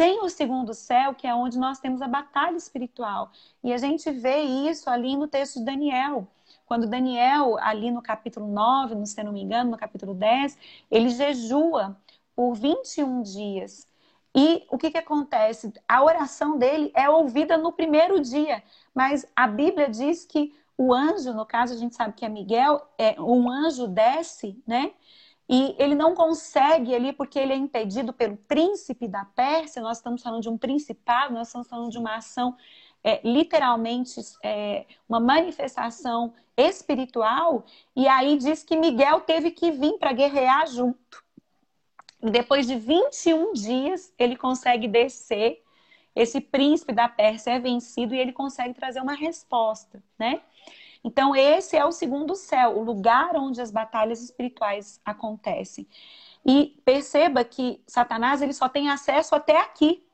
Tem 0.00 0.18
o 0.24 0.30
segundo 0.30 0.72
céu, 0.72 1.14
que 1.14 1.26
é 1.26 1.34
onde 1.34 1.58
nós 1.58 1.78
temos 1.78 2.00
a 2.00 2.08
batalha 2.08 2.56
espiritual. 2.56 3.30
E 3.62 3.70
a 3.70 3.76
gente 3.76 4.10
vê 4.10 4.40
isso 4.40 4.88
ali 4.88 5.14
no 5.14 5.28
texto 5.28 5.58
de 5.58 5.66
Daniel. 5.66 6.26
Quando 6.64 6.88
Daniel, 6.88 7.58
ali 7.58 7.90
no 7.90 8.00
capítulo 8.00 8.46
9, 8.46 9.04
se 9.04 9.22
não 9.22 9.30
me 9.30 9.42
engano, 9.42 9.72
no 9.72 9.76
capítulo 9.76 10.14
10, 10.14 10.56
ele 10.90 11.10
jejua 11.10 11.98
por 12.34 12.54
21 12.54 13.20
dias. 13.20 13.86
E 14.34 14.64
o 14.70 14.78
que, 14.78 14.90
que 14.90 14.96
acontece? 14.96 15.70
A 15.86 16.02
oração 16.02 16.56
dele 16.56 16.90
é 16.94 17.10
ouvida 17.10 17.58
no 17.58 17.70
primeiro 17.70 18.18
dia, 18.22 18.62
Mas 18.94 19.26
a 19.36 19.46
Bíblia 19.46 19.90
diz 19.90 20.24
que 20.24 20.54
o 20.78 20.94
anjo, 20.94 21.34
no 21.34 21.44
caso 21.44 21.74
a 21.74 21.76
gente 21.76 21.94
sabe 21.94 22.14
que 22.14 22.24
é 22.24 22.28
Miguel, 22.30 22.80
é, 22.96 23.20
um 23.20 23.50
anjo 23.50 23.86
desce, 23.86 24.58
né? 24.66 24.92
E 25.52 25.74
ele 25.80 25.96
não 25.96 26.14
consegue 26.14 26.94
ali, 26.94 27.12
porque 27.12 27.36
ele 27.36 27.52
é 27.52 27.56
impedido 27.56 28.12
pelo 28.12 28.36
príncipe 28.36 29.08
da 29.08 29.24
Pérsia, 29.24 29.82
nós 29.82 29.96
estamos 29.96 30.22
falando 30.22 30.42
de 30.42 30.48
um 30.48 30.56
principado, 30.56 31.34
nós 31.34 31.48
estamos 31.48 31.66
falando 31.66 31.90
de 31.90 31.98
uma 31.98 32.14
ação 32.14 32.56
é, 33.02 33.20
literalmente 33.24 34.20
é, 34.44 34.86
uma 35.08 35.18
manifestação 35.18 36.32
espiritual, 36.56 37.64
e 37.96 38.06
aí 38.06 38.36
diz 38.36 38.62
que 38.62 38.76
Miguel 38.76 39.22
teve 39.22 39.50
que 39.50 39.72
vir 39.72 39.98
para 39.98 40.12
guerrear 40.12 40.68
junto. 40.68 41.20
E 42.22 42.30
depois 42.30 42.64
de 42.68 42.76
21 42.76 43.52
dias, 43.52 44.14
ele 44.16 44.36
consegue 44.36 44.86
descer, 44.86 45.64
esse 46.14 46.40
príncipe 46.40 46.92
da 46.92 47.08
Pérsia 47.08 47.50
é 47.50 47.58
vencido 47.58 48.14
e 48.14 48.18
ele 48.18 48.32
consegue 48.32 48.74
trazer 48.74 49.00
uma 49.00 49.14
resposta, 49.14 50.00
né? 50.16 50.42
Então, 51.02 51.34
esse 51.34 51.76
é 51.76 51.84
o 51.84 51.92
segundo 51.92 52.34
céu, 52.34 52.78
o 52.78 52.82
lugar 52.82 53.34
onde 53.36 53.60
as 53.60 53.70
batalhas 53.70 54.22
espirituais 54.22 55.00
acontecem. 55.04 55.86
E 56.44 56.80
perceba 56.84 57.44
que 57.44 57.82
Satanás 57.86 58.42
ele 58.42 58.52
só 58.52 58.68
tem 58.68 58.90
acesso 58.90 59.34
até 59.34 59.60
aqui, 59.60 60.04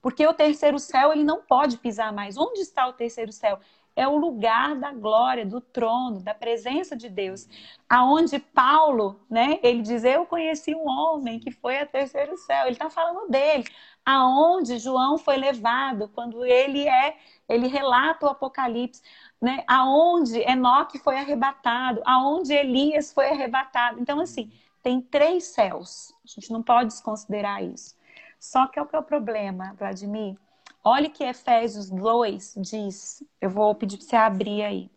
porque 0.00 0.26
o 0.26 0.34
terceiro 0.34 0.78
céu 0.78 1.12
ele 1.12 1.24
não 1.24 1.42
pode 1.42 1.78
pisar 1.78 2.12
mais. 2.12 2.36
Onde 2.36 2.60
está 2.60 2.86
o 2.86 2.92
terceiro 2.92 3.32
céu? 3.32 3.58
É 3.96 4.06
o 4.06 4.16
lugar 4.16 4.76
da 4.76 4.92
glória, 4.92 5.46
do 5.46 5.58
trono, 5.60 6.20
da 6.22 6.34
presença 6.34 6.94
de 6.94 7.08
Deus. 7.08 7.48
Aonde 7.88 8.38
Paulo, 8.38 9.18
né, 9.28 9.58
ele 9.62 9.80
diz: 9.80 10.04
Eu 10.04 10.26
conheci 10.26 10.74
um 10.74 10.86
homem 10.86 11.40
que 11.40 11.50
foi 11.50 11.78
a 11.78 11.86
terceiro 11.86 12.36
céu. 12.36 12.66
Ele 12.66 12.72
está 12.72 12.90
falando 12.90 13.30
dele. 13.30 13.64
Aonde 14.04 14.78
João 14.78 15.16
foi 15.16 15.36
levado, 15.38 16.08
quando 16.14 16.44
ele 16.44 16.86
é, 16.86 17.16
ele 17.48 17.66
relata 17.68 18.26
o 18.26 18.30
Apocalipse 18.30 19.02
né? 19.40 19.62
Aonde 19.66 20.38
Enoque 20.40 20.98
foi 20.98 21.18
arrebatado, 21.18 22.00
aonde 22.04 22.52
Elias 22.52 23.12
foi 23.12 23.30
arrebatado. 23.30 24.00
Então, 24.00 24.20
assim, 24.20 24.50
tem 24.82 25.00
três 25.00 25.44
céus. 25.44 26.12
A 26.24 26.28
gente 26.28 26.50
não 26.50 26.62
pode 26.62 26.88
desconsiderar 26.88 27.62
isso. 27.62 27.94
Só 28.38 28.66
que 28.66 28.78
é 28.78 28.82
o 28.82 28.86
que 28.86 28.96
é 28.96 28.98
o 28.98 29.02
problema, 29.02 29.74
Vladimir? 29.78 30.36
Olha 30.82 31.10
que 31.10 31.24
Efésios 31.24 31.90
2 31.90 32.54
diz. 32.58 33.22
Eu 33.40 33.50
vou 33.50 33.74
pedir 33.74 33.98
para 33.98 34.06
você 34.06 34.16
abrir 34.16 34.62
aí. 34.62 34.90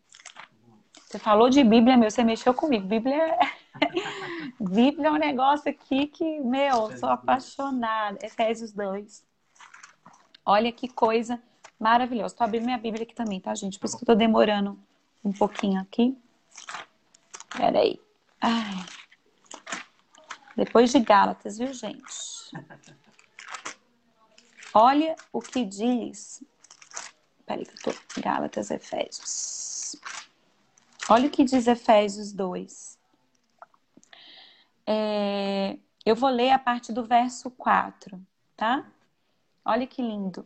Você 1.06 1.18
falou 1.18 1.50
de 1.50 1.64
Bíblia, 1.64 1.98
meu, 1.98 2.12
você 2.12 2.24
mexeu 2.24 2.54
comigo. 2.54 2.88
Bíblia 2.88 3.16
é... 3.16 3.40
Bíblia 4.60 5.08
é 5.08 5.12
um 5.12 5.18
negócio 5.18 5.70
aqui 5.72 6.06
que, 6.06 6.40
meu, 6.42 6.96
sou 6.98 7.10
apaixonada. 7.10 8.20
Efésios 8.22 8.72
2. 8.72 9.26
Olha 10.46 10.72
que 10.72 10.88
coisa 10.88 11.42
Maravilhoso. 11.80 12.36
Tô 12.36 12.44
abrindo 12.44 12.66
minha 12.66 12.78
Bíblia 12.78 13.04
aqui 13.04 13.16
também, 13.16 13.40
tá, 13.40 13.56
gente? 13.56 13.80
Por 13.80 13.86
isso 13.86 13.98
que 13.98 14.04
eu 14.04 14.08
tô 14.08 14.16
demorando 14.16 14.78
um 15.24 15.32
pouquinho 15.32 15.80
aqui. 15.80 16.18
Peraí. 17.56 18.00
Ai. 18.42 18.86
Depois 20.58 20.92
de 20.92 21.00
Gálatas, 21.00 21.58
viu, 21.58 21.74
gente? 21.74 22.04
Olha 24.74 25.16
o 25.32 25.40
que 25.40 25.64
diz. 25.64 26.44
Peraí, 27.46 27.66
que 27.66 27.88
eu 27.88 27.94
tô. 27.94 28.22
Gálatas, 28.22 28.70
Efésios. 28.70 29.96
Olha 31.10 31.28
o 31.28 31.32
que 31.32 31.46
diz 31.46 31.66
Efésios 31.66 32.34
2. 32.34 33.00
É... 34.86 35.78
Eu 36.06 36.16
vou 36.16 36.30
ler 36.30 36.52
a 36.52 36.60
parte 36.60 36.92
do 36.92 37.06
verso 37.06 37.50
4, 37.52 38.20
tá? 38.58 38.86
Olha 39.64 39.88
que 39.88 40.02
lindo. 40.02 40.46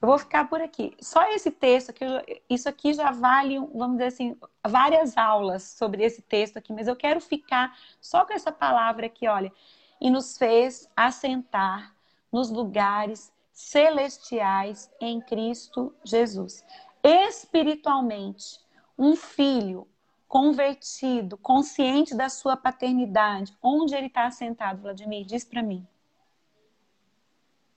eu 0.00 0.08
vou 0.08 0.18
ficar 0.18 0.48
por 0.48 0.60
aqui. 0.60 0.94
Só 1.00 1.22
esse 1.32 1.50
texto 1.50 1.90
aqui, 1.90 2.04
isso 2.48 2.68
aqui 2.68 2.92
já 2.92 3.10
vale, 3.10 3.58
vamos 3.58 3.96
dizer 3.96 4.06
assim, 4.06 4.36
várias 4.66 5.16
aulas 5.16 5.62
sobre 5.62 6.04
esse 6.04 6.20
texto 6.22 6.58
aqui, 6.58 6.72
mas 6.72 6.86
eu 6.86 6.96
quero 6.96 7.20
ficar 7.20 7.76
só 8.00 8.24
com 8.24 8.32
essa 8.32 8.52
palavra 8.52 9.06
aqui, 9.06 9.26
olha. 9.26 9.52
E 10.00 10.10
nos 10.10 10.36
fez 10.36 10.88
assentar 10.94 11.94
nos 12.30 12.50
lugares 12.50 13.32
celestiais 13.52 14.90
em 15.00 15.20
Cristo 15.22 15.94
Jesus. 16.04 16.62
Espiritualmente, 17.02 18.60
um 18.98 19.16
filho 19.16 19.88
convertido, 20.28 21.38
consciente 21.38 22.14
da 22.14 22.28
sua 22.28 22.56
paternidade, 22.56 23.56
onde 23.62 23.94
ele 23.94 24.08
está 24.08 24.26
assentado, 24.26 24.82
Vladimir? 24.82 25.24
Diz 25.24 25.44
para 25.44 25.62
mim. 25.62 25.86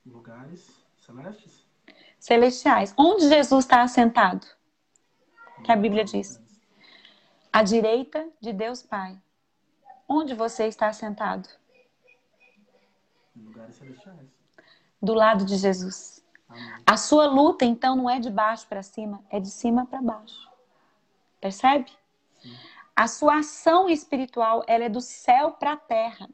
Lugares 0.05 0.83
celestes? 0.97 1.58
Celestiais. 2.19 2.93
Onde 2.97 3.27
Jesus 3.27 3.65
está 3.65 3.81
assentado? 3.81 4.45
Que 5.63 5.71
a 5.71 5.75
Bíblia 5.75 6.03
diz. 6.03 6.39
À 7.51 7.63
direita 7.63 8.27
de 8.39 8.53
Deus 8.53 8.83
Pai. 8.83 9.17
Onde 10.07 10.33
você 10.33 10.67
está 10.67 10.87
assentado? 10.87 11.47
Lugares 13.35 13.75
celestiais. 13.75 14.27
Do 15.01 15.13
lado 15.13 15.45
de 15.45 15.55
Jesus. 15.55 16.23
Amém. 16.47 16.83
A 16.85 16.97
sua 16.97 17.25
luta, 17.25 17.63
então, 17.63 17.95
não 17.95 18.09
é 18.09 18.19
de 18.19 18.29
baixo 18.29 18.67
para 18.67 18.83
cima, 18.83 19.23
é 19.29 19.39
de 19.39 19.49
cima 19.49 19.85
para 19.85 20.01
baixo. 20.01 20.49
Percebe? 21.39 21.91
Sim. 22.41 22.55
A 22.95 23.07
sua 23.07 23.39
ação 23.39 23.87
espiritual, 23.87 24.61
ela 24.67 24.83
é 24.83 24.89
do 24.89 24.99
céu 24.99 25.51
para 25.51 25.73
a 25.73 25.77
terra. 25.77 26.29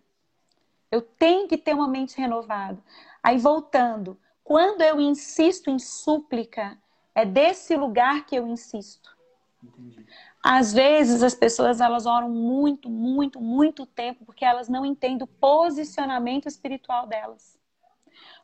Eu 0.90 1.02
tenho 1.02 1.48
que 1.48 1.58
ter 1.58 1.76
uma 1.76 1.88
mente 1.88 2.18
renovada. 2.18 2.82
Aí, 3.22 3.38
voltando, 3.38 4.18
quando 4.46 4.82
eu 4.82 5.02
insisto 5.02 5.72
em 5.72 5.80
súplica, 5.80 6.78
é 7.16 7.26
desse 7.26 7.76
lugar 7.76 8.28
que 8.28 8.36
eu 8.36 8.48
insisto. 8.48 9.18
Entendi. 9.62 10.06
Às 10.44 10.72
vezes 10.72 11.24
as 11.24 11.34
pessoas 11.34 11.82
elas 11.82 12.06
oram 12.06 12.30
muito, 12.30 12.88
muito, 12.88 13.42
muito 13.42 13.88
tempo 13.88 14.24
porque 14.24 14.46
elas 14.46 14.70
não 14.70 14.86
entendem 14.86 15.24
o 15.24 15.28
posicionamento 15.28 16.48
espiritual 16.48 17.08
delas. 17.08 17.58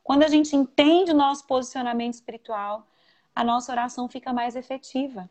Quando 0.02 0.24
a 0.24 0.28
gente 0.28 0.56
entende 0.56 1.12
o 1.12 1.16
nosso 1.16 1.46
posicionamento 1.46 2.14
espiritual, 2.14 2.84
a 3.32 3.44
nossa 3.44 3.70
oração 3.70 4.08
fica 4.08 4.32
mais 4.32 4.56
efetiva. 4.56 5.30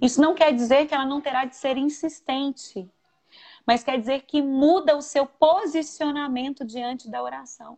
Isso 0.00 0.22
não 0.22 0.34
quer 0.34 0.54
dizer 0.54 0.86
que 0.86 0.94
ela 0.94 1.04
não 1.04 1.20
terá 1.20 1.44
de 1.44 1.54
ser 1.54 1.76
insistente, 1.76 2.90
mas 3.66 3.84
quer 3.84 4.00
dizer 4.00 4.22
que 4.22 4.40
muda 4.40 4.96
o 4.96 5.02
seu 5.02 5.26
posicionamento 5.26 6.64
diante 6.64 7.10
da 7.10 7.22
oração. 7.22 7.76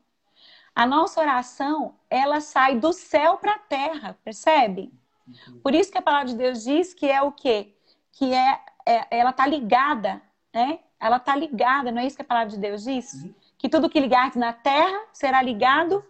A 0.79 0.87
nossa 0.87 1.21
oração, 1.21 1.97
ela 2.09 2.41
sai 2.41 2.77
do 2.77 2.93
céu 2.93 3.37
para 3.37 3.55
a 3.55 3.59
terra, 3.59 4.17
percebe? 4.23 4.93
Uhum. 5.27 5.59
Por 5.59 5.75
isso 5.75 5.91
que 5.91 5.99
a 5.99 6.03
palavra 6.03 6.29
de 6.29 6.37
Deus 6.37 6.63
diz 6.63 6.95
que 6.95 7.11
é 7.11 7.21
o 7.21 7.33
quê? 7.33 7.75
Que 8.13 8.33
é, 8.33 8.61
é 8.87 9.07
ela 9.11 9.33
tá 9.33 9.45
ligada, 9.45 10.23
né? 10.55 10.79
Ela 11.01 11.19
tá 11.19 11.35
ligada, 11.35 11.91
não 11.91 12.01
é 12.01 12.07
isso 12.07 12.15
que 12.15 12.23
a 12.23 12.25
palavra 12.25 12.51
de 12.51 12.59
Deus 12.59 12.85
diz? 12.85 13.13
Uhum. 13.13 13.35
Que 13.59 13.69
tudo 13.69 13.91
que 13.91 13.99
ligares 13.99 14.37
na 14.37 14.53
terra 14.53 15.01
será 15.13 15.43
ligado, 15.43 16.05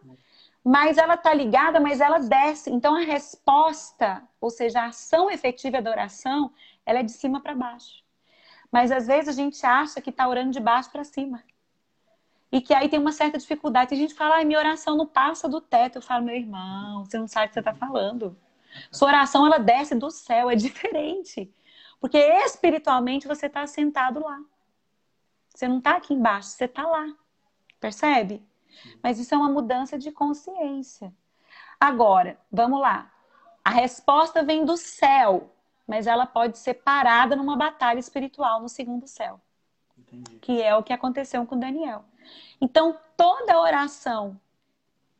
mas 0.62 0.98
ela 0.98 1.16
tá 1.16 1.32
ligada, 1.32 1.80
mas 1.80 2.02
ela 2.02 2.18
desce. 2.18 2.70
Então 2.70 2.94
a 2.94 3.00
resposta, 3.00 4.22
ou 4.38 4.50
seja, 4.50 4.82
a 4.82 4.88
ação 4.88 5.30
efetiva 5.30 5.80
da 5.80 5.90
oração, 5.90 6.52
ela 6.84 6.98
é 6.98 7.02
de 7.02 7.12
cima 7.12 7.40
para 7.40 7.54
baixo. 7.54 8.04
Mas 8.70 8.92
às 8.92 9.06
vezes 9.06 9.30
a 9.30 9.32
gente 9.32 9.64
acha 9.64 9.98
que 10.02 10.10
está 10.10 10.28
orando 10.28 10.50
de 10.50 10.60
baixo 10.60 10.90
para 10.90 11.04
cima 11.04 11.42
e 12.50 12.60
que 12.60 12.72
aí 12.72 12.88
tem 12.88 12.98
uma 12.98 13.12
certa 13.12 13.38
dificuldade. 13.38 13.90
Tem 13.90 13.98
gente 13.98 14.14
fala, 14.14 14.40
ah, 14.40 14.44
minha 14.44 14.58
oração 14.58 14.96
não 14.96 15.06
passa 15.06 15.48
do 15.48 15.60
teto. 15.60 15.96
Eu 15.96 16.02
falo, 16.02 16.24
meu 16.24 16.34
irmão, 16.34 17.04
você 17.04 17.18
não 17.18 17.28
sabe 17.28 17.46
o 17.46 17.48
que 17.48 17.54
você 17.54 17.60
está 17.60 17.74
falando. 17.74 18.36
Sua 18.90 19.08
oração, 19.08 19.46
ela 19.46 19.58
desce 19.58 19.94
do 19.94 20.10
céu, 20.10 20.50
é 20.50 20.56
diferente. 20.56 21.52
Porque 22.00 22.18
espiritualmente 22.18 23.28
você 23.28 23.46
está 23.46 23.66
sentado 23.66 24.20
lá. 24.20 24.40
Você 25.54 25.66
não 25.66 25.78
está 25.78 25.96
aqui 25.96 26.14
embaixo, 26.14 26.50
você 26.50 26.64
está 26.64 26.86
lá. 26.86 27.12
Percebe? 27.80 28.42
Mas 29.02 29.18
isso 29.18 29.34
é 29.34 29.38
uma 29.38 29.50
mudança 29.50 29.98
de 29.98 30.10
consciência. 30.12 31.12
Agora, 31.80 32.38
vamos 32.50 32.80
lá. 32.80 33.12
A 33.64 33.70
resposta 33.70 34.42
vem 34.42 34.64
do 34.64 34.76
céu, 34.76 35.52
mas 35.86 36.06
ela 36.06 36.26
pode 36.26 36.58
ser 36.58 36.74
parada 36.74 37.36
numa 37.36 37.56
batalha 37.56 37.98
espiritual 37.98 38.60
no 38.60 38.68
segundo 38.68 39.06
céu. 39.06 39.40
Entendi. 39.98 40.38
Que 40.38 40.62
é 40.62 40.74
o 40.74 40.82
que 40.82 40.92
aconteceu 40.92 41.44
com 41.44 41.58
Daniel. 41.58 42.04
Então, 42.60 42.98
toda 43.16 43.60
oração 43.60 44.40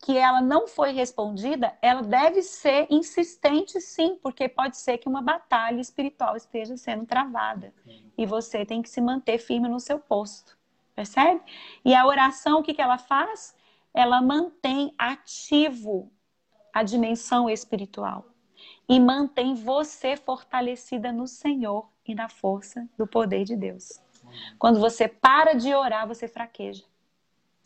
que 0.00 0.16
ela 0.16 0.40
não 0.40 0.68
foi 0.68 0.92
respondida, 0.92 1.76
ela 1.82 2.02
deve 2.02 2.42
ser 2.42 2.86
insistente 2.88 3.80
sim, 3.80 4.16
porque 4.22 4.48
pode 4.48 4.76
ser 4.76 4.98
que 4.98 5.08
uma 5.08 5.20
batalha 5.20 5.80
espiritual 5.80 6.36
esteja 6.36 6.76
sendo 6.76 7.04
travada. 7.04 7.74
E 8.16 8.24
você 8.24 8.64
tem 8.64 8.80
que 8.80 8.88
se 8.88 9.00
manter 9.00 9.38
firme 9.38 9.68
no 9.68 9.80
seu 9.80 9.98
posto. 9.98 10.56
Percebe? 10.94 11.40
E 11.84 11.94
a 11.94 12.06
oração, 12.06 12.60
o 12.60 12.62
que, 12.62 12.74
que 12.74 12.82
ela 12.82 12.98
faz? 12.98 13.56
Ela 13.92 14.20
mantém 14.20 14.94
ativo 14.96 16.10
a 16.72 16.82
dimensão 16.82 17.48
espiritual 17.50 18.26
e 18.88 18.98
mantém 18.98 19.54
você 19.54 20.16
fortalecida 20.16 21.12
no 21.12 21.26
Senhor 21.26 21.88
e 22.06 22.14
na 22.14 22.28
força 22.28 22.88
do 22.96 23.06
poder 23.06 23.44
de 23.44 23.56
Deus. 23.56 24.00
Quando 24.58 24.80
você 24.80 25.08
para 25.08 25.54
de 25.54 25.74
orar, 25.74 26.06
você 26.06 26.26
fraqueja. 26.26 26.84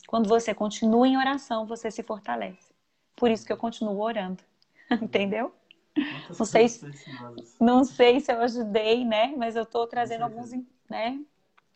Quando 0.07 0.27
você 0.27 0.53
continua 0.53 1.07
em 1.07 1.17
oração, 1.17 1.65
você 1.65 1.89
se 1.89 2.03
fortalece. 2.03 2.73
Por 3.15 3.31
isso 3.31 3.45
que 3.45 3.53
eu 3.53 3.57
continuo 3.57 3.99
orando. 3.99 4.43
Entendeu? 5.01 5.53
Não 6.37 6.45
sei, 6.45 6.67
se, 6.67 6.85
não 7.59 7.83
sei 7.83 8.19
se 8.19 8.31
eu 8.31 8.41
ajudei, 8.41 9.05
né? 9.05 9.33
Mas 9.37 9.55
eu 9.55 9.63
estou 9.63 9.87
trazendo 9.87 10.23
alguns, 10.23 10.51
né? 10.89 11.23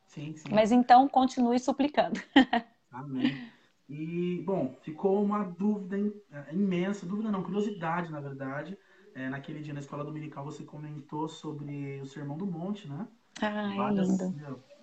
Sim, 0.08 0.36
sim. 0.36 0.50
Mas 0.52 0.72
então 0.72 1.08
continue 1.08 1.60
suplicando. 1.60 2.20
Amém. 2.92 3.52
E, 3.90 4.42
bom, 4.46 4.76
ficou 4.82 5.24
uma 5.24 5.44
dúvida 5.44 5.98
é, 6.32 6.54
imensa, 6.54 7.06
dúvida 7.06 7.32
não, 7.32 7.44
curiosidade, 7.44 8.12
na 8.12 8.20
verdade. 8.20 8.78
É, 9.16 9.30
naquele 9.30 9.62
dia 9.62 9.74
na 9.74 9.80
escola 9.80 10.04
dominical 10.04 10.44
você 10.44 10.64
comentou 10.64 11.28
sobre 11.28 12.02
o 12.02 12.06
Sermão 12.06 12.38
do 12.38 12.46
Monte, 12.46 12.88
né? 12.88 13.08
Ah, 13.42 13.74
é 13.74 13.92
lindo. 13.92 14.36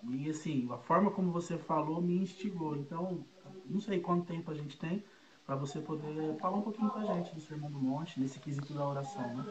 E 0.09 0.29
assim, 0.29 0.67
a 0.71 0.77
forma 0.77 1.11
como 1.11 1.31
você 1.31 1.57
falou 1.57 2.01
me 2.01 2.17
instigou. 2.17 2.75
Então, 2.75 3.25
não 3.69 3.79
sei 3.81 3.99
quanto 3.99 4.25
tempo 4.25 4.51
a 4.51 4.53
gente 4.53 4.77
tem 4.77 5.03
para 5.45 5.55
você 5.55 5.79
poder 5.79 6.35
falar 6.39 6.57
um 6.57 6.61
pouquinho 6.61 6.89
com 6.89 6.99
a 6.99 7.05
gente 7.05 7.33
do 7.35 7.41
Sermão 7.41 7.69
do 7.69 7.79
Monte, 7.79 8.19
nesse 8.19 8.39
quesito 8.39 8.73
da 8.73 8.87
oração, 8.87 9.35
né? 9.35 9.45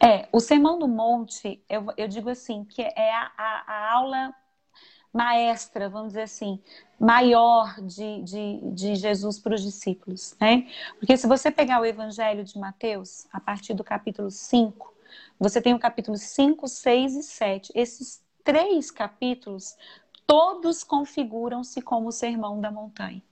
É, 0.00 0.28
o 0.32 0.40
Sermão 0.40 0.78
do 0.78 0.88
Monte, 0.88 1.62
eu, 1.68 1.86
eu 1.96 2.08
digo 2.08 2.28
assim, 2.28 2.64
que 2.64 2.82
é 2.82 3.14
a, 3.14 3.30
a, 3.36 3.64
a 3.66 3.92
aula 3.94 4.34
maestra, 5.12 5.88
vamos 5.88 6.08
dizer 6.08 6.22
assim, 6.22 6.60
maior 7.00 7.80
de, 7.80 8.22
de, 8.22 8.60
de 8.72 8.94
Jesus 8.96 9.38
para 9.38 9.54
os 9.54 9.62
discípulos, 9.62 10.36
né? 10.40 10.68
Porque 10.98 11.16
se 11.16 11.26
você 11.26 11.50
pegar 11.50 11.80
o 11.80 11.86
Evangelho 11.86 12.44
de 12.44 12.58
Mateus, 12.58 13.26
a 13.32 13.40
partir 13.40 13.72
do 13.72 13.82
capítulo 13.82 14.30
5, 14.30 14.94
você 15.38 15.60
tem 15.60 15.72
o 15.74 15.78
capítulo 15.78 16.16
5, 16.16 16.68
6 16.68 17.14
e 17.14 17.22
7. 17.22 17.72
Esses 17.74 18.22
três 18.44 18.90
capítulos, 18.90 19.76
todos 20.26 20.82
configuram-se 20.82 21.80
como 21.80 22.08
o 22.08 22.12
Sermão 22.12 22.60
da 22.60 22.70
Montanha. 22.70 23.22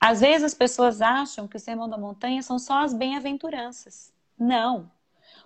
Às 0.00 0.20
vezes 0.20 0.44
as 0.44 0.54
pessoas 0.54 1.00
acham 1.00 1.46
que 1.46 1.56
o 1.56 1.60
Sermão 1.60 1.88
da 1.88 1.96
Montanha 1.96 2.42
são 2.42 2.58
só 2.58 2.82
as 2.82 2.92
bem-aventuranças. 2.92 4.12
Não. 4.38 4.90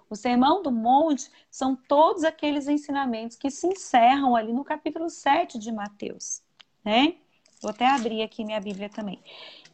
O 0.08 0.16
Sermão 0.16 0.62
do 0.62 0.70
Monte 0.70 1.30
são 1.50 1.76
todos 1.76 2.24
aqueles 2.24 2.68
ensinamentos 2.68 3.36
que 3.36 3.50
se 3.50 3.66
encerram 3.66 4.34
ali 4.34 4.52
no 4.52 4.64
capítulo 4.64 5.10
7 5.10 5.58
de 5.58 5.72
Mateus, 5.72 6.40
né? 6.84 7.16
Vou 7.60 7.70
até 7.70 7.86
abrir 7.86 8.22
aqui 8.22 8.44
minha 8.44 8.60
Bíblia 8.60 8.88
também. 8.88 9.20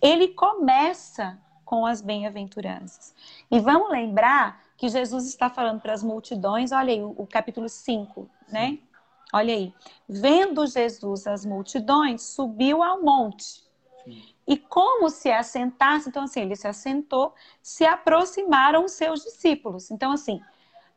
Ele 0.01 0.29
começa 0.29 1.39
com 1.65 1.87
as 1.87 2.01
bem-aventuranças. 2.01 3.15
E 3.51 3.61
vamos 3.61 3.91
lembrar 3.91 4.63
que 4.77 4.89
Jesus 4.89 5.27
está 5.27 5.49
falando 5.49 5.81
para 5.81 5.93
as 5.93 6.03
multidões, 6.03 6.73
olha 6.73 6.93
aí, 6.93 7.03
o, 7.03 7.15
o 7.17 7.27
capítulo 7.27 7.69
5, 7.69 8.29
né? 8.49 8.79
Olha 9.33 9.55
aí. 9.55 9.75
Vendo 10.09 10.67
Jesus 10.67 11.27
as 11.27 11.45
multidões, 11.45 12.23
subiu 12.23 12.83
ao 12.83 13.03
monte. 13.03 13.65
Sim. 14.05 14.23
E 14.47 14.57
como 14.57 15.09
se 15.09 15.31
assentasse, 15.31 16.09
então 16.09 16.25
assim, 16.25 16.43
ele 16.43 16.57
se 16.57 16.69
assentou, 16.69 17.35
se 17.63 17.85
aproximaram 17.85 18.85
os 18.85 18.93
seus 18.93 19.23
discípulos. 19.23 19.91
Então 19.91 20.13
assim, 20.13 20.41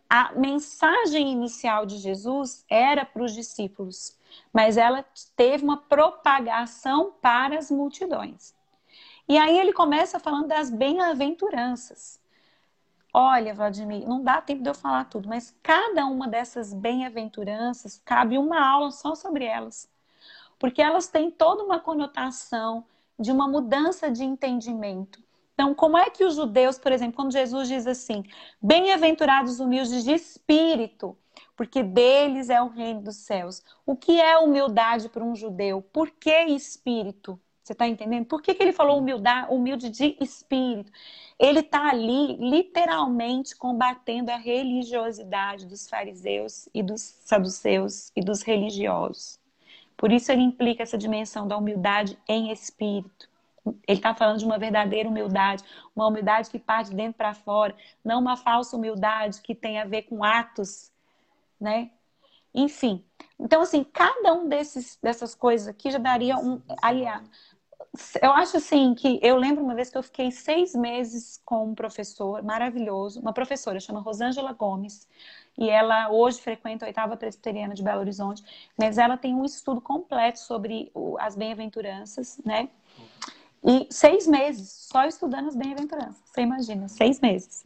a 0.09 0.33
mensagem 0.33 1.31
inicial 1.31 1.85
de 1.85 1.97
Jesus 1.97 2.65
era 2.69 3.05
para 3.05 3.23
os 3.23 3.33
discípulos, 3.33 4.17
mas 4.51 4.77
ela 4.77 5.05
teve 5.35 5.63
uma 5.63 5.77
propagação 5.77 7.13
para 7.21 7.57
as 7.57 7.71
multidões. 7.71 8.53
E 9.27 9.37
aí 9.37 9.57
ele 9.57 9.73
começa 9.73 10.19
falando 10.19 10.47
das 10.47 10.69
bem-aventuranças. 10.69 12.19
Olha, 13.17 13.53
Vladimir, 13.53 14.05
não 14.05 14.21
dá 14.21 14.41
tempo 14.41 14.61
de 14.61 14.69
eu 14.69 14.75
falar 14.75 15.05
tudo, 15.05 15.29
mas 15.29 15.55
cada 15.63 16.05
uma 16.05 16.27
dessas 16.27 16.73
bem-aventuranças 16.73 18.01
cabe 18.03 18.37
uma 18.37 18.59
aula 18.59 18.91
só 18.91 19.15
sobre 19.15 19.45
elas. 19.45 19.89
Porque 20.59 20.81
elas 20.81 21.07
têm 21.07 21.31
toda 21.31 21.63
uma 21.63 21.79
conotação 21.79 22.83
de 23.17 23.31
uma 23.31 23.47
mudança 23.47 24.11
de 24.11 24.25
entendimento. 24.25 25.23
Então, 25.53 25.73
como 25.73 25.97
é 25.97 26.09
que 26.09 26.25
os 26.25 26.35
judeus, 26.35 26.77
por 26.77 26.91
exemplo, 26.91 27.15
quando 27.15 27.31
Jesus 27.31 27.69
diz 27.69 27.87
assim: 27.87 28.21
Bem-aventurados 28.61 29.61
humildes 29.61 30.03
de 30.03 30.11
espírito, 30.11 31.17
porque 31.55 31.81
deles 31.83 32.49
é 32.49 32.61
o 32.61 32.67
reino 32.67 33.01
dos 33.01 33.15
céus. 33.15 33.63
O 33.85 33.95
que 33.95 34.19
é 34.19 34.37
humildade 34.37 35.07
para 35.07 35.23
um 35.23 35.33
judeu? 35.33 35.81
Por 35.81 36.11
que 36.11 36.47
espírito? 36.47 37.39
Você 37.65 37.73
está 37.73 37.87
entendendo? 37.87 38.27
Por 38.27 38.43
que, 38.43 38.53
que 38.53 38.61
ele 38.61 38.71
falou 38.71 38.99
humildade, 38.99 39.51
humilde 39.51 39.89
de 39.89 40.15
espírito? 40.21 40.91
Ele 41.39 41.61
está 41.61 41.89
ali 41.89 42.35
literalmente 42.37 43.55
combatendo 43.55 44.29
a 44.29 44.35
religiosidade 44.35 45.65
dos 45.65 45.89
fariseus 45.89 46.69
e 46.75 46.83
dos 46.83 47.01
saduceus 47.01 48.11
e 48.15 48.21
dos 48.21 48.43
religiosos. 48.43 49.39
Por 49.97 50.11
isso 50.11 50.31
ele 50.31 50.43
implica 50.43 50.83
essa 50.83 50.95
dimensão 50.95 51.47
da 51.47 51.57
humildade 51.57 52.19
em 52.27 52.51
espírito. 52.51 53.27
Ele 53.65 53.97
está 53.97 54.13
falando 54.13 54.37
de 54.37 54.45
uma 54.45 54.59
verdadeira 54.59 55.09
humildade, 55.09 55.63
uma 55.95 56.05
humildade 56.05 56.51
que 56.51 56.59
parte 56.59 56.91
de 56.91 56.95
dentro 56.95 57.17
para 57.17 57.33
fora, 57.33 57.75
não 58.03 58.21
uma 58.21 58.37
falsa 58.37 58.77
humildade 58.77 59.41
que 59.41 59.55
tem 59.55 59.79
a 59.79 59.85
ver 59.85 60.03
com 60.03 60.23
atos, 60.23 60.91
né? 61.59 61.89
Enfim. 62.53 63.03
Então, 63.37 63.61
assim, 63.61 63.83
cada 63.83 64.33
um 64.33 64.47
desses, 64.47 64.97
dessas 65.03 65.35
coisas 65.35 65.67
aqui 65.67 65.91
já 65.91 65.97
daria 65.97 66.37
um. 66.37 66.61
Aliás, 66.81 67.21
eu 68.21 68.31
acho 68.31 68.57
assim 68.57 68.93
que 68.93 69.19
eu 69.21 69.37
lembro 69.37 69.63
uma 69.63 69.75
vez 69.75 69.89
que 69.89 69.97
eu 69.97 70.03
fiquei 70.03 70.31
seis 70.31 70.73
meses 70.75 71.41
com 71.45 71.67
um 71.67 71.75
professor 71.75 72.43
maravilhoso, 72.43 73.19
uma 73.19 73.33
professora 73.33 73.79
chama 73.79 73.99
Rosângela 73.99 74.53
Gomes, 74.53 75.07
e 75.57 75.69
ela 75.69 76.11
hoje 76.11 76.41
frequenta 76.41 76.85
a 76.85 76.87
oitava 76.87 77.15
presbiteriana 77.15 77.73
de 77.73 77.83
Belo 77.83 78.01
Horizonte, 78.01 78.43
mas 78.77 78.97
ela 78.97 79.17
tem 79.17 79.33
um 79.33 79.45
estudo 79.45 79.79
completo 79.79 80.39
sobre 80.39 80.91
o, 80.93 81.17
as 81.19 81.35
bem-aventuranças, 81.35 82.39
né? 82.45 82.69
E 83.67 83.87
seis 83.89 84.27
meses 84.27 84.69
só 84.91 85.05
estudando 85.05 85.47
as 85.47 85.55
bem-aventuranças. 85.55 86.21
Você 86.25 86.41
imagina, 86.41 86.87
seis 86.87 87.19
meses. 87.19 87.63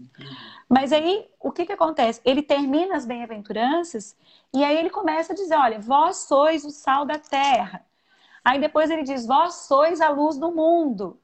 Mas 0.70 0.94
aí, 0.94 1.28
o 1.42 1.52
que 1.52 1.66
que 1.66 1.74
acontece? 1.74 2.22
Ele 2.24 2.42
termina 2.42 2.96
as 2.96 3.06
bem-aventuranças 3.06 4.16
e 4.54 4.64
aí 4.64 4.78
ele 4.78 4.90
começa 4.90 5.34
a 5.34 5.36
dizer, 5.36 5.56
olha, 5.56 5.78
vós 5.80 6.18
sois 6.18 6.64
o 6.64 6.70
sal 6.70 7.06
da 7.06 7.20
terra. 7.20 7.86
Aí 8.44 8.60
depois 8.60 8.90
ele 8.90 9.04
diz: 9.04 9.26
Vós 9.26 9.54
sois 9.68 10.02
a 10.02 10.10
luz 10.10 10.38
do 10.38 10.52
mundo. 10.52 11.20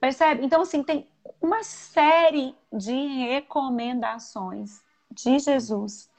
Percebe? 0.00 0.44
Então, 0.44 0.62
assim, 0.62 0.82
tem 0.82 1.08
uma 1.40 1.62
série 1.62 2.54
de 2.72 2.92
recomendações 3.28 4.82
de 5.10 5.38
Jesus 5.38 6.10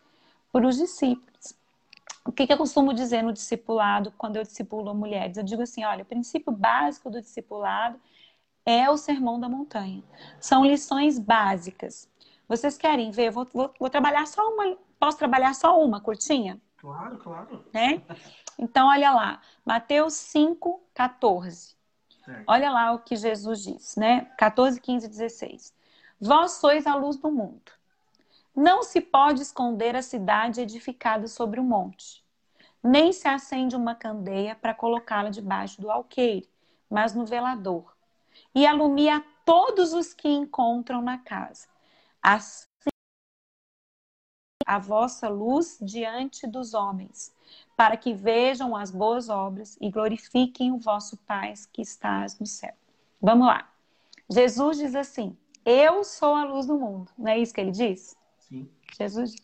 para 0.51 0.67
os 0.67 0.77
discípulos. 0.77 1.53
O 2.25 2.31
que, 2.31 2.45
que 2.45 2.51
eu 2.51 2.57
costumo 2.57 2.93
dizer 2.93 3.21
no 3.21 3.31
discipulado, 3.31 4.11
quando 4.17 4.35
eu 4.35 4.43
discipulo 4.43 4.93
mulheres? 4.93 5.37
Eu 5.37 5.43
digo 5.43 5.61
assim: 5.61 5.83
olha, 5.85 6.03
o 6.03 6.05
princípio 6.05 6.51
básico 6.51 7.09
do 7.09 7.21
discipulado 7.21 7.99
é 8.65 8.89
o 8.89 8.97
sermão 8.97 9.39
da 9.39 9.47
montanha. 9.47 10.03
São 10.39 10.65
lições 10.65 11.17
básicas. 11.17 12.09
Vocês 12.47 12.77
querem 12.77 13.11
ver? 13.11 13.31
Vou, 13.31 13.45
vou, 13.45 13.73
vou 13.79 13.89
trabalhar 13.89 14.27
só 14.27 14.41
uma. 14.53 14.77
Posso 14.99 15.17
trabalhar 15.17 15.53
só 15.53 15.79
uma, 15.81 16.01
curtinha? 16.01 16.59
Claro, 16.87 17.17
claro. 17.17 17.65
Né? 17.73 18.01
Então, 18.57 18.87
olha 18.87 19.11
lá, 19.11 19.41
Mateus 19.65 20.13
5, 20.13 20.81
14. 20.93 21.75
Certo. 22.23 22.43
Olha 22.47 22.71
lá 22.71 22.93
o 22.93 22.99
que 22.99 23.17
Jesus 23.17 23.61
diz, 23.61 23.97
né? 23.97 24.31
14, 24.37 24.79
15, 24.79 25.09
16. 25.09 25.73
Vós 26.17 26.53
sois 26.53 26.87
a 26.87 26.95
luz 26.95 27.17
do 27.17 27.29
mundo. 27.29 27.73
Não 28.55 28.83
se 28.83 29.01
pode 29.01 29.41
esconder 29.41 29.97
a 29.97 30.01
cidade 30.01 30.61
edificada 30.61 31.27
sobre 31.27 31.59
o 31.59 31.63
um 31.63 31.67
monte, 31.67 32.23
nem 32.81 33.11
se 33.11 33.27
acende 33.27 33.75
uma 33.75 33.93
candeia 33.93 34.55
para 34.55 34.73
colocá-la 34.73 35.29
debaixo 35.29 35.81
do 35.81 35.91
alqueire, 35.91 36.49
mas 36.89 37.13
no 37.13 37.25
velador, 37.25 37.93
e 38.55 38.65
alumia 38.65 39.21
todos 39.43 39.91
os 39.91 40.13
que 40.13 40.29
encontram 40.29 41.01
na 41.01 41.17
casa. 41.17 41.67
A 44.67 44.79
vossa 44.79 45.29
luz 45.29 45.77
diante 45.81 46.45
dos 46.45 46.73
homens, 46.73 47.33
para 47.77 47.95
que 47.95 48.13
vejam 48.13 48.75
as 48.75 48.91
boas 48.91 49.29
obras 49.29 49.77
e 49.79 49.89
glorifiquem 49.89 50.73
o 50.73 50.77
vosso 50.77 51.15
Pai 51.17 51.53
que 51.71 51.81
estás 51.81 52.37
no 52.37 52.45
céu. 52.45 52.73
Vamos 53.21 53.47
lá. 53.47 53.71
Jesus 54.29 54.77
diz 54.77 54.93
assim: 54.93 55.37
Eu 55.65 56.03
sou 56.03 56.35
a 56.35 56.43
luz 56.43 56.65
do 56.65 56.77
mundo. 56.77 57.09
Não 57.17 57.31
é 57.31 57.39
isso 57.39 57.53
que 57.53 57.61
ele 57.61 57.71
diz? 57.71 58.17
Sim. 58.39 58.69
Jesus. 58.97 59.35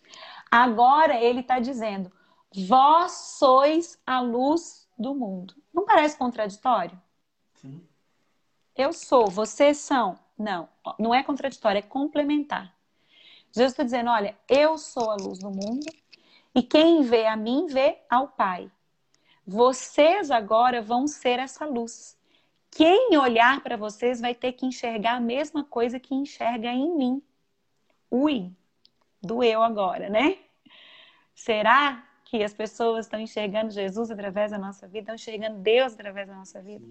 Agora 0.52 1.16
ele 1.20 1.40
está 1.40 1.60
dizendo: 1.60 2.12
Vós 2.68 3.14
sois 3.14 3.98
a 4.06 4.20
luz 4.20 4.88
do 4.98 5.16
mundo. 5.16 5.56
Não 5.74 5.86
parece 5.86 6.18
contraditório? 6.18 7.00
Sim. 7.56 7.82
Eu 8.76 8.92
sou, 8.92 9.28
vocês 9.28 9.78
são. 9.78 10.20
Não, 10.38 10.68
não 11.00 11.14
é 11.14 11.24
contraditório, 11.24 11.80
é 11.80 11.82
complementar. 11.82 12.76
Jesus 13.54 13.72
está 13.72 13.84
dizendo: 13.84 14.10
olha, 14.10 14.36
eu 14.50 14.78
sou 14.78 15.12
a 15.12 15.16
luz 15.16 15.40
do 15.40 15.52
mundo 15.52 15.86
e 16.56 16.62
quem 16.62 17.04
vê 17.04 17.28
a 17.28 17.38
mim 17.38 17.68
vê 17.68 18.00
ao 18.10 18.28
Pai. 18.28 18.70
Vocês 19.46 20.32
agora 20.32 20.82
vão 20.82 21.08
ser 21.08 21.40
essa 21.40 21.66
luz. 21.66 22.18
Quem 22.72 23.16
olhar 23.18 23.62
para 23.62 23.78
vocês 23.78 24.20
vai 24.20 24.34
ter 24.34 24.54
que 24.54 24.66
enxergar 24.66 25.18
a 25.18 25.20
mesma 25.20 25.64
coisa 25.64 26.00
que 26.00 26.16
enxerga 26.16 26.70
em 26.70 26.98
mim. 26.98 27.22
Ui, 28.10 28.52
doeu 29.22 29.62
agora, 29.62 30.10
né? 30.10 30.38
Será 31.36 32.04
que 32.26 32.44
as 32.44 32.54
pessoas 32.54 33.06
estão 33.06 33.20
enxergando 33.20 33.70
Jesus 33.70 34.10
através 34.10 34.50
da 34.50 34.58
nossa 34.58 34.88
vida, 34.88 35.00
estão 35.00 35.16
enxergando 35.16 35.60
Deus 35.60 35.94
através 35.94 36.28
da 36.28 36.36
nossa 36.36 36.62
vida? 36.62 36.84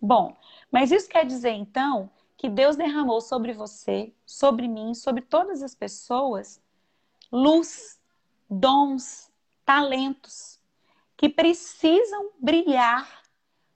Bom, 0.00 0.34
mas 0.70 0.90
isso 0.90 1.08
quer 1.08 1.26
dizer 1.26 1.52
então 1.52 2.10
que 2.36 2.48
Deus 2.48 2.76
derramou 2.76 3.20
sobre 3.20 3.52
você, 3.52 4.12
sobre 4.24 4.68
mim, 4.68 4.94
sobre 4.94 5.22
todas 5.22 5.62
as 5.62 5.74
pessoas, 5.74 6.60
luz, 7.32 7.98
dons, 8.48 9.32
talentos 9.64 10.60
que 11.16 11.28
precisam 11.28 12.30
brilhar 12.38 13.22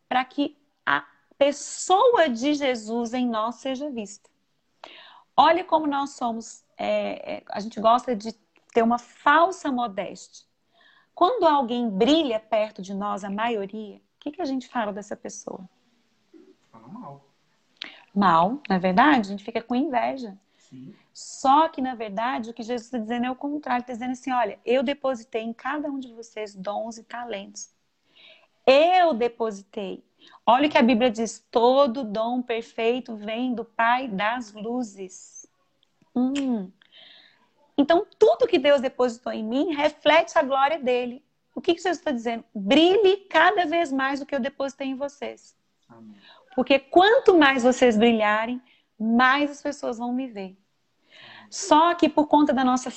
para 0.08 0.24
que 0.24 0.58
a 0.84 1.06
pessoa 1.38 2.28
de 2.28 2.54
Jesus 2.54 3.14
em 3.14 3.26
nós 3.26 3.56
seja 3.56 3.90
vista. 3.90 4.28
Olha 5.34 5.64
como 5.64 5.86
nós 5.86 6.10
somos, 6.10 6.62
é, 6.76 7.36
é, 7.36 7.44
a 7.48 7.60
gente 7.60 7.80
gosta 7.80 8.14
de 8.14 8.32
ter 8.74 8.82
uma 8.82 8.98
falsa 8.98 9.72
modéstia. 9.72 10.46
Quando 11.14 11.46
alguém 11.46 11.88
brilha 11.88 12.38
perto 12.38 12.82
de 12.82 12.92
nós, 12.92 13.24
a 13.24 13.30
maioria, 13.30 13.96
o 13.96 14.00
que, 14.20 14.32
que 14.32 14.42
a 14.42 14.44
gente 14.44 14.68
fala 14.68 14.92
dessa 14.92 15.16
pessoa? 15.16 15.66
Fala 16.70 16.88
mal 16.88 17.29
mal, 18.14 18.60
na 18.68 18.76
é 18.76 18.78
verdade, 18.78 19.20
a 19.20 19.30
gente 19.30 19.44
fica 19.44 19.62
com 19.62 19.74
inveja. 19.74 20.36
Sim. 20.56 20.94
Só 21.12 21.68
que, 21.68 21.82
na 21.82 21.94
verdade, 21.94 22.50
o 22.50 22.54
que 22.54 22.62
Jesus 22.62 22.86
está 22.86 22.98
dizendo 22.98 23.26
é 23.26 23.30
o 23.30 23.36
contrário. 23.36 23.82
Está 23.82 23.92
dizendo 23.92 24.12
assim: 24.12 24.32
olha, 24.32 24.58
eu 24.64 24.82
depositei 24.82 25.42
em 25.42 25.52
cada 25.52 25.88
um 25.88 25.98
de 25.98 26.12
vocês 26.12 26.54
dons 26.54 26.98
e 26.98 27.02
talentos. 27.02 27.70
Eu 28.66 29.12
depositei. 29.14 30.04
Olha 30.46 30.68
o 30.68 30.70
que 30.70 30.78
a 30.78 30.82
Bíblia 30.82 31.10
diz: 31.10 31.44
todo 31.50 32.04
dom 32.04 32.40
perfeito 32.40 33.16
vem 33.16 33.54
do 33.54 33.64
Pai 33.64 34.08
das 34.08 34.52
luzes. 34.52 35.46
Hum. 36.14 36.70
Então, 37.76 38.06
tudo 38.18 38.46
que 38.46 38.58
Deus 38.58 38.80
depositou 38.80 39.32
em 39.32 39.42
mim 39.42 39.74
reflete 39.74 40.38
a 40.38 40.42
glória 40.42 40.78
dele. 40.78 41.24
O 41.54 41.60
que, 41.60 41.74
que 41.74 41.80
Jesus 41.80 41.98
está 41.98 42.10
dizendo? 42.10 42.44
Brilhe 42.54 43.18
cada 43.28 43.66
vez 43.66 43.90
mais 43.90 44.20
o 44.20 44.26
que 44.26 44.34
eu 44.34 44.40
depositei 44.40 44.88
em 44.88 44.94
vocês. 44.94 45.56
Amém. 45.88 46.16
Porque 46.54 46.78
quanto 46.78 47.38
mais 47.38 47.62
vocês 47.62 47.96
brilharem, 47.96 48.60
mais 48.98 49.50
as 49.50 49.62
pessoas 49.62 49.98
vão 49.98 50.12
me 50.12 50.26
ver. 50.26 50.56
Só 51.48 51.94
que 51.94 52.08
por 52.08 52.26
conta 52.26 52.52
da 52.52 52.64
nossa 52.64 52.92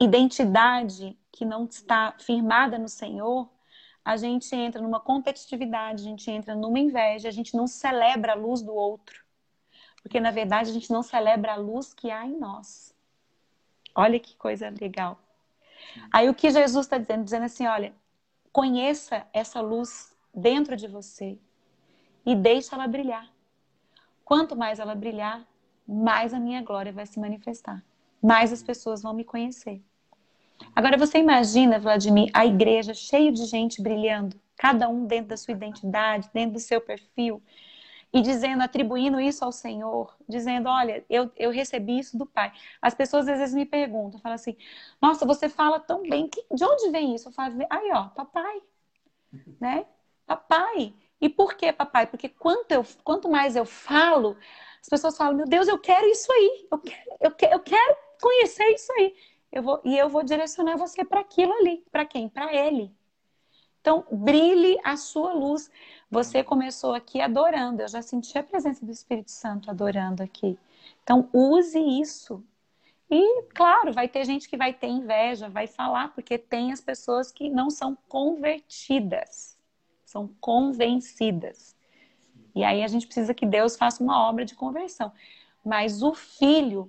identidade 0.00 1.16
que 1.30 1.44
não 1.44 1.64
está 1.64 2.14
firmada 2.18 2.78
no 2.78 2.88
Senhor, 2.88 3.48
a 4.04 4.16
gente 4.16 4.54
entra 4.54 4.82
numa 4.82 5.00
competitividade, 5.00 6.02
a 6.02 6.04
gente 6.04 6.30
entra 6.30 6.54
numa 6.54 6.78
inveja, 6.78 7.28
a 7.28 7.32
gente 7.32 7.56
não 7.56 7.66
celebra 7.66 8.32
a 8.32 8.36
luz 8.36 8.60
do 8.60 8.74
outro. 8.74 9.24
Porque 10.02 10.20
na 10.20 10.30
verdade 10.30 10.70
a 10.70 10.72
gente 10.72 10.90
não 10.90 11.02
celebra 11.02 11.52
a 11.52 11.56
luz 11.56 11.94
que 11.94 12.10
há 12.10 12.26
em 12.26 12.38
nós. 12.38 12.94
Olha 13.94 14.20
que 14.20 14.36
coisa 14.36 14.72
legal. 14.78 15.18
Aí 16.12 16.28
o 16.28 16.34
que 16.34 16.50
Jesus 16.50 16.84
está 16.84 16.98
dizendo? 16.98 17.24
Dizendo 17.24 17.44
assim: 17.44 17.66
olha, 17.66 17.94
conheça 18.52 19.26
essa 19.32 19.60
luz 19.60 20.14
dentro 20.34 20.76
de 20.76 20.86
você 20.86 21.38
e 22.24 22.34
deixa 22.34 22.74
ela 22.74 22.86
brilhar. 22.86 23.28
Quanto 24.24 24.56
mais 24.56 24.78
ela 24.78 24.94
brilhar, 24.94 25.46
mais 25.86 26.32
a 26.32 26.40
minha 26.40 26.62
glória 26.62 26.92
vai 26.92 27.06
se 27.06 27.20
manifestar, 27.20 27.84
mais 28.22 28.52
as 28.52 28.62
pessoas 28.62 29.02
vão 29.02 29.12
me 29.12 29.24
conhecer. 29.24 29.82
Agora 30.74 30.96
você 30.96 31.18
imagina, 31.18 31.78
Vladimir, 31.78 32.30
a 32.32 32.46
igreja 32.46 32.94
cheia 32.94 33.30
de 33.30 33.44
gente 33.44 33.82
brilhando, 33.82 34.40
cada 34.56 34.88
um 34.88 35.04
dentro 35.04 35.28
da 35.28 35.36
sua 35.36 35.52
identidade, 35.52 36.30
dentro 36.32 36.54
do 36.54 36.60
seu 36.60 36.80
perfil, 36.80 37.42
e 38.12 38.22
dizendo, 38.22 38.62
atribuindo 38.62 39.20
isso 39.20 39.44
ao 39.44 39.50
Senhor, 39.50 40.16
dizendo, 40.28 40.68
olha, 40.68 41.04
eu, 41.10 41.30
eu 41.36 41.50
recebi 41.50 41.98
isso 41.98 42.16
do 42.16 42.24
Pai. 42.24 42.52
As 42.80 42.94
pessoas 42.94 43.26
às 43.26 43.38
vezes 43.38 43.54
me 43.54 43.66
perguntam, 43.66 44.20
falam 44.20 44.36
assim, 44.36 44.56
nossa, 45.02 45.26
você 45.26 45.48
fala 45.48 45.80
tão 45.80 46.02
bem, 46.02 46.30
de 46.54 46.64
onde 46.64 46.90
vem 46.90 47.14
isso? 47.14 47.28
Eu 47.28 47.32
falo, 47.32 47.56
aí 47.68 47.90
ó, 47.92 48.04
papai, 48.10 48.62
né? 49.60 49.84
Papai. 50.24 50.94
E 51.24 51.28
por 51.30 51.54
que, 51.54 51.72
papai? 51.72 52.06
Porque 52.06 52.28
quanto, 52.28 52.70
eu, 52.70 52.84
quanto 53.02 53.30
mais 53.30 53.56
eu 53.56 53.64
falo, 53.64 54.36
as 54.78 54.90
pessoas 54.90 55.16
falam, 55.16 55.34
meu 55.34 55.46
Deus, 55.46 55.66
eu 55.66 55.78
quero 55.78 56.06
isso 56.06 56.30
aí, 56.30 56.68
eu 56.70 56.78
quero, 56.78 57.16
eu 57.18 57.30
quero, 57.30 57.54
eu 57.54 57.60
quero 57.60 57.96
conhecer 58.20 58.66
isso 58.74 58.92
aí. 58.92 59.16
Eu 59.50 59.62
vou, 59.62 59.80
e 59.86 59.96
eu 59.96 60.06
vou 60.10 60.22
direcionar 60.22 60.76
você 60.76 61.02
para 61.02 61.20
aquilo 61.20 61.54
ali. 61.54 61.82
Para 61.90 62.04
quem? 62.04 62.28
Para 62.28 62.54
ele. 62.54 62.94
Então, 63.80 64.04
brilhe 64.12 64.78
a 64.84 64.98
sua 64.98 65.32
luz. 65.32 65.70
Você 66.10 66.44
começou 66.44 66.92
aqui 66.92 67.22
adorando. 67.22 67.80
Eu 67.80 67.88
já 67.88 68.02
senti 68.02 68.36
a 68.36 68.42
presença 68.42 68.84
do 68.84 68.92
Espírito 68.92 69.30
Santo 69.30 69.70
adorando 69.70 70.22
aqui. 70.22 70.58
Então, 71.02 71.30
use 71.32 71.78
isso. 71.78 72.44
E, 73.10 73.44
claro, 73.54 73.94
vai 73.94 74.08
ter 74.08 74.26
gente 74.26 74.46
que 74.46 74.58
vai 74.58 74.74
ter 74.74 74.88
inveja, 74.88 75.48
vai 75.48 75.66
falar, 75.66 76.12
porque 76.12 76.36
tem 76.36 76.70
as 76.70 76.82
pessoas 76.82 77.32
que 77.32 77.48
não 77.48 77.70
são 77.70 77.96
convertidas 78.10 79.53
são 80.14 80.30
convencidas. 80.40 81.74
E 82.54 82.62
aí 82.62 82.84
a 82.84 82.86
gente 82.86 83.04
precisa 83.04 83.34
que 83.34 83.44
Deus 83.44 83.76
faça 83.76 84.00
uma 84.00 84.28
obra 84.28 84.44
de 84.44 84.54
conversão. 84.54 85.12
Mas 85.64 86.04
o 86.04 86.14
filho 86.14 86.88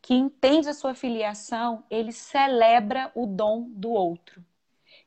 que 0.00 0.14
entende 0.14 0.68
a 0.68 0.74
sua 0.74 0.94
filiação, 0.94 1.82
ele 1.90 2.12
celebra 2.12 3.10
o 3.16 3.26
dom 3.26 3.68
do 3.70 3.90
outro. 3.90 4.44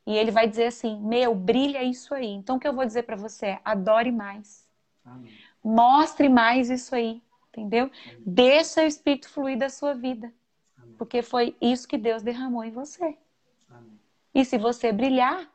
E 0.06 0.14
ele 0.14 0.30
vai 0.30 0.46
dizer 0.46 0.66
assim: 0.66 1.00
Meu, 1.00 1.34
brilha 1.34 1.82
isso 1.82 2.12
aí. 2.12 2.28
Então 2.28 2.56
o 2.56 2.60
que 2.60 2.68
eu 2.68 2.74
vou 2.74 2.84
dizer 2.84 3.04
para 3.04 3.16
você 3.16 3.46
é: 3.46 3.60
adore 3.64 4.12
mais. 4.12 4.68
Amém. 5.02 5.32
Mostre 5.64 6.28
mais 6.28 6.68
isso 6.68 6.94
aí. 6.94 7.22
Entendeu? 7.48 7.90
Amém. 8.04 8.22
Deixa 8.26 8.82
o 8.82 8.86
Espírito 8.86 9.30
fluir 9.30 9.56
da 9.56 9.70
sua 9.70 9.94
vida. 9.94 10.30
Amém. 10.76 10.94
Porque 10.98 11.22
foi 11.22 11.56
isso 11.58 11.88
que 11.88 11.96
Deus 11.96 12.22
derramou 12.22 12.64
em 12.64 12.70
você. 12.70 13.16
E 14.34 14.44
se 14.44 14.58
você 14.58 14.92
brilhar, 14.92 15.48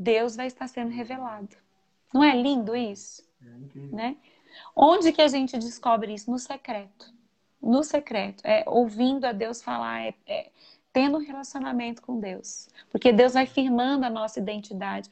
Deus 0.00 0.34
vai 0.34 0.46
estar 0.46 0.66
sendo 0.66 0.90
revelado. 0.90 1.54
Não 2.12 2.24
é 2.24 2.34
lindo 2.34 2.74
isso? 2.74 3.22
É 3.42 3.78
né? 3.94 4.16
Onde 4.74 5.12
que 5.12 5.20
a 5.20 5.28
gente 5.28 5.58
descobre 5.58 6.14
isso? 6.14 6.30
No 6.30 6.38
secreto. 6.38 7.12
No 7.62 7.84
secreto. 7.84 8.42
É 8.42 8.64
ouvindo 8.66 9.26
a 9.26 9.32
Deus 9.32 9.62
falar, 9.62 10.00
é, 10.00 10.14
é 10.26 10.50
tendo 10.90 11.18
um 11.18 11.20
relacionamento 11.20 12.00
com 12.00 12.18
Deus. 12.18 12.70
Porque 12.90 13.12
Deus 13.12 13.34
vai 13.34 13.44
firmando 13.44 14.06
a 14.06 14.10
nossa 14.10 14.40
identidade. 14.40 15.10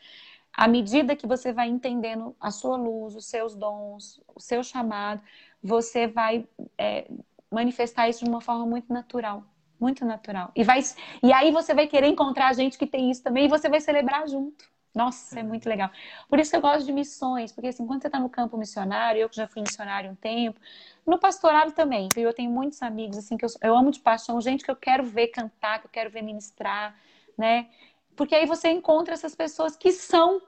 À 0.54 0.66
medida 0.66 1.14
que 1.14 1.26
você 1.26 1.52
vai 1.52 1.68
entendendo 1.68 2.34
a 2.40 2.50
sua 2.50 2.78
luz, 2.78 3.14
os 3.14 3.26
seus 3.26 3.54
dons, 3.54 4.22
o 4.34 4.40
seu 4.40 4.64
chamado, 4.64 5.20
você 5.62 6.06
vai 6.06 6.48
é, 6.78 7.06
manifestar 7.50 8.08
isso 8.08 8.24
de 8.24 8.30
uma 8.30 8.40
forma 8.40 8.64
muito 8.64 8.90
natural. 8.90 9.44
Muito 9.78 10.02
natural. 10.06 10.50
E, 10.56 10.64
vai, 10.64 10.80
e 11.22 11.30
aí 11.30 11.52
você 11.52 11.74
vai 11.74 11.86
querer 11.86 12.06
encontrar 12.06 12.54
gente 12.54 12.78
que 12.78 12.86
tem 12.86 13.10
isso 13.10 13.22
também 13.22 13.44
e 13.44 13.48
você 13.48 13.68
vai 13.68 13.82
celebrar 13.82 14.26
junto. 14.26 14.64
Nossa, 14.98 15.38
é 15.38 15.44
muito 15.44 15.68
legal. 15.68 15.92
Por 16.28 16.40
isso 16.40 16.56
eu 16.56 16.60
gosto 16.60 16.84
de 16.84 16.92
missões, 16.92 17.52
porque 17.52 17.68
assim, 17.68 17.86
quando 17.86 18.02
você 18.02 18.08
está 18.08 18.18
no 18.18 18.28
campo 18.28 18.58
missionário, 18.58 19.20
eu 19.20 19.28
que 19.28 19.36
já 19.36 19.46
fui 19.46 19.62
missionário 19.62 20.10
um 20.10 20.16
tempo, 20.16 20.58
no 21.06 21.20
pastorado 21.20 21.70
também, 21.70 22.08
eu 22.16 22.32
tenho 22.32 22.50
muitos 22.50 22.82
amigos 22.82 23.16
assim 23.16 23.36
que 23.36 23.44
eu, 23.44 23.48
eu 23.62 23.76
amo 23.76 23.92
de 23.92 24.00
paixão, 24.00 24.40
gente 24.40 24.64
que 24.64 24.70
eu 24.72 24.74
quero 24.74 25.04
ver 25.04 25.28
cantar, 25.28 25.78
que 25.78 25.86
eu 25.86 25.90
quero 25.90 26.10
ver 26.10 26.22
ministrar, 26.22 26.98
né? 27.36 27.68
Porque 28.16 28.34
aí 28.34 28.44
você 28.44 28.70
encontra 28.70 29.14
essas 29.14 29.36
pessoas 29.36 29.76
que 29.76 29.92
são 29.92 30.42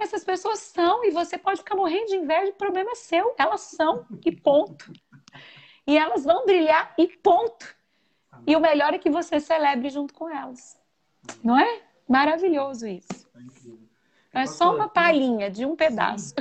essas 0.00 0.24
pessoas 0.24 0.58
são 0.58 1.04
e 1.04 1.12
você 1.12 1.38
pode 1.38 1.60
ficar 1.60 1.76
morrendo 1.76 2.06
de 2.06 2.16
inveja, 2.16 2.50
o 2.50 2.54
problema 2.54 2.90
é 2.90 2.94
seu, 2.96 3.32
elas 3.38 3.60
são 3.60 4.04
e 4.26 4.32
ponto. 4.32 4.92
E 5.86 5.96
elas 5.96 6.24
vão 6.24 6.44
brilhar 6.44 6.92
e 6.98 7.06
ponto. 7.06 7.76
E 8.44 8.56
o 8.56 8.60
melhor 8.60 8.92
é 8.92 8.98
que 8.98 9.10
você 9.10 9.38
celebre 9.38 9.88
junto 9.88 10.12
com 10.12 10.28
elas. 10.28 10.76
Não 11.44 11.56
é? 11.56 11.82
Maravilhoso 12.08 12.88
isso. 12.88 13.21
É, 14.32 14.42
é 14.42 14.46
só 14.46 14.74
uma 14.74 14.88
palhinha 14.88 15.50
de 15.50 15.64
um 15.66 15.76
pedaço. 15.76 16.34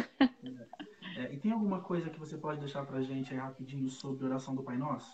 É, 1.18 1.34
e 1.34 1.38
tem 1.38 1.52
alguma 1.52 1.82
coisa 1.82 2.10
que 2.10 2.20
você 2.20 2.38
pode 2.38 2.60
deixar 2.60 2.86
pra 2.86 3.02
gente 3.02 3.34
aí 3.34 3.40
rapidinho 3.40 3.90
sobre 3.90 4.24
a 4.24 4.30
oração 4.30 4.56
do 4.56 4.64
Pai 4.64 4.78
Nosso? 4.78 5.14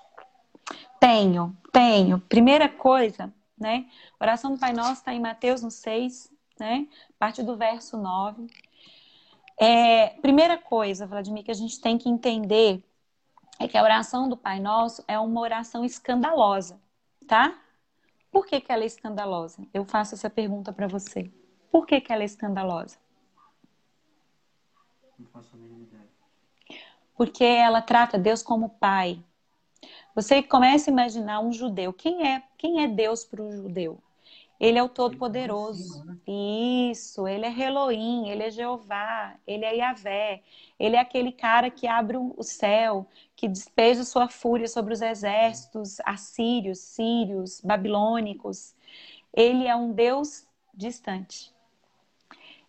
Tenho, 1.00 1.56
tenho. 1.72 2.20
Primeira 2.20 2.70
coisa, 2.70 3.34
né? 3.58 3.90
A 4.20 4.24
oração 4.24 4.54
do 4.54 4.60
Pai 4.60 4.74
Nosso 4.74 4.94
está 4.94 5.14
em 5.14 5.20
Mateus 5.20 5.62
no 5.62 5.72
6, 5.72 6.32
né? 6.60 6.88
A 7.10 7.14
partir 7.18 7.44
do 7.44 7.58
verso 7.58 7.98
9. 7.98 8.48
É, 9.60 10.10
primeira 10.22 10.58
coisa, 10.58 11.08
Vladimir, 11.08 11.44
que 11.44 11.52
a 11.52 11.56
gente 11.56 11.82
tem 11.82 11.98
que 11.98 12.08
entender 12.08 12.84
é 13.60 13.68
que 13.68 13.78
a 13.78 13.84
oração 13.84 14.30
do 14.30 14.38
Pai 14.38 14.60
Nosso 14.60 15.04
é 15.08 15.18
uma 15.18 15.42
oração 15.42 15.84
escandalosa, 15.84 16.80
tá? 17.28 17.60
Por 18.32 18.46
que, 18.46 18.62
que 18.62 18.72
ela 18.72 18.84
é 18.84 18.86
escandalosa? 18.86 19.66
Eu 19.74 19.84
faço 19.84 20.14
essa 20.14 20.30
pergunta 20.30 20.72
para 20.72 20.88
você. 20.88 21.32
Por 21.72 21.86
que, 21.86 22.02
que 22.02 22.12
ela 22.12 22.24
é 22.24 22.26
escandalosa? 22.26 22.98
Não 25.18 25.28
faço 25.28 25.56
a 25.56 25.58
mínima 25.58 25.84
ideia. 25.84 26.08
porque 27.16 27.44
ela 27.44 27.82
trata 27.82 28.18
Deus 28.18 28.44
como 28.44 28.70
pai. 28.70 29.20
Você 30.14 30.42
começa 30.42 30.90
a 30.90 30.94
imaginar 30.94 31.40
um 31.40 31.52
judeu. 31.52 31.94
Quem 31.94 32.28
é, 32.28 32.44
quem 32.58 32.84
é 32.84 32.88
Deus 32.88 33.26
para 33.26 33.42
o 33.42 33.52
judeu? 33.52 34.00
Ele 34.60 34.78
é 34.80 34.84
o 34.84 34.90
Todo-Poderoso. 34.90 36.04
Né? 36.04 36.18
Isso, 36.92 37.28
ele 37.28 37.46
é 37.46 37.60
Elohim, 37.60 38.30
ele 38.30 38.44
é 38.44 38.50
Jeová, 38.50 39.36
ele 39.46 39.66
é 39.66 39.76
Yahvé. 39.76 40.42
Ele 40.80 40.96
é 40.96 41.00
aquele 41.00 41.32
cara 41.32 41.70
que 41.70 41.88
abre 41.88 42.18
o 42.18 42.42
céu, 42.44 43.08
que 43.36 43.48
despeja 43.48 44.04
sua 44.04 44.28
fúria 44.28 44.68
sobre 44.68 44.94
os 44.94 45.02
exércitos 45.02 45.98
assírios, 46.04 46.80
sírios, 46.80 47.62
babilônicos. 47.62 48.76
Ele 49.34 49.68
é 49.68 49.76
um 49.76 49.92
Deus 49.92 50.48
distante. 50.74 51.54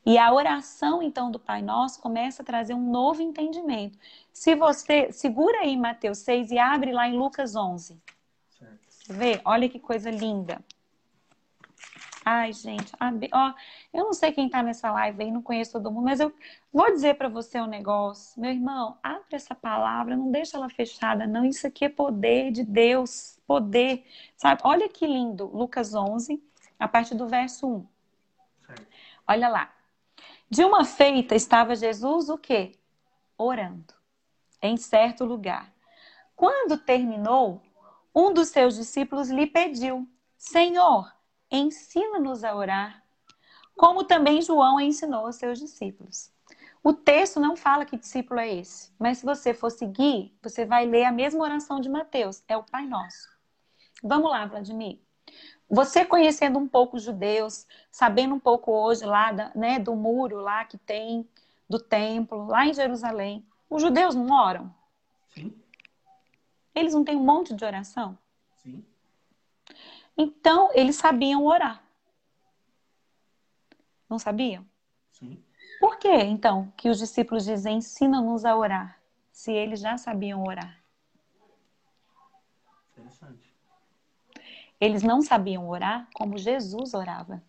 E 0.07 0.17
a 0.17 0.33
oração, 0.33 1.03
então, 1.03 1.31
do 1.31 1.39
Pai 1.39 1.61
Nosso 1.61 2.01
começa 2.01 2.43
a 2.43 2.45
trazer 2.45 2.75
um 2.75 2.91
novo 2.91 3.21
entendimento. 3.21 3.99
Se 4.33 4.55
você 4.55 5.13
segura 5.13 5.61
aí 5.61 5.77
Mateus 5.77 6.19
6 6.19 6.51
e 6.51 6.59
abre 6.59 6.93
lá 6.93 7.09
em 7.09 7.17
Lucas 7.17 7.55
11. 7.55 8.01
Certo. 8.59 8.79
Vê? 9.11 9.41
Olha 9.45 9.69
que 9.69 9.79
coisa 9.79 10.11
linda. 10.11 10.65
Ai, 12.31 12.53
gente, 12.53 12.93
ó, 13.33 13.55
eu 13.91 14.05
não 14.05 14.13
sei 14.13 14.33
quem 14.33 14.47
está 14.47 14.63
nessa 14.63 14.93
live 14.93 15.23
aí, 15.23 15.31
não 15.31 15.41
conheço 15.41 15.73
todo 15.73 15.91
mundo, 15.91 16.05
mas 16.05 16.21
eu 16.21 16.31
vou 16.71 16.91
dizer 16.93 17.15
para 17.15 17.27
você 17.27 17.59
um 17.59 17.67
negócio. 17.67 18.39
Meu 18.39 18.51
irmão, 18.51 18.99
abre 19.03 19.25
essa 19.33 19.55
palavra, 19.55 20.15
não 20.15 20.31
deixa 20.31 20.59
ela 20.59 20.69
fechada, 20.69 21.27
não. 21.27 21.47
Isso 21.47 21.67
aqui 21.67 21.87
é 21.87 21.89
poder 21.89 22.51
de 22.51 22.65
Deus, 22.65 23.39
poder, 23.47 24.05
sabe? 24.37 24.61
Olha 24.63 24.91
que 24.91 25.07
lindo, 25.07 25.47
Lucas 25.47 25.95
11, 25.95 26.43
a 26.79 26.87
partir 26.87 27.15
do 27.15 27.27
verso 27.27 27.67
1. 27.67 27.87
Certo. 28.67 28.87
Olha 29.27 29.49
lá. 29.49 29.78
De 30.51 30.65
uma 30.65 30.85
feita 30.85 31.35
estava 31.35 31.75
Jesus 31.75 32.31
o 32.31 32.39
quê? 32.39 32.73
Orando 33.37 33.95
em 34.63 34.77
certo 34.77 35.25
lugar. 35.25 35.73
Quando 36.35 36.79
terminou, 36.79 37.63
um 38.15 38.33
dos 38.33 38.49
seus 38.49 38.75
discípulos 38.75 39.29
lhe 39.29 39.47
pediu: 39.47 40.09
Senhor, 40.37 41.13
ensina-nos 41.51 42.45
a 42.45 42.55
orar, 42.55 43.03
como 43.77 44.05
também 44.05 44.41
João 44.41 44.81
ensinou 44.81 45.27
aos 45.27 45.37
seus 45.37 45.59
discípulos. 45.59 46.33
O 46.83 46.93
texto 46.93 47.39
não 47.39 47.57
fala 47.57 47.85
que 47.85 47.97
discípulo 47.97 48.41
é 48.41 48.55
esse, 48.55 48.93
mas 48.99 49.19
se 49.19 49.27
você 49.27 49.53
for 49.53 49.71
seguir, 49.71 50.35
você 50.43 50.65
vai 50.65 50.87
ler 50.87 51.05
a 51.05 51.13
mesma 51.13 51.43
oração 51.43 51.81
de 51.81 51.89
Mateus, 51.89 52.43
é 52.49 52.57
o 52.57 52.63
Pai 52.63 52.87
Nosso. 52.87 53.29
Vamos 54.03 54.31
lá, 54.31 54.47
Vladimir. 54.47 54.99
Você 55.71 56.05
conhecendo 56.05 56.59
um 56.59 56.67
pouco 56.67 56.97
os 56.97 57.03
judeus, 57.03 57.67
sabendo 57.91 58.35
um 58.35 58.41
pouco 58.41 58.73
hoje 58.73 59.05
lá 59.05 59.33
da, 59.33 59.53
né, 59.55 59.79
do 59.79 59.95
muro 59.95 60.41
lá 60.41 60.65
que 60.65 60.79
tem, 60.79 61.29
do 61.69 61.79
templo, 61.79 62.47
lá 62.47 62.67
em 62.67 62.73
Jerusalém, 62.73 63.45
os 63.69 63.83
judeus 63.83 64.15
não 64.15 64.31
oram? 64.35 64.75
Sim. 65.29 65.55
Eles 66.75 66.95
não 66.95 67.05
têm 67.05 67.17
um 67.17 67.25
monte 67.25 67.55
de 67.55 67.65
oração? 67.65 68.17
Sim. 68.57 68.83
Então, 70.17 70.71
eles 70.73 70.97
sabiam 70.97 71.45
orar. 71.45 71.83
Não 74.09 74.19
sabiam? 74.19 74.67
Sim. 75.13 75.45
Por 75.79 75.99
que, 75.99 76.09
então, 76.09 76.73
que 76.77 76.89
os 76.89 76.99
discípulos 76.99 77.45
dizem 77.45 77.77
ensina-nos 77.77 78.45
a 78.45 78.57
orar, 78.57 78.99
se 79.31 79.53
eles 79.53 79.81
já 79.81 79.99
sabiam 79.99 80.43
orar? 80.43 80.83
Interessante. 82.93 83.53
Eles 84.81 85.03
não 85.03 85.21
sabiam 85.21 85.69
orar 85.69 86.09
como 86.15 86.39
Jesus 86.39 86.95
orava. 86.95 87.43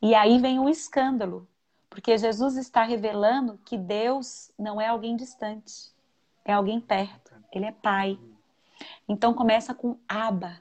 E 0.00 0.14
aí 0.14 0.38
vem 0.38 0.58
o 0.58 0.68
escândalo, 0.68 1.48
porque 1.88 2.16
Jesus 2.16 2.56
está 2.56 2.84
revelando 2.84 3.58
que 3.64 3.76
Deus 3.76 4.50
não 4.58 4.80
é 4.80 4.86
alguém 4.86 5.16
distante, 5.16 5.92
é 6.44 6.52
alguém 6.52 6.80
perto, 6.80 7.32
ele 7.52 7.66
é 7.66 7.72
Pai. 7.72 8.18
Então 9.08 9.34
começa 9.34 9.74
com 9.74 9.98
Abba, 10.08 10.60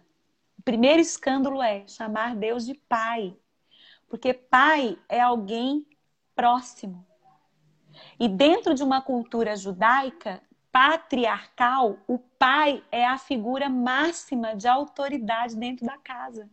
o 0.60 0.62
primeiro 0.62 1.00
escândalo 1.00 1.62
é 1.62 1.88
chamar 1.88 2.36
Deus 2.36 2.66
de 2.66 2.74
pai. 2.74 3.34
Porque 4.10 4.34
pai 4.34 4.98
é 5.08 5.22
alguém 5.22 5.88
próximo. 6.36 7.08
E 8.20 8.28
dentro 8.28 8.74
de 8.74 8.84
uma 8.84 9.02
cultura 9.02 9.56
judaica 9.56 10.44
patriarcal, 10.72 11.98
o 12.08 12.18
pai 12.20 12.84
é 12.92 13.06
a 13.06 13.18
figura 13.18 13.70
máxima 13.70 14.56
de 14.56 14.68
autoridade 14.68 15.56
dentro 15.56 15.86
da 15.86 15.98
casa. 15.98 16.50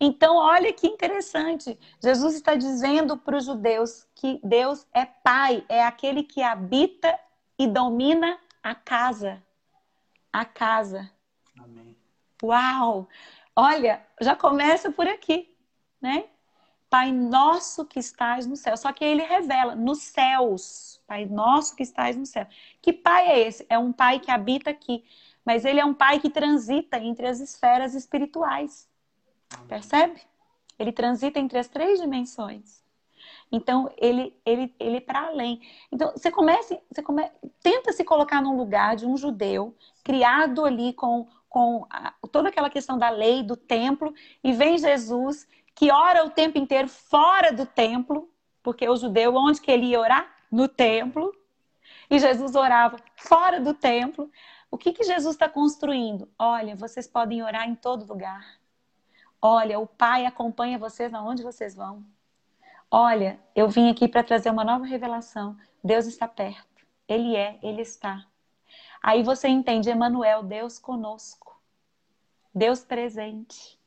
Então, 0.00 0.36
olha 0.36 0.72
que 0.72 0.86
interessante. 0.86 1.78
Jesus 2.02 2.34
está 2.34 2.54
dizendo 2.54 3.16
para 3.16 3.36
os 3.36 3.44
judeus 3.44 4.06
que 4.14 4.40
Deus 4.42 4.86
é 4.92 5.04
pai, 5.04 5.64
é 5.68 5.84
aquele 5.84 6.24
que 6.24 6.42
habita 6.42 7.18
e 7.58 7.66
domina 7.66 8.38
a 8.62 8.74
casa. 8.74 9.42
A 10.32 10.44
casa. 10.44 11.10
Amém. 11.56 11.96
Uau! 12.42 13.08
Olha, 13.54 14.04
já 14.20 14.34
começa 14.34 14.90
por 14.90 15.06
aqui, 15.06 15.54
né? 16.00 16.24
Pai 16.92 17.10
nosso 17.10 17.86
que 17.86 17.98
estás 17.98 18.46
no 18.46 18.54
céu. 18.54 18.76
Só 18.76 18.92
que 18.92 19.02
ele 19.02 19.22
revela 19.22 19.74
nos 19.74 20.02
céus. 20.02 21.00
Pai 21.06 21.24
nosso 21.24 21.74
que 21.74 21.82
estás 21.82 22.18
no 22.18 22.26
céu. 22.26 22.46
Que 22.82 22.92
pai 22.92 23.28
é 23.28 23.48
esse? 23.48 23.64
É 23.70 23.78
um 23.78 23.94
pai 23.94 24.20
que 24.20 24.30
habita 24.30 24.68
aqui, 24.68 25.02
mas 25.42 25.64
ele 25.64 25.80
é 25.80 25.84
um 25.86 25.94
pai 25.94 26.20
que 26.20 26.28
transita 26.28 26.98
entre 26.98 27.26
as 27.26 27.40
esferas 27.40 27.94
espirituais. 27.94 28.86
Percebe? 29.66 30.20
Ele 30.78 30.92
transita 30.92 31.40
entre 31.40 31.58
as 31.58 31.66
três 31.66 31.98
dimensões. 31.98 32.84
Então, 33.50 33.90
ele, 33.96 34.38
ele, 34.44 34.74
ele 34.78 34.98
é 34.98 35.00
para 35.00 35.28
além. 35.28 35.62
Então, 35.90 36.12
você 36.12 36.30
comece, 36.30 36.78
você 36.90 37.00
come, 37.00 37.26
tenta 37.62 37.90
se 37.94 38.04
colocar 38.04 38.42
num 38.42 38.54
lugar 38.54 38.96
de 38.96 39.06
um 39.06 39.16
judeu 39.16 39.74
criado 40.04 40.62
ali 40.62 40.92
com 40.92 41.26
com 41.52 41.86
a, 41.90 42.14
toda 42.32 42.48
aquela 42.48 42.70
questão 42.70 42.96
da 42.96 43.10
lei, 43.10 43.42
do 43.42 43.58
templo, 43.58 44.14
e 44.42 44.54
vem 44.54 44.78
Jesus 44.78 45.46
que 45.74 45.90
ora 45.90 46.24
o 46.24 46.30
tempo 46.30 46.58
inteiro 46.58 46.88
fora 46.88 47.52
do 47.52 47.66
templo, 47.66 48.30
porque 48.62 48.88
o 48.88 48.96
judeu, 48.96 49.34
onde 49.34 49.60
que 49.60 49.70
ele 49.70 49.86
ia 49.86 50.00
orar? 50.00 50.34
No 50.50 50.68
templo. 50.68 51.34
E 52.08 52.18
Jesus 52.18 52.54
orava 52.54 52.96
fora 53.16 53.60
do 53.60 53.74
templo. 53.74 54.30
O 54.70 54.78
que, 54.78 54.92
que 54.92 55.04
Jesus 55.04 55.34
está 55.34 55.48
construindo? 55.48 56.28
Olha, 56.38 56.76
vocês 56.76 57.06
podem 57.06 57.42
orar 57.42 57.68
em 57.68 57.74
todo 57.74 58.06
lugar. 58.06 58.58
Olha, 59.40 59.78
o 59.78 59.86
Pai 59.86 60.24
acompanha 60.24 60.78
vocês 60.78 61.12
aonde 61.12 61.42
vocês 61.42 61.74
vão. 61.74 62.04
Olha, 62.90 63.40
eu 63.56 63.68
vim 63.68 63.90
aqui 63.90 64.06
para 64.06 64.22
trazer 64.22 64.50
uma 64.50 64.64
nova 64.64 64.84
revelação. 64.84 65.56
Deus 65.82 66.06
está 66.06 66.28
perto. 66.28 66.86
Ele 67.08 67.34
é, 67.34 67.58
ele 67.62 67.82
está. 67.82 68.24
Aí 69.02 69.22
você 69.22 69.48
entende, 69.48 69.90
Emanuel, 69.90 70.42
Deus 70.42 70.78
conosco. 70.78 71.60
Deus 72.54 72.84
presente. 72.84 73.80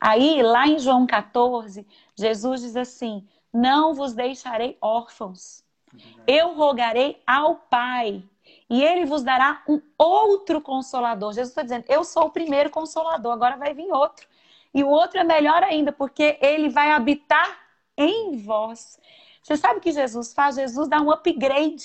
Aí, 0.00 0.42
lá 0.42 0.66
em 0.66 0.78
João 0.78 1.06
14, 1.06 1.86
Jesus 2.16 2.60
diz 2.62 2.76
assim: 2.76 3.26
Não 3.52 3.94
vos 3.94 4.12
deixarei 4.12 4.76
órfãos. 4.80 5.64
Eu 6.26 6.54
rogarei 6.54 7.22
ao 7.26 7.56
Pai, 7.56 8.22
e 8.68 8.82
ele 8.82 9.04
vos 9.04 9.22
dará 9.22 9.62
um 9.68 9.80
outro 9.96 10.60
consolador. 10.60 11.32
Jesus 11.32 11.50
está 11.50 11.62
dizendo: 11.62 11.84
Eu 11.88 12.04
sou 12.04 12.24
o 12.24 12.30
primeiro 12.30 12.70
consolador, 12.70 13.32
agora 13.32 13.56
vai 13.56 13.74
vir 13.74 13.90
outro. 13.92 14.26
E 14.72 14.82
o 14.82 14.88
outro 14.88 15.20
é 15.20 15.24
melhor 15.24 15.62
ainda, 15.62 15.92
porque 15.92 16.36
ele 16.40 16.68
vai 16.68 16.90
habitar 16.90 17.58
em 17.96 18.36
vós. 18.38 18.98
Você 19.42 19.56
sabe 19.56 19.78
o 19.78 19.80
que 19.80 19.92
Jesus 19.92 20.32
faz? 20.32 20.56
Jesus 20.56 20.88
dá 20.88 21.00
um 21.00 21.10
upgrade. 21.10 21.84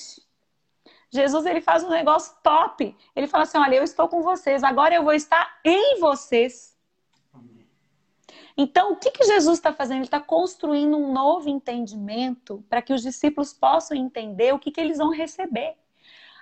Jesus 1.12 1.46
ele 1.46 1.62
faz 1.62 1.84
um 1.84 1.90
negócio 1.90 2.36
top. 2.42 2.96
Ele 3.16 3.28
fala 3.28 3.44
assim: 3.44 3.58
olha, 3.58 3.76
eu 3.76 3.84
estou 3.84 4.08
com 4.08 4.22
vocês, 4.22 4.64
agora 4.64 4.96
eu 4.96 5.04
vou 5.04 5.14
estar 5.14 5.60
em 5.64 6.00
vocês. 6.00 6.78
Então, 8.62 8.92
o 8.92 8.96
que, 8.98 9.10
que 9.10 9.24
Jesus 9.24 9.58
está 9.58 9.72
fazendo? 9.72 10.00
Ele 10.00 10.04
está 10.04 10.20
construindo 10.20 10.98
um 10.98 11.14
novo 11.14 11.48
entendimento 11.48 12.62
para 12.68 12.82
que 12.82 12.92
os 12.92 13.02
discípulos 13.02 13.54
possam 13.54 13.96
entender 13.96 14.54
o 14.54 14.60
que, 14.60 14.70
que 14.70 14.82
eles 14.82 14.98
vão 14.98 15.12
receber. 15.12 15.78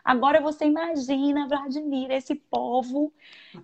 Agora 0.04 0.42
você 0.42 0.66
imagina, 0.66 1.48
Vladimir, 1.48 2.10
esse 2.10 2.34
povo 2.34 3.14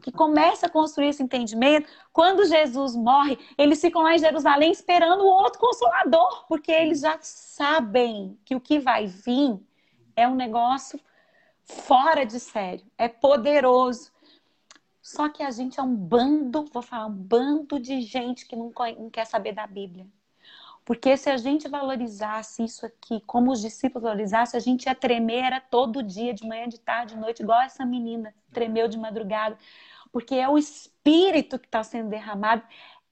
que 0.03 0.11
começa 0.11 0.67
a 0.67 0.69
construir 0.69 1.07
esse 1.07 1.23
entendimento. 1.23 1.89
Quando 2.11 2.45
Jesus 2.45 2.95
morre, 2.95 3.39
eles 3.57 3.81
ficam 3.81 4.03
lá 4.03 4.13
em 4.13 4.19
Jerusalém 4.19 4.71
esperando 4.71 5.23
o 5.23 5.27
outro 5.27 5.59
consolador, 5.59 6.45
porque 6.47 6.71
eles 6.71 6.99
já 6.99 7.17
sabem 7.21 8.37
que 8.45 8.55
o 8.55 8.61
que 8.61 8.77
vai 8.77 9.07
vir 9.07 9.59
é 10.15 10.27
um 10.27 10.35
negócio 10.35 10.99
fora 11.63 12.23
de 12.23 12.39
sério, 12.39 12.85
é 12.99 13.07
poderoso. 13.07 14.11
Só 15.03 15.27
que 15.27 15.43
a 15.43 15.51
gente 15.51 15.79
é 15.79 15.83
um 15.83 15.93
bando, 15.93 16.65
vou 16.71 16.81
falar, 16.81 17.07
um 17.07 17.13
bando 17.13 17.77
de 17.77 18.01
gente 18.01 18.47
que 18.47 18.55
não, 18.55 18.71
quer 19.11 19.25
saber 19.25 19.51
da 19.51 19.67
Bíblia. 19.67 20.07
Porque 20.85 21.17
se 21.17 21.29
a 21.29 21.35
gente 21.37 21.67
valorizasse 21.67 22.63
isso 22.63 22.85
aqui, 22.85 23.21
como 23.27 23.51
os 23.51 23.61
discípulos 23.61 24.03
valorizassem, 24.03 24.57
a 24.57 24.61
gente 24.61 24.85
ia 24.85 24.95
tremer 24.95 25.43
era 25.43 25.59
todo 25.59 26.01
dia, 26.01 26.33
de 26.33 26.47
manhã, 26.47 26.69
de 26.69 26.79
tarde, 26.79 27.15
de 27.15 27.19
noite, 27.19 27.43
igual 27.43 27.61
essa 27.61 27.85
menina 27.85 28.33
tremeu 28.53 28.87
de 28.87 28.97
madrugada. 28.97 29.57
Porque 30.11 30.35
é 30.35 30.47
o 30.47 30.57
Espírito 30.57 31.59
que 31.59 31.67
está 31.67 31.83
sendo 31.83 32.09
derramado, 32.09 32.63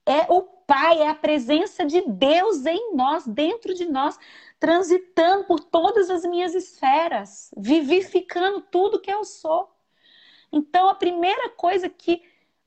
é 0.05 0.31
o 0.31 0.41
Pai 0.71 0.99
é 1.01 1.09
a 1.09 1.15
presença 1.15 1.85
de 1.85 2.01
Deus 2.07 2.65
em 2.65 2.95
nós, 2.95 3.27
dentro 3.27 3.73
de 3.73 3.85
nós, 3.85 4.17
transitando 4.57 5.43
por 5.43 5.59
todas 5.59 6.09
as 6.09 6.23
minhas 6.23 6.55
esferas, 6.55 7.51
vivificando 7.57 8.61
tudo 8.61 9.01
que 9.01 9.11
eu 9.11 9.25
sou. 9.25 9.69
Então, 10.51 10.89
a 10.89 10.95
primeira 10.95 11.49
coisa 11.49 11.89
que 11.89 12.23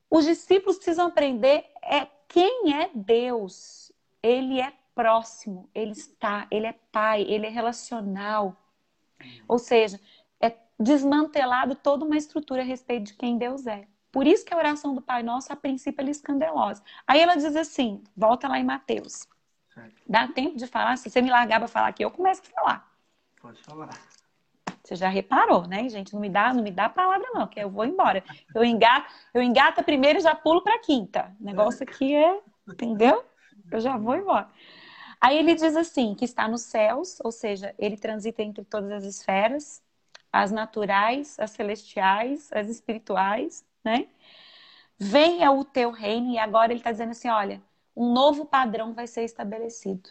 os 0.09 0.25
discípulos 0.25 0.77
precisam 0.77 1.07
aprender 1.07 1.65
é 1.83 2.07
quem 2.27 2.73
é 2.73 2.89
Deus. 2.93 3.91
Ele 4.21 4.59
é 4.59 4.73
próximo, 4.95 5.69
ele 5.75 5.91
está, 5.91 6.47
ele 6.49 6.65
é 6.65 6.73
pai, 6.91 7.21
ele 7.23 7.45
é 7.45 7.49
relacional. 7.49 8.55
Ou 9.47 9.59
seja, 9.59 9.99
é 10.39 10.55
desmantelado 10.79 11.75
toda 11.75 12.05
uma 12.05 12.17
estrutura 12.17 12.61
a 12.61 12.65
respeito 12.65 13.07
de 13.07 13.13
quem 13.13 13.37
Deus 13.37 13.67
é. 13.67 13.87
Por 14.11 14.25
isso 14.25 14.45
que 14.45 14.53
a 14.53 14.57
oração 14.57 14.95
do 14.95 15.01
Pai 15.01 15.21
Nosso, 15.21 15.51
a 15.51 15.55
princípio, 15.57 16.07
é 16.07 16.09
escandalosa. 16.09 16.81
Aí 17.05 17.19
ela 17.19 17.35
diz 17.35 17.55
assim, 17.55 18.01
volta 18.15 18.47
lá 18.47 18.57
em 18.57 18.63
Mateus. 18.63 19.27
Dá 20.07 20.27
tempo 20.27 20.55
de 20.55 20.65
falar? 20.67 20.97
Se 20.97 21.09
você 21.09 21.21
me 21.21 21.29
largar 21.29 21.59
para 21.59 21.67
falar 21.67 21.89
aqui, 21.89 22.03
eu 22.03 22.11
começo 22.11 22.41
a 22.41 22.61
falar. 22.61 22.97
Pode 23.41 23.61
falar. 23.61 24.14
Você 24.85 24.95
já 24.95 25.09
reparou, 25.09 25.67
né, 25.67 25.89
gente? 25.89 26.13
Não 26.13 26.21
me 26.21 26.29
dá, 26.29 26.53
não 26.53 26.61
me 26.61 26.69
dá 26.69 26.87
palavra 26.87 27.27
não, 27.33 27.47
que 27.47 27.59
eu 27.59 27.69
vou 27.69 27.85
embora. 27.85 28.23
Eu 28.53 28.63
engato, 28.63 29.11
eu 29.33 29.41
engato 29.41 29.83
primeiro 29.83 30.19
e 30.19 30.21
já 30.21 30.35
pulo 30.35 30.61
para 30.61 30.77
quinta. 30.79 31.35
O 31.41 31.43
negócio 31.43 31.81
aqui 31.81 32.13
é, 32.13 32.39
entendeu? 32.67 33.25
Eu 33.71 33.79
já 33.79 33.97
vou 33.97 34.15
embora. 34.15 34.47
Aí 35.19 35.39
ele 35.39 35.55
diz 35.55 35.75
assim, 35.75 36.13
que 36.13 36.23
está 36.23 36.47
nos 36.47 36.61
céus, 36.61 37.19
ou 37.23 37.31
seja, 37.31 37.73
ele 37.79 37.97
transita 37.97 38.43
entre 38.43 38.63
todas 38.63 38.91
as 38.91 39.03
esferas, 39.03 39.81
as 40.31 40.51
naturais, 40.51 41.35
as 41.39 41.49
celestiais, 41.49 42.51
as 42.53 42.69
espirituais, 42.69 43.65
né? 43.83 44.07
Venha 44.99 45.51
o 45.51 45.65
teu 45.65 45.89
reino, 45.89 46.31
e 46.31 46.37
agora 46.37 46.71
ele 46.71 46.79
está 46.79 46.91
dizendo 46.91 47.11
assim: 47.11 47.27
olha, 47.27 47.61
um 47.95 48.13
novo 48.13 48.45
padrão 48.45 48.93
vai 48.93 49.07
ser 49.07 49.23
estabelecido. 49.23 50.09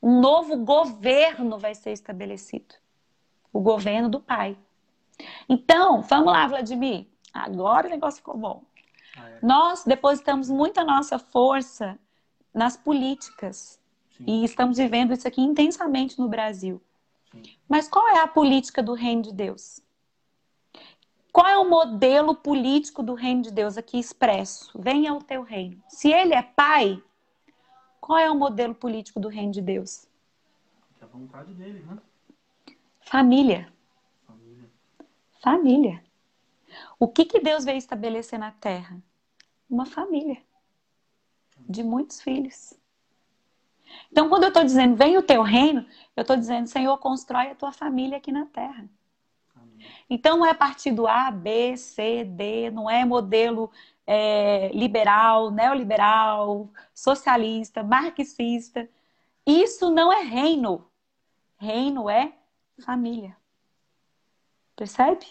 Um 0.00 0.20
novo 0.20 0.56
governo 0.58 1.58
vai 1.58 1.74
ser 1.74 1.90
estabelecido. 1.90 2.74
O 3.56 3.60
governo 3.60 4.10
do 4.10 4.20
Pai. 4.20 4.54
Então, 5.48 6.02
vamos 6.02 6.30
lá, 6.30 6.46
Vladimir. 6.46 7.06
Agora 7.32 7.86
o 7.86 7.90
negócio 7.90 8.18
ficou 8.18 8.36
bom. 8.36 8.62
Ah, 9.16 9.30
é. 9.30 9.38
Nós 9.42 9.82
depositamos 9.82 10.50
muita 10.50 10.84
nossa 10.84 11.18
força 11.18 11.98
nas 12.52 12.76
políticas. 12.76 13.80
Sim. 14.10 14.24
E 14.26 14.44
estamos 14.44 14.76
vivendo 14.76 15.14
isso 15.14 15.26
aqui 15.26 15.40
intensamente 15.40 16.18
no 16.18 16.28
Brasil. 16.28 16.82
Sim. 17.32 17.42
Mas 17.66 17.88
qual 17.88 18.06
é 18.08 18.20
a 18.20 18.28
política 18.28 18.82
do 18.82 18.92
reino 18.92 19.22
de 19.22 19.32
Deus? 19.32 19.80
Qual 21.32 21.46
é 21.46 21.56
o 21.56 21.68
modelo 21.68 22.34
político 22.34 23.02
do 23.02 23.14
reino 23.14 23.40
de 23.40 23.50
Deus 23.50 23.78
aqui 23.78 23.98
expresso? 23.98 24.70
Venha 24.78 25.14
o 25.14 25.22
teu 25.22 25.42
reino. 25.42 25.82
Se 25.88 26.12
ele 26.12 26.34
é 26.34 26.42
pai, 26.42 27.02
qual 28.02 28.18
é 28.18 28.30
o 28.30 28.34
modelo 28.34 28.74
político 28.74 29.18
do 29.18 29.28
reino 29.28 29.52
de 29.52 29.62
Deus? 29.62 30.06
É 31.00 31.04
a 31.04 31.08
vontade 31.08 31.54
dele, 31.54 31.82
né? 31.88 31.96
Família. 33.06 33.72
Família. 34.26 34.70
Família. 35.40 36.04
O 36.98 37.06
que, 37.06 37.24
que 37.24 37.40
Deus 37.40 37.64
veio 37.64 37.78
estabelecer 37.78 38.38
na 38.38 38.50
terra? 38.50 38.98
Uma 39.70 39.86
família. 39.86 40.42
De 41.56 41.82
muitos 41.82 42.20
filhos. 42.20 42.74
Então, 44.10 44.28
quando 44.28 44.42
eu 44.42 44.48
estou 44.48 44.64
dizendo, 44.64 44.96
vem 44.96 45.16
o 45.16 45.22
teu 45.22 45.42
reino, 45.42 45.86
eu 46.16 46.22
estou 46.22 46.36
dizendo, 46.36 46.66
Senhor, 46.66 46.98
constrói 46.98 47.52
a 47.52 47.54
tua 47.54 47.72
família 47.72 48.18
aqui 48.18 48.32
na 48.32 48.46
terra. 48.46 48.88
Então 50.10 50.36
não 50.38 50.46
é 50.46 50.54
partido 50.54 51.06
A, 51.06 51.30
B, 51.30 51.76
C, 51.76 52.24
D, 52.24 52.70
não 52.70 52.90
é 52.90 53.04
modelo 53.04 53.70
é, 54.06 54.70
liberal, 54.72 55.50
neoliberal, 55.50 56.68
socialista, 56.92 57.84
marxista. 57.84 58.88
Isso 59.46 59.90
não 59.90 60.12
é 60.12 60.22
reino. 60.22 60.84
Reino 61.56 62.10
é 62.10 62.32
família. 62.82 63.36
Percebe? 64.74 65.26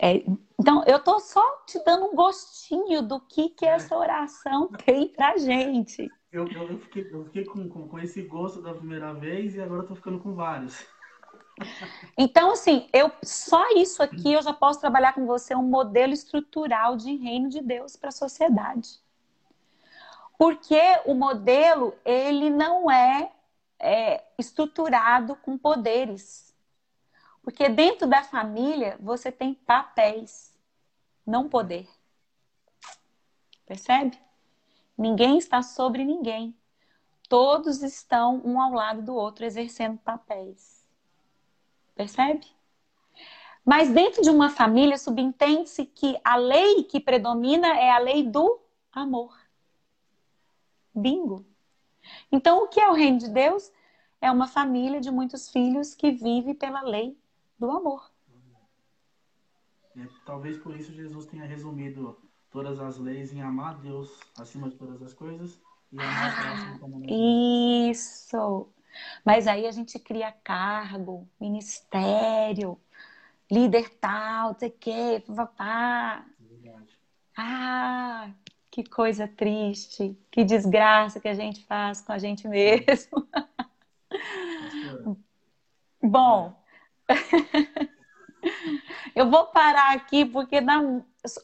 É, 0.00 0.22
então, 0.58 0.84
eu 0.84 0.98
estou 0.98 1.20
só 1.20 1.42
te 1.66 1.82
dando 1.84 2.06
um 2.06 2.14
gostinho 2.14 3.02
do 3.02 3.20
que, 3.20 3.48
que 3.50 3.66
essa 3.66 3.96
oração 3.96 4.68
tem 4.84 5.08
pra 5.08 5.36
gente. 5.36 6.10
Eu, 6.30 6.46
eu, 6.48 6.70
eu 6.70 6.78
fiquei, 6.78 7.08
eu 7.12 7.24
fiquei 7.24 7.44
com, 7.44 7.68
com, 7.68 7.88
com, 7.88 7.98
esse 7.98 8.22
gosto 8.22 8.62
da 8.62 8.72
primeira 8.72 9.12
vez 9.12 9.54
e 9.54 9.60
agora 9.60 9.82
estou 9.82 9.96
ficando 9.96 10.18
com 10.18 10.34
vários. 10.34 10.86
Então, 12.16 12.52
assim, 12.52 12.88
eu 12.92 13.12
só 13.22 13.62
isso 13.76 14.02
aqui 14.02 14.32
eu 14.32 14.42
já 14.42 14.52
posso 14.52 14.80
trabalhar 14.80 15.12
com 15.12 15.26
você 15.26 15.54
um 15.54 15.62
modelo 15.62 16.12
estrutural 16.12 16.96
de 16.96 17.14
reino 17.16 17.48
de 17.48 17.60
Deus 17.60 17.96
para 17.96 18.08
a 18.08 18.12
sociedade. 18.12 19.00
Porque 20.38 20.80
o 21.04 21.14
modelo, 21.14 21.94
ele 22.04 22.50
não 22.50 22.90
é, 22.90 23.30
é 23.82 24.24
estruturado 24.38 25.34
com 25.36 25.58
poderes. 25.58 26.56
Porque 27.42 27.68
dentro 27.68 28.06
da 28.06 28.22
família 28.22 28.96
você 29.00 29.32
tem 29.32 29.52
papéis, 29.52 30.56
não 31.26 31.48
poder. 31.48 31.88
Percebe? 33.66 34.18
Ninguém 34.96 35.36
está 35.36 35.60
sobre 35.62 36.04
ninguém. 36.04 36.56
Todos 37.28 37.82
estão 37.82 38.40
um 38.44 38.60
ao 38.60 38.72
lado 38.72 39.02
do 39.02 39.14
outro 39.14 39.44
exercendo 39.44 39.98
papéis. 39.98 40.86
Percebe? 41.94 42.46
Mas 43.64 43.90
dentro 43.90 44.22
de 44.22 44.30
uma 44.30 44.50
família 44.50 44.98
subentende-se 44.98 45.86
que 45.86 46.18
a 46.22 46.36
lei 46.36 46.84
que 46.84 47.00
predomina 47.00 47.68
é 47.68 47.90
a 47.90 47.98
lei 47.98 48.22
do 48.22 48.60
amor. 48.92 49.36
Bingo. 50.94 51.51
Então, 52.30 52.64
o 52.64 52.68
que 52.68 52.80
é 52.80 52.88
o 52.88 52.94
reino 52.94 53.18
de 53.18 53.28
Deus? 53.28 53.70
É 54.20 54.30
uma 54.30 54.46
família 54.46 55.00
de 55.00 55.10
muitos 55.10 55.50
filhos 55.50 55.94
que 55.94 56.12
vive 56.12 56.54
pela 56.54 56.82
lei 56.82 57.16
do 57.58 57.70
amor. 57.70 58.10
É, 59.96 60.06
talvez 60.24 60.56
por 60.58 60.74
isso 60.74 60.92
Jesus 60.92 61.26
tenha 61.26 61.44
resumido 61.44 62.18
todas 62.50 62.80
as 62.80 62.98
leis 62.98 63.32
em 63.32 63.42
amar 63.42 63.80
Deus 63.80 64.18
acima 64.38 64.68
de 64.68 64.76
todas 64.76 65.02
as 65.02 65.12
coisas 65.12 65.60
e 65.90 66.00
amar 66.00 66.32
ah, 66.32 66.42
próximo 66.42 66.78
como 66.78 67.02
Isso. 67.90 68.68
Mas 69.24 69.46
aí 69.46 69.66
a 69.66 69.72
gente 69.72 69.98
cria 69.98 70.32
cargo, 70.32 71.28
ministério, 71.40 72.78
líder 73.50 73.90
tal, 74.00 74.52
não 74.52 74.58
sei 74.58 74.68
o 74.68 74.72
quê, 74.72 75.24
papá. 75.34 76.26
Ah, 77.36 78.30
que 78.72 78.82
coisa 78.82 79.28
triste, 79.28 80.18
que 80.30 80.42
desgraça 80.42 81.20
que 81.20 81.28
a 81.28 81.34
gente 81.34 81.62
faz 81.66 82.00
com 82.00 82.10
a 82.10 82.18
gente 82.18 82.48
mesmo. 82.48 83.28
Bom, 86.02 86.58
eu 89.14 89.30
vou 89.30 89.46
parar 89.48 89.94
aqui 89.94 90.24
porque 90.24 90.62
dá, 90.62 90.80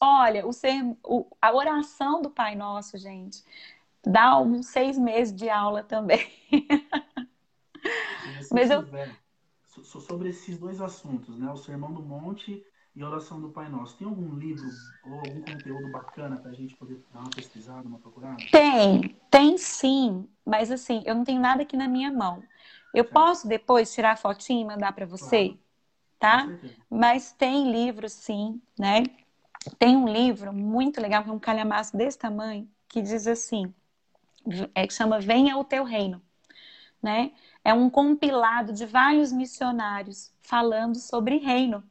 olha, 0.01 0.45
o 0.45 0.51
ser, 0.51 0.83
o, 1.03 1.27
a 1.39 1.53
oração 1.53 2.19
do 2.19 2.31
Pai 2.31 2.55
Nosso, 2.55 2.97
gente, 2.97 3.43
dá 4.03 4.39
uns 4.39 4.65
seis 4.65 4.97
meses 4.97 5.33
de 5.33 5.49
aula 5.49 5.83
também. 5.83 6.27
Mas 8.51 8.71
eu... 8.71 8.83
Sobre 9.83 10.29
esses 10.29 10.57
dois 10.57 10.81
assuntos, 10.81 11.37
né? 11.37 11.49
O 11.51 11.57
Sermão 11.57 11.93
do 11.93 12.01
Monte 12.01 12.65
e 12.99 13.03
Oração 13.03 13.39
do 13.39 13.47
Pai 13.47 13.69
Nosso. 13.69 13.95
Tem 13.95 14.05
algum 14.05 14.35
livro 14.35 14.67
ou 15.05 15.13
algum 15.13 15.41
conteúdo 15.41 15.89
bacana 15.89 16.35
para 16.35 16.51
a 16.51 16.53
gente 16.53 16.75
poder 16.75 17.01
dar 17.13 17.21
uma 17.21 17.29
pesquisada, 17.29 17.87
uma 17.87 17.97
procurada? 17.97 18.37
Tem, 18.51 19.15
tem 19.31 19.57
sim. 19.57 20.27
Mas 20.45 20.69
assim, 20.69 21.01
eu 21.05 21.15
não 21.15 21.23
tenho 21.23 21.39
nada 21.39 21.61
aqui 21.61 21.77
na 21.77 21.87
minha 21.87 22.11
mão. 22.11 22.43
Eu 22.93 23.05
certo. 23.05 23.13
posso 23.13 23.47
depois 23.47 23.93
tirar 23.93 24.11
a 24.11 24.17
fotinha 24.17 24.61
e 24.61 24.65
mandar 24.65 24.91
para 24.91 25.05
você? 25.05 25.57
Claro. 26.19 26.59
Tá? 26.59 26.59
Mas 26.89 27.31
tem 27.31 27.71
livro 27.71 28.09
sim, 28.09 28.61
né? 28.77 29.03
Tem 29.77 29.95
um 29.95 30.11
livro 30.11 30.51
muito 30.51 30.99
legal, 30.99 31.23
que 31.23 31.29
é 31.29 31.33
um 31.33 31.39
calhamaço 31.39 31.95
desse 31.95 32.19
tamanho, 32.19 32.69
que 32.89 33.01
diz 33.01 33.25
assim, 33.27 33.73
é, 34.75 34.85
que 34.85 34.93
chama 34.93 35.21
Venha 35.21 35.57
o 35.57 35.63
Teu 35.63 35.85
Reino, 35.85 36.21
né? 37.01 37.31
É 37.63 37.73
um 37.73 37.89
compilado 37.89 38.73
de 38.73 38.85
vários 38.85 39.31
missionários 39.31 40.33
falando 40.41 40.95
sobre 40.97 41.37
reino 41.37 41.81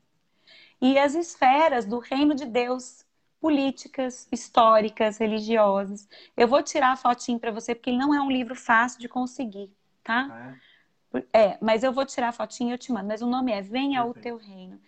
e 0.80 0.98
as 0.98 1.14
esferas 1.14 1.84
do 1.84 1.98
reino 1.98 2.34
de 2.34 2.44
Deus, 2.44 3.04
políticas, 3.40 4.28
históricas, 4.32 5.18
religiosas. 5.18 6.08
Eu 6.36 6.48
vou 6.48 6.62
tirar 6.62 6.92
a 6.92 6.96
fotinho 6.96 7.38
para 7.38 7.50
você 7.50 7.74
porque 7.74 7.90
ele 7.90 7.98
não 7.98 8.14
é 8.14 8.20
um 8.20 8.30
livro 8.30 8.54
fácil 8.54 9.00
de 9.00 9.08
conseguir, 9.08 9.70
tá? 10.02 10.28
Ah, 10.30 11.18
é? 11.32 11.40
é? 11.40 11.58
mas 11.60 11.82
eu 11.82 11.92
vou 11.92 12.04
tirar 12.04 12.28
a 12.28 12.32
fotinho 12.32 12.70
e 12.70 12.72
eu 12.72 12.78
te 12.78 12.92
mando. 12.92 13.08
Mas 13.08 13.22
o 13.22 13.26
nome 13.26 13.52
é 13.52 13.62
Venha 13.62 14.00
ao 14.00 14.14
Teu 14.14 14.36
Reino. 14.36 14.80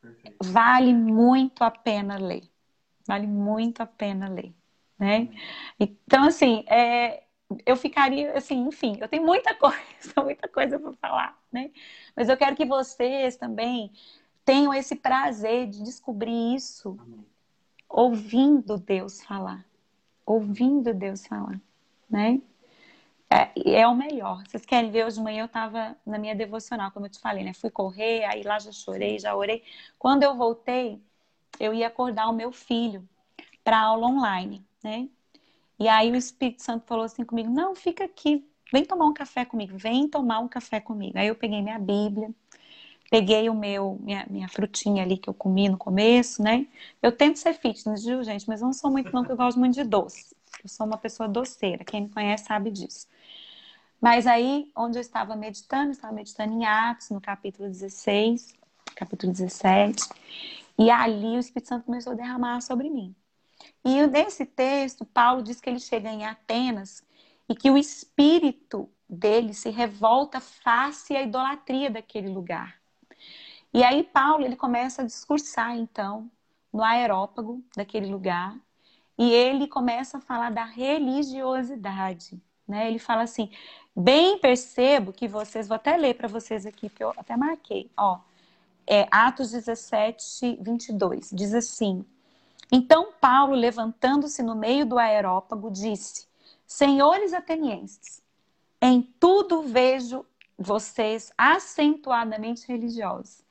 Perfeito. 0.00 0.36
Vale 0.42 0.92
muito 0.92 1.62
a 1.62 1.70
pena 1.70 2.16
ler. 2.16 2.42
Vale 3.06 3.26
muito 3.26 3.82
a 3.82 3.86
pena 3.86 4.28
ler, 4.28 4.54
né? 4.98 5.28
Então, 5.78 6.24
assim, 6.24 6.64
é, 6.66 7.24
eu 7.66 7.76
ficaria 7.76 8.32
assim, 8.32 8.66
enfim, 8.66 8.96
eu 9.00 9.08
tenho 9.08 9.24
muita 9.24 9.54
coisa, 9.56 10.22
muita 10.22 10.48
coisa 10.48 10.78
para 10.78 10.92
falar, 10.94 11.38
né? 11.52 11.70
Mas 12.16 12.28
eu 12.28 12.36
quero 12.36 12.56
que 12.56 12.64
vocês 12.64 13.36
também 13.36 13.92
tenham 14.44 14.72
esse 14.74 14.94
prazer 14.94 15.68
de 15.68 15.82
descobrir 15.82 16.54
isso 16.54 16.98
ouvindo 17.88 18.78
Deus 18.78 19.22
falar. 19.22 19.64
ouvindo 20.26 20.92
Deus 20.94 21.26
falar, 21.26 21.60
né? 22.08 22.40
É, 23.30 23.80
é 23.80 23.88
o 23.88 23.94
melhor. 23.96 24.42
Vocês 24.46 24.64
querem 24.64 24.90
ver? 24.90 25.06
Hoje 25.06 25.16
de 25.16 25.22
manhã 25.22 25.42
eu 25.42 25.46
estava 25.46 25.96
na 26.06 26.18
minha 26.18 26.34
devocional, 26.34 26.90
como 26.92 27.06
eu 27.06 27.10
te 27.10 27.20
falei, 27.20 27.44
né? 27.44 27.52
Fui 27.52 27.70
correr, 27.70 28.24
aí 28.24 28.42
lá 28.42 28.58
já 28.58 28.72
chorei, 28.72 29.18
já 29.18 29.34
orei. 29.34 29.62
Quando 29.98 30.22
eu 30.22 30.36
voltei, 30.36 31.00
eu 31.58 31.74
ia 31.74 31.88
acordar 31.88 32.28
o 32.28 32.32
meu 32.32 32.52
filho 32.52 33.06
para 33.64 33.80
aula 33.80 34.06
online, 34.06 34.64
né? 34.82 35.08
E 35.78 35.88
aí 35.88 36.10
o 36.10 36.16
Espírito 36.16 36.62
Santo 36.62 36.86
falou 36.86 37.04
assim 37.04 37.24
comigo: 37.24 37.50
Não, 37.50 37.74
fica 37.74 38.04
aqui, 38.04 38.46
vem 38.72 38.84
tomar 38.84 39.06
um 39.06 39.14
café 39.14 39.44
comigo, 39.44 39.76
vem 39.76 40.08
tomar 40.08 40.40
um 40.40 40.48
café 40.48 40.80
comigo. 40.80 41.18
Aí 41.18 41.28
eu 41.28 41.34
peguei 41.34 41.62
minha 41.62 41.78
Bíblia, 41.78 42.32
peguei 43.14 43.48
o 43.48 43.54
meu, 43.54 43.96
minha, 44.02 44.26
minha 44.28 44.48
frutinha 44.48 45.04
ali 45.04 45.16
que 45.16 45.30
eu 45.30 45.34
comi 45.34 45.68
no 45.68 45.78
começo, 45.78 46.42
né? 46.42 46.66
Eu 47.00 47.12
tento 47.12 47.38
ser 47.38 47.54
fitness, 47.54 48.04
viu, 48.04 48.24
gente? 48.24 48.48
Mas 48.48 48.60
não 48.60 48.72
sou 48.72 48.90
muito, 48.90 49.12
não, 49.12 49.20
porque 49.20 49.30
eu 49.30 49.36
gosto 49.36 49.56
muito 49.56 49.74
de 49.74 49.84
doce. 49.84 50.34
Eu 50.60 50.68
sou 50.68 50.84
uma 50.84 50.98
pessoa 50.98 51.28
doceira, 51.28 51.84
quem 51.84 52.02
me 52.02 52.08
conhece 52.08 52.46
sabe 52.46 52.72
disso. 52.72 53.06
Mas 54.00 54.26
aí, 54.26 54.68
onde 54.76 54.98
eu 54.98 55.00
estava 55.00 55.36
meditando, 55.36 55.90
eu 55.90 55.92
estava 55.92 56.12
meditando 56.12 56.54
em 56.54 56.64
Atos, 56.64 57.10
no 57.10 57.20
capítulo 57.20 57.68
16, 57.68 58.52
capítulo 58.96 59.30
17, 59.30 60.08
e 60.76 60.90
ali 60.90 61.36
o 61.36 61.38
Espírito 61.38 61.68
Santo 61.68 61.84
começou 61.84 62.14
a 62.14 62.16
derramar 62.16 62.62
sobre 62.62 62.90
mim. 62.90 63.14
E 63.84 64.04
nesse 64.08 64.44
texto, 64.44 65.04
Paulo 65.04 65.40
diz 65.40 65.60
que 65.60 65.70
ele 65.70 65.78
chega 65.78 66.10
em 66.10 66.26
Atenas 66.26 67.04
e 67.48 67.54
que 67.54 67.70
o 67.70 67.78
espírito 67.78 68.90
dele 69.08 69.54
se 69.54 69.70
revolta 69.70 70.40
face 70.40 71.14
à 71.14 71.22
idolatria 71.22 71.88
daquele 71.88 72.28
lugar. 72.28 72.82
E 73.74 73.82
aí 73.82 74.04
Paulo 74.04 74.44
ele 74.44 74.54
começa 74.54 75.02
a 75.02 75.04
discursar 75.04 75.76
então 75.76 76.30
no 76.72 76.84
aerópago 76.84 77.60
daquele 77.76 78.06
lugar 78.06 78.56
e 79.18 79.32
ele 79.32 79.66
começa 79.66 80.18
a 80.18 80.20
falar 80.20 80.52
da 80.52 80.64
religiosidade, 80.64 82.40
né? 82.68 82.86
Ele 82.88 83.00
fala 83.00 83.22
assim: 83.22 83.50
"Bem 83.94 84.38
percebo 84.38 85.12
que 85.12 85.26
vocês, 85.26 85.66
vou 85.66 85.74
até 85.74 85.96
ler 85.96 86.14
para 86.14 86.28
vocês 86.28 86.64
aqui 86.66 86.88
que 86.88 87.02
eu 87.02 87.10
até 87.16 87.36
marquei, 87.36 87.90
ó. 87.96 88.20
É 88.86 89.08
Atos 89.10 89.50
17, 89.50 90.58
22. 90.60 91.30
Diz 91.32 91.52
assim: 91.52 92.04
Então 92.70 93.12
Paulo, 93.20 93.54
levantando-se 93.54 94.42
no 94.42 94.54
meio 94.54 94.86
do 94.86 94.98
aerópago, 94.98 95.70
disse: 95.70 96.28
Senhores 96.66 97.32
atenienses, 97.32 98.22
em 98.80 99.02
tudo 99.18 99.62
vejo 99.62 100.24
vocês 100.56 101.32
acentuadamente 101.36 102.68
religiosos. 102.68 103.43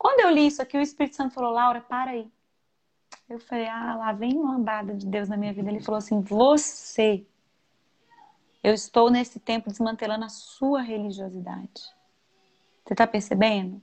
Quando 0.00 0.20
eu 0.20 0.30
li 0.30 0.46
isso 0.46 0.62
aqui, 0.62 0.78
o 0.78 0.80
Espírito 0.80 1.14
Santo 1.14 1.34
falou: 1.34 1.52
Laura, 1.52 1.82
para 1.82 2.12
aí. 2.12 2.26
Eu 3.28 3.38
falei: 3.38 3.68
Ah, 3.68 3.96
lá 3.96 4.12
vem 4.14 4.32
uma 4.32 4.52
lambada 4.52 4.94
de 4.94 5.04
Deus 5.06 5.28
na 5.28 5.36
minha 5.36 5.52
vida. 5.52 5.68
Ele 5.68 5.82
falou 5.82 5.98
assim: 5.98 6.22
Você, 6.22 7.26
eu 8.64 8.72
estou 8.72 9.10
nesse 9.10 9.38
tempo 9.38 9.68
desmantelando 9.68 10.24
a 10.24 10.30
sua 10.30 10.80
religiosidade. 10.80 11.82
Você 12.82 12.94
está 12.94 13.06
percebendo? 13.06 13.78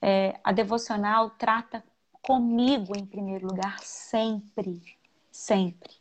É, 0.00 0.40
a 0.42 0.50
devocional 0.50 1.28
trata 1.28 1.84
comigo 2.22 2.96
em 2.96 3.04
primeiro 3.04 3.46
lugar, 3.46 3.80
sempre. 3.80 4.96
Sempre. 5.30 5.92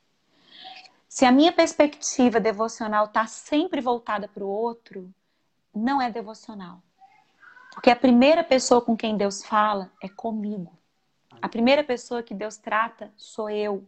Se 1.10 1.26
a 1.26 1.34
minha 1.34 1.52
perspectiva 1.52 2.40
devocional 2.40 3.08
está 3.08 3.28
sempre 3.28 3.82
voltada 3.82 4.26
para 4.26 4.46
o 4.46 4.48
outro, 4.48 5.14
não 5.76 6.02
é 6.02 6.10
devocional. 6.10 6.82
Porque 7.74 7.90
a 7.90 7.96
primeira 7.96 8.44
pessoa 8.44 8.82
com 8.82 8.96
quem 8.96 9.18
Deus 9.18 9.44
fala 9.44 9.92
é 10.02 10.08
comigo. 10.08 10.78
A 11.42 11.50
primeira 11.50 11.84
pessoa 11.84 12.24
que 12.24 12.34
Deus 12.34 12.58
trata 12.58 13.12
sou 13.18 13.50
eu. 13.50 13.88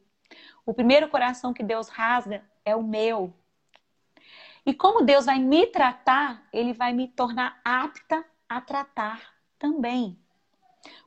O 0.65 0.73
primeiro 0.73 1.07
coração 1.07 1.53
que 1.53 1.63
Deus 1.63 1.87
rasga 1.87 2.43
é 2.65 2.75
o 2.75 2.83
meu. 2.83 3.33
E 4.65 4.73
como 4.73 5.05
Deus 5.05 5.25
vai 5.27 5.37
me 5.37 5.67
tratar, 5.67 6.47
Ele 6.51 6.73
vai 6.73 6.91
me 6.91 7.07
tornar 7.07 7.61
apta 7.63 8.25
a 8.49 8.59
tratar 8.59 9.21
também. 9.59 10.19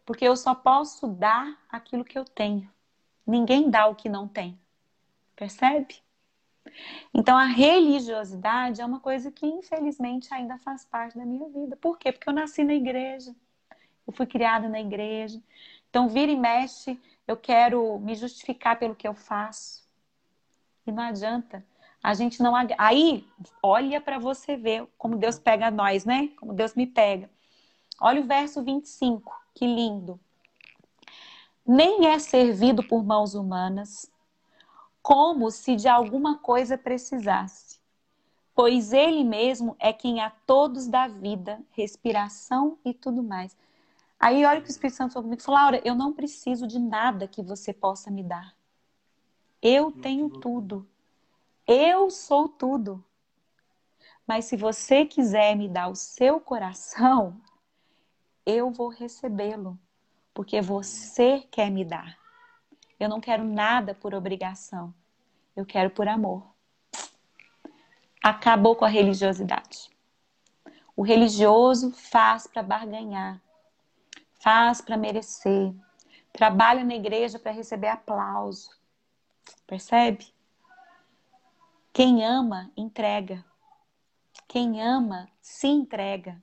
Porque 0.06 0.24
eu 0.24 0.36
só 0.36 0.54
posso 0.54 1.08
dar 1.08 1.58
aquilo 1.68 2.04
que 2.04 2.18
eu 2.18 2.24
tenho. 2.24 2.70
Ninguém 3.26 3.68
dá 3.68 3.86
o 3.86 3.94
que 3.94 4.08
não 4.08 4.28
tem. 4.28 4.58
Percebe? 5.34 6.00
Então 7.12 7.36
a 7.36 7.44
religiosidade 7.44 8.80
é 8.80 8.86
uma 8.86 9.00
coisa 9.00 9.30
que 9.30 9.46
infelizmente 9.46 10.32
ainda 10.32 10.58
faz 10.58 10.84
parte 10.84 11.16
da 11.16 11.24
minha 11.24 11.48
vida. 11.48 11.76
Por 11.76 11.98
quê? 11.98 12.12
Porque 12.12 12.28
eu 12.28 12.32
nasci 12.32 12.64
na 12.64 12.74
igreja. 12.74 13.34
Eu 14.06 14.12
fui 14.12 14.26
criada 14.26 14.68
na 14.68 14.80
igreja. 14.80 15.40
Então 15.90 16.08
vira 16.08 16.30
e 16.30 16.36
mexe, 16.36 16.98
eu 17.26 17.36
quero 17.36 17.98
me 17.98 18.14
justificar 18.14 18.78
pelo 18.78 18.94
que 18.94 19.06
eu 19.06 19.14
faço. 19.14 19.86
E 20.86 20.92
não 20.92 21.02
adianta. 21.02 21.64
A 22.02 22.14
gente 22.14 22.42
não 22.42 22.54
aí 22.78 23.26
olha 23.62 24.00
para 24.00 24.18
você 24.18 24.56
ver 24.56 24.86
como 24.96 25.16
Deus 25.16 25.38
pega 25.38 25.70
nós, 25.70 26.04
né? 26.04 26.28
Como 26.38 26.52
Deus 26.52 26.74
me 26.74 26.86
pega. 26.86 27.28
Olha 28.00 28.20
o 28.20 28.26
verso 28.26 28.62
25, 28.62 29.34
que 29.54 29.66
lindo. 29.66 30.20
Nem 31.66 32.06
é 32.06 32.18
servido 32.18 32.82
por 32.82 33.04
mãos 33.04 33.34
humanas, 33.34 34.10
como 35.08 35.50
se 35.50 35.74
de 35.74 35.88
alguma 35.88 36.36
coisa 36.36 36.76
precisasse, 36.76 37.80
pois 38.54 38.92
ele 38.92 39.24
mesmo 39.24 39.74
é 39.78 39.90
quem 39.90 40.20
a 40.20 40.28
todos 40.28 40.86
dá 40.86 41.08
vida, 41.08 41.62
respiração 41.70 42.78
e 42.84 42.92
tudo 42.92 43.22
mais. 43.22 43.56
Aí 44.20 44.44
olha 44.44 44.60
que 44.60 44.68
o 44.68 44.70
Espírito 44.70 44.96
Santo 44.96 45.14
falou 45.14 45.24
comigo, 45.24 45.40
falou, 45.40 45.60
Laura, 45.62 45.80
eu 45.82 45.94
não 45.94 46.12
preciso 46.12 46.66
de 46.66 46.78
nada 46.78 47.26
que 47.26 47.42
você 47.42 47.72
possa 47.72 48.10
me 48.10 48.22
dar. 48.22 48.54
Eu 49.62 49.90
tenho 49.90 50.28
tudo. 50.28 50.86
Eu 51.66 52.10
sou 52.10 52.46
tudo. 52.46 53.02
Mas 54.26 54.44
se 54.44 54.58
você 54.58 55.06
quiser 55.06 55.56
me 55.56 55.70
dar 55.70 55.88
o 55.88 55.96
seu 55.96 56.38
coração, 56.38 57.40
eu 58.44 58.70
vou 58.70 58.90
recebê-lo, 58.90 59.78
porque 60.34 60.60
você 60.60 61.40
quer 61.50 61.70
me 61.70 61.82
dar. 61.82 62.27
Eu 62.98 63.08
não 63.08 63.20
quero 63.20 63.44
nada 63.44 63.94
por 63.94 64.14
obrigação. 64.14 64.92
Eu 65.54 65.64
quero 65.64 65.90
por 65.90 66.08
amor. 66.08 66.46
Acabou 68.22 68.74
com 68.74 68.84
a 68.84 68.88
religiosidade. 68.88 69.90
O 70.96 71.02
religioso 71.02 71.92
faz 71.92 72.48
para 72.48 72.60
barganhar, 72.60 73.40
faz 74.40 74.80
para 74.80 74.96
merecer, 74.96 75.72
trabalha 76.32 76.82
na 76.82 76.96
igreja 76.96 77.38
para 77.38 77.52
receber 77.52 77.86
aplauso. 77.86 78.70
Percebe? 79.64 80.32
Quem 81.92 82.24
ama, 82.24 82.70
entrega. 82.76 83.44
Quem 84.48 84.82
ama, 84.82 85.28
se 85.40 85.68
entrega. 85.68 86.42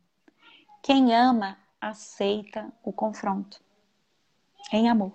Quem 0.82 1.14
ama, 1.14 1.58
aceita 1.82 2.72
o 2.84 2.94
confronto 2.94 3.62
em 4.72 4.90
amor. 4.90 5.14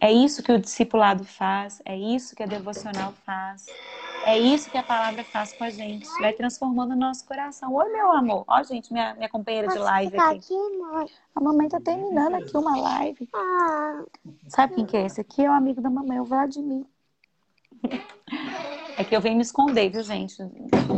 É 0.00 0.12
isso 0.12 0.42
que 0.42 0.52
o 0.52 0.58
discipulado 0.58 1.24
faz, 1.24 1.82
é 1.84 1.96
isso 1.96 2.36
que 2.36 2.42
a 2.42 2.46
devocional 2.46 3.12
faz, 3.24 3.66
é 4.24 4.38
isso 4.38 4.70
que 4.70 4.78
a 4.78 4.82
palavra 4.82 5.24
faz 5.24 5.52
com 5.52 5.64
a 5.64 5.70
gente. 5.70 6.06
Vai 6.20 6.32
transformando 6.32 6.92
o 6.92 6.96
nosso 6.96 7.26
coração. 7.26 7.74
Oi, 7.74 7.88
meu 7.90 8.12
amor. 8.12 8.44
Ó, 8.46 8.62
gente, 8.62 8.92
minha, 8.92 9.14
minha 9.14 9.28
companheira 9.28 9.68
de 9.68 9.78
live 9.78 10.18
aqui. 10.18 10.36
aqui 10.36 10.54
a 11.34 11.40
mamãe 11.40 11.68
tá 11.68 11.80
terminando 11.80 12.34
aqui 12.34 12.56
uma 12.56 12.76
live. 12.76 13.28
Ah. 13.34 14.04
Sabe 14.46 14.74
quem 14.74 14.86
que 14.86 14.96
é 14.96 15.06
esse 15.06 15.20
aqui? 15.20 15.44
É 15.44 15.50
o 15.50 15.52
amigo 15.52 15.80
da 15.80 15.90
mamãe, 15.90 16.20
o 16.20 16.24
Vladimir. 16.24 16.84
É 18.96 19.04
que 19.04 19.14
eu 19.14 19.20
venho 19.20 19.36
me 19.36 19.42
esconder, 19.42 19.88
viu, 19.90 20.02
gente? 20.02 20.36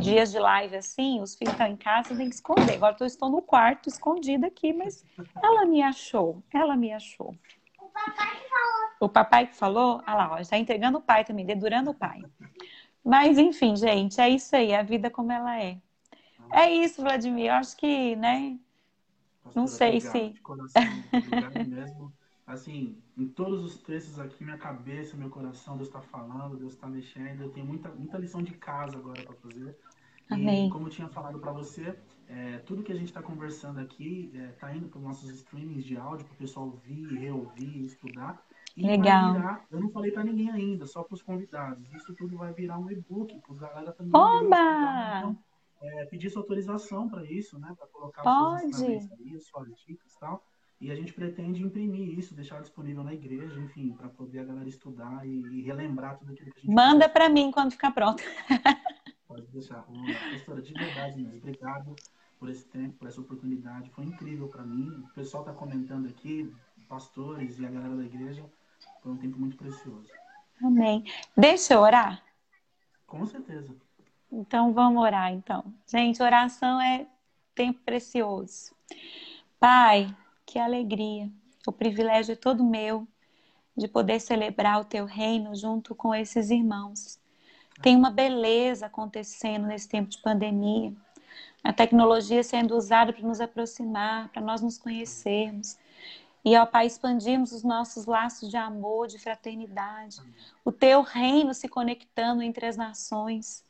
Dias 0.00 0.32
de 0.32 0.38
live 0.38 0.76
assim, 0.76 1.20
os 1.20 1.34
filhos 1.34 1.52
estão 1.52 1.66
em 1.66 1.76
casa, 1.76 2.16
tem 2.16 2.28
que 2.28 2.34
esconder. 2.34 2.74
Agora 2.74 2.96
eu 2.98 3.06
estou 3.06 3.28
no 3.28 3.42
quarto, 3.42 3.88
escondida 3.88 4.46
aqui, 4.46 4.72
mas 4.72 5.04
ela 5.42 5.66
me 5.66 5.82
achou. 5.82 6.42
Ela 6.52 6.76
me 6.76 6.92
achou. 6.92 7.34
O 7.78 7.86
papai. 7.88 8.49
O 9.00 9.08
papai 9.08 9.46
que 9.46 9.56
falou? 9.56 10.02
Ah 10.06 10.14
lá, 10.14 10.32
ó, 10.34 10.38
está 10.38 10.58
entregando 10.58 10.98
o 10.98 11.02
pai 11.02 11.24
também, 11.24 11.46
dedurando 11.46 11.90
o 11.90 11.94
pai. 11.94 12.22
Mas, 13.02 13.38
enfim, 13.38 13.74
gente, 13.74 14.20
é 14.20 14.28
isso 14.28 14.54
aí, 14.54 14.74
a 14.74 14.82
vida 14.82 15.10
como 15.10 15.32
ela 15.32 15.58
é. 15.58 15.80
É 16.52 16.70
isso, 16.70 17.00
Vladimir. 17.00 17.46
Eu 17.46 17.54
acho 17.54 17.76
que, 17.76 18.14
né? 18.16 18.58
Pastora, 19.42 19.60
Não 19.60 19.66
sei 19.66 19.88
obrigado, 19.88 20.12
se. 20.12 20.28
De 20.30 20.40
coração, 20.40 20.82
obrigado 21.12 21.68
mesmo. 21.68 22.12
Assim, 22.46 22.98
em 23.16 23.28
todos 23.28 23.64
os 23.64 23.78
textos 23.78 24.18
aqui, 24.18 24.42
minha 24.42 24.58
cabeça, 24.58 25.16
meu 25.16 25.30
coração, 25.30 25.76
Deus 25.76 25.88
está 25.88 26.00
falando, 26.00 26.56
Deus 26.56 26.72
está 26.72 26.86
mexendo. 26.86 27.42
Eu 27.42 27.50
tenho 27.50 27.64
muita, 27.64 27.88
muita 27.90 28.18
lição 28.18 28.42
de 28.42 28.52
casa 28.54 28.96
agora 28.98 29.22
para 29.22 29.34
fazer. 29.36 29.76
Amém. 30.28 30.66
E 30.66 30.70
como 30.70 30.88
eu 30.88 30.90
tinha 30.90 31.08
falado 31.08 31.38
para 31.38 31.52
você, 31.52 31.96
é, 32.28 32.58
tudo 32.58 32.82
que 32.82 32.92
a 32.92 32.96
gente 32.96 33.08
está 33.08 33.22
conversando 33.22 33.80
aqui 33.80 34.32
está 34.52 34.72
é, 34.72 34.76
indo 34.76 34.88
para 34.88 34.98
os 34.98 35.04
nossos 35.04 35.30
streamings 35.30 35.84
de 35.84 35.96
áudio 35.96 36.26
para 36.26 36.34
o 36.34 36.38
pessoal 36.38 36.66
ouvir, 36.66 37.06
reouvir, 37.06 37.84
estudar. 37.84 38.44
E 38.76 38.86
Legal. 38.86 39.34
Virar, 39.34 39.66
eu 39.70 39.80
não 39.80 39.90
falei 39.90 40.12
para 40.12 40.24
ninguém 40.24 40.50
ainda, 40.50 40.86
só 40.86 41.02
para 41.02 41.14
os 41.14 41.22
convidados. 41.22 41.92
Isso 41.92 42.14
tudo 42.14 42.36
vai 42.36 42.52
virar 42.52 42.78
um 42.78 42.90
e-book 42.90 43.38
para 43.40 43.52
os 43.52 43.58
galera 43.58 43.92
também. 43.92 44.12
Oba! 44.14 45.18
Então, 45.18 45.38
é, 45.82 46.04
pedir 46.06 46.30
sua 46.30 46.42
autorização 46.42 47.08
para 47.08 47.24
isso, 47.24 47.58
né? 47.58 47.74
Para 47.76 47.86
colocar 47.88 48.22
Pode. 48.22 48.66
os 48.66 49.46
suas 49.46 49.68
dicas 49.86 50.12
e 50.12 50.18
tal. 50.18 50.44
E 50.80 50.90
a 50.90 50.94
gente 50.94 51.12
pretende 51.12 51.62
imprimir 51.62 52.18
isso, 52.18 52.34
deixar 52.34 52.62
disponível 52.62 53.04
na 53.04 53.12
igreja, 53.12 53.60
enfim, 53.60 53.92
para 53.92 54.08
poder 54.08 54.40
a 54.40 54.44
galera 54.44 54.68
estudar 54.68 55.26
e, 55.26 55.42
e, 55.52 55.62
relembrar 55.62 56.18
tudo 56.18 56.32
aquilo 56.32 56.50
que 56.52 56.58
a 56.58 56.62
gente 56.62 56.74
Manda 56.74 57.06
para 57.06 57.28
mim 57.28 57.50
quando 57.50 57.72
ficar 57.72 57.90
pronto. 57.90 58.22
Pode 59.28 59.46
deixar. 59.48 59.82
Professora, 59.82 60.62
de 60.62 60.72
verdade 60.72 61.22
mesmo, 61.22 61.36
obrigado 61.36 61.94
por 62.38 62.48
esse 62.48 62.66
tempo, 62.66 62.96
por 62.96 63.08
essa 63.08 63.20
oportunidade. 63.20 63.90
Foi 63.90 64.04
incrível 64.06 64.48
para 64.48 64.64
mim. 64.64 65.04
O 65.10 65.14
pessoal 65.14 65.42
está 65.42 65.52
comentando 65.52 66.08
aqui, 66.08 66.50
pastores 66.88 67.58
e 67.58 67.66
a 67.66 67.70
galera 67.70 67.94
da 67.94 68.04
igreja. 68.04 68.42
Foi 69.02 69.12
um 69.12 69.16
tempo 69.16 69.38
muito 69.38 69.56
precioso. 69.56 70.08
Amém. 70.62 71.04
Deixa 71.36 71.74
eu 71.74 71.80
orar? 71.80 72.22
Com 73.06 73.24
certeza. 73.26 73.74
Então 74.30 74.72
vamos 74.72 75.02
orar 75.02 75.32
então. 75.32 75.64
Gente, 75.86 76.22
oração 76.22 76.80
é 76.80 77.06
tempo 77.54 77.80
precioso. 77.84 78.72
Pai, 79.58 80.14
que 80.46 80.58
alegria. 80.58 81.30
O 81.66 81.72
privilégio 81.72 82.32
é 82.32 82.36
todo 82.36 82.64
meu 82.64 83.06
de 83.76 83.88
poder 83.88 84.20
celebrar 84.20 84.80
o 84.80 84.84
teu 84.84 85.04
reino 85.04 85.54
junto 85.54 85.94
com 85.94 86.14
esses 86.14 86.50
irmãos. 86.50 87.18
Tem 87.82 87.96
uma 87.96 88.10
beleza 88.10 88.86
acontecendo 88.86 89.66
nesse 89.66 89.88
tempo 89.88 90.10
de 90.10 90.18
pandemia. 90.18 90.92
A 91.62 91.72
tecnologia 91.72 92.42
sendo 92.42 92.76
usada 92.76 93.12
para 93.12 93.26
nos 93.26 93.40
aproximar, 93.40 94.28
para 94.28 94.42
nós 94.42 94.60
nos 94.60 94.78
conhecermos. 94.78 95.78
E, 96.44 96.56
ó 96.56 96.64
Pai, 96.66 96.86
expandirmos 96.86 97.52
os 97.52 97.62
nossos 97.62 98.06
laços 98.06 98.48
de 98.48 98.56
amor, 98.56 99.06
de 99.06 99.18
fraternidade. 99.18 100.20
O 100.64 100.72
teu 100.72 101.02
reino 101.02 101.52
se 101.52 101.68
conectando 101.68 102.42
entre 102.42 102.66
as 102.66 102.76
nações. 102.76 103.64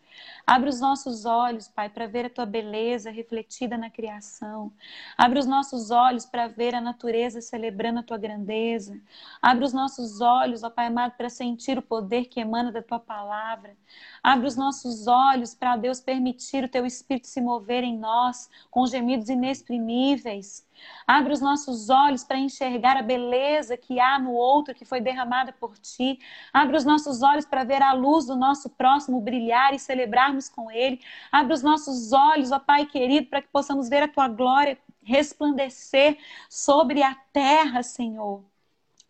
Abre 0.47 0.68
os 0.68 0.81
nossos 0.81 1.25
olhos, 1.25 1.68
Pai, 1.68 1.89
para 1.89 2.07
ver 2.07 2.27
a 2.27 2.31
tua 2.31 2.47
beleza 2.47 3.11
refletida 3.11 3.77
na 3.77 3.91
criação. 3.91 4.73
Abre 5.16 5.39
os 5.39 5.47
nossos 5.47 5.91
olhos 5.91 6.27
para 6.27 6.49
ver 6.49 6.75
a 6.75 6.81
natureza 6.81 7.41
celebrando 7.41 8.01
a 8.01 8.03
tua 8.03 8.18
grandeza. 8.18 9.01
Abre 9.41 9.64
os 9.64 9.73
nossos 9.73 10.21
olhos, 10.21 10.62
ó 10.62 10.71
Pai 10.71 10.87
amado, 10.87 11.12
para 11.16 11.31
sentir 11.31 11.79
o 11.79 11.83
poder 11.83 12.27
que 12.27 12.41
emana 12.41 12.73
da 12.73 12.83
tua 12.83 12.99
palavra. 12.99 13.77
Abre 14.23 14.47
os 14.47 14.57
nossos 14.57 15.07
olhos 15.07 15.55
para 15.55 15.77
Deus 15.77 16.01
permitir 16.01 16.64
o 16.64 16.68
teu 16.68 16.85
espírito 16.85 17.27
se 17.27 17.41
mover 17.41 17.83
em 17.85 17.97
nós 17.99 18.49
com 18.71 18.87
gemidos 18.87 19.29
inexprimíveis. 19.29 20.66
Abre 21.07 21.33
os 21.33 21.41
nossos 21.41 21.91
olhos 21.91 22.25
para 22.25 22.39
enxergar 22.39 22.97
a 22.97 23.03
beleza 23.03 23.77
que 23.77 24.01
há 24.01 24.18
no 24.18 24.33
outro 24.33 24.75
que 24.75 24.85
foi 24.85 25.01
derramada 25.01 25.53
por 25.53 25.77
ti. 25.79 26.18
Abre 26.53 26.77
os 26.77 26.85
nossos 26.85 27.23
olhos 27.23 27.45
para 27.45 27.64
ver 27.64 27.83
a 27.83 27.93
luz 27.93 28.27
do 28.27 28.37
nosso 28.37 28.68
próximo 28.71 29.21
brilhar 29.21 29.75
e 29.75 29.79
celebrarmos 29.79 30.49
com 30.49 30.71
ele. 30.71 31.01
Abre 31.31 31.55
os 31.55 31.62
nossos 31.62 32.12
olhos, 32.12 32.53
ó 32.53 32.59
Pai 32.59 32.87
querido, 32.87 33.29
para 33.29 33.43
que 33.43 33.49
possamos 33.49 33.89
ver 33.89 34.03
a 34.03 34.09
tua 34.09 34.29
glória 34.29 34.79
resplandecer 35.03 36.18
sobre 36.49 37.03
a 37.03 37.14
terra, 37.33 37.83
Senhor. 37.83 38.45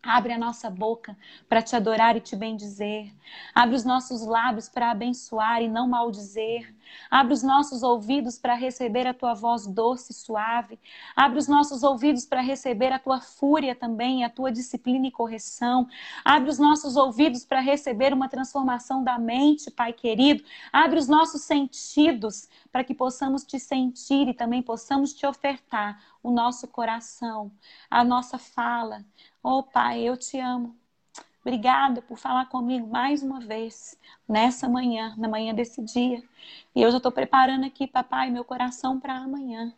Abre 0.03 0.33
a 0.33 0.37
nossa 0.37 0.67
boca 0.67 1.15
para 1.47 1.61
te 1.61 1.75
adorar 1.75 2.17
e 2.17 2.19
te 2.19 2.35
bendizer. 2.35 3.13
Abre 3.53 3.75
os 3.75 3.85
nossos 3.85 4.25
lábios 4.25 4.67
para 4.67 4.89
abençoar 4.89 5.61
e 5.61 5.67
não 5.67 5.87
maldizer. 5.87 6.73
Abre 7.09 7.33
os 7.33 7.43
nossos 7.43 7.83
ouvidos 7.83 8.39
para 8.39 8.55
receber 8.55 9.05
a 9.05 9.13
tua 9.13 9.35
voz 9.35 9.67
doce 9.67 10.11
e 10.11 10.15
suave. 10.15 10.79
Abre 11.15 11.37
os 11.37 11.47
nossos 11.47 11.83
ouvidos 11.83 12.25
para 12.25 12.41
receber 12.41 12.91
a 12.91 12.97
tua 12.97 13.21
fúria 13.21 13.75
também, 13.75 14.23
a 14.23 14.29
tua 14.29 14.51
disciplina 14.51 15.05
e 15.05 15.11
correção. 15.11 15.87
Abre 16.25 16.49
os 16.49 16.57
nossos 16.57 16.97
ouvidos 16.97 17.45
para 17.45 17.59
receber 17.59 18.11
uma 18.11 18.27
transformação 18.27 19.03
da 19.03 19.19
mente, 19.19 19.69
Pai 19.69 19.93
querido. 19.93 20.43
Abre 20.73 20.97
os 20.97 21.07
nossos 21.07 21.43
sentidos 21.43 22.49
para 22.71 22.83
que 22.83 22.93
possamos 22.93 23.43
te 23.43 23.59
sentir 23.59 24.27
e 24.27 24.33
também 24.33 24.61
possamos 24.61 25.13
te 25.13 25.25
ofertar 25.25 26.01
o 26.23 26.31
nosso 26.31 26.67
coração, 26.67 27.51
a 27.89 28.03
nossa 28.03 28.37
fala. 28.37 29.05
Oh, 29.43 29.61
Pai, 29.63 30.01
eu 30.01 30.15
te 30.15 30.39
amo. 30.39 30.75
Obrigada 31.41 32.01
por 32.03 32.17
falar 32.17 32.45
comigo 32.45 32.87
mais 32.87 33.23
uma 33.23 33.39
vez 33.39 33.97
nessa 34.29 34.69
manhã, 34.69 35.15
na 35.17 35.27
manhã 35.27 35.53
desse 35.53 35.81
dia. 35.81 36.23
E 36.75 36.81
eu 36.81 36.91
já 36.91 36.97
estou 36.97 37.11
preparando 37.11 37.65
aqui, 37.65 37.87
papai, 37.87 38.29
meu 38.29 38.45
coração 38.45 38.99
para 38.99 39.15
amanhã. 39.15 39.73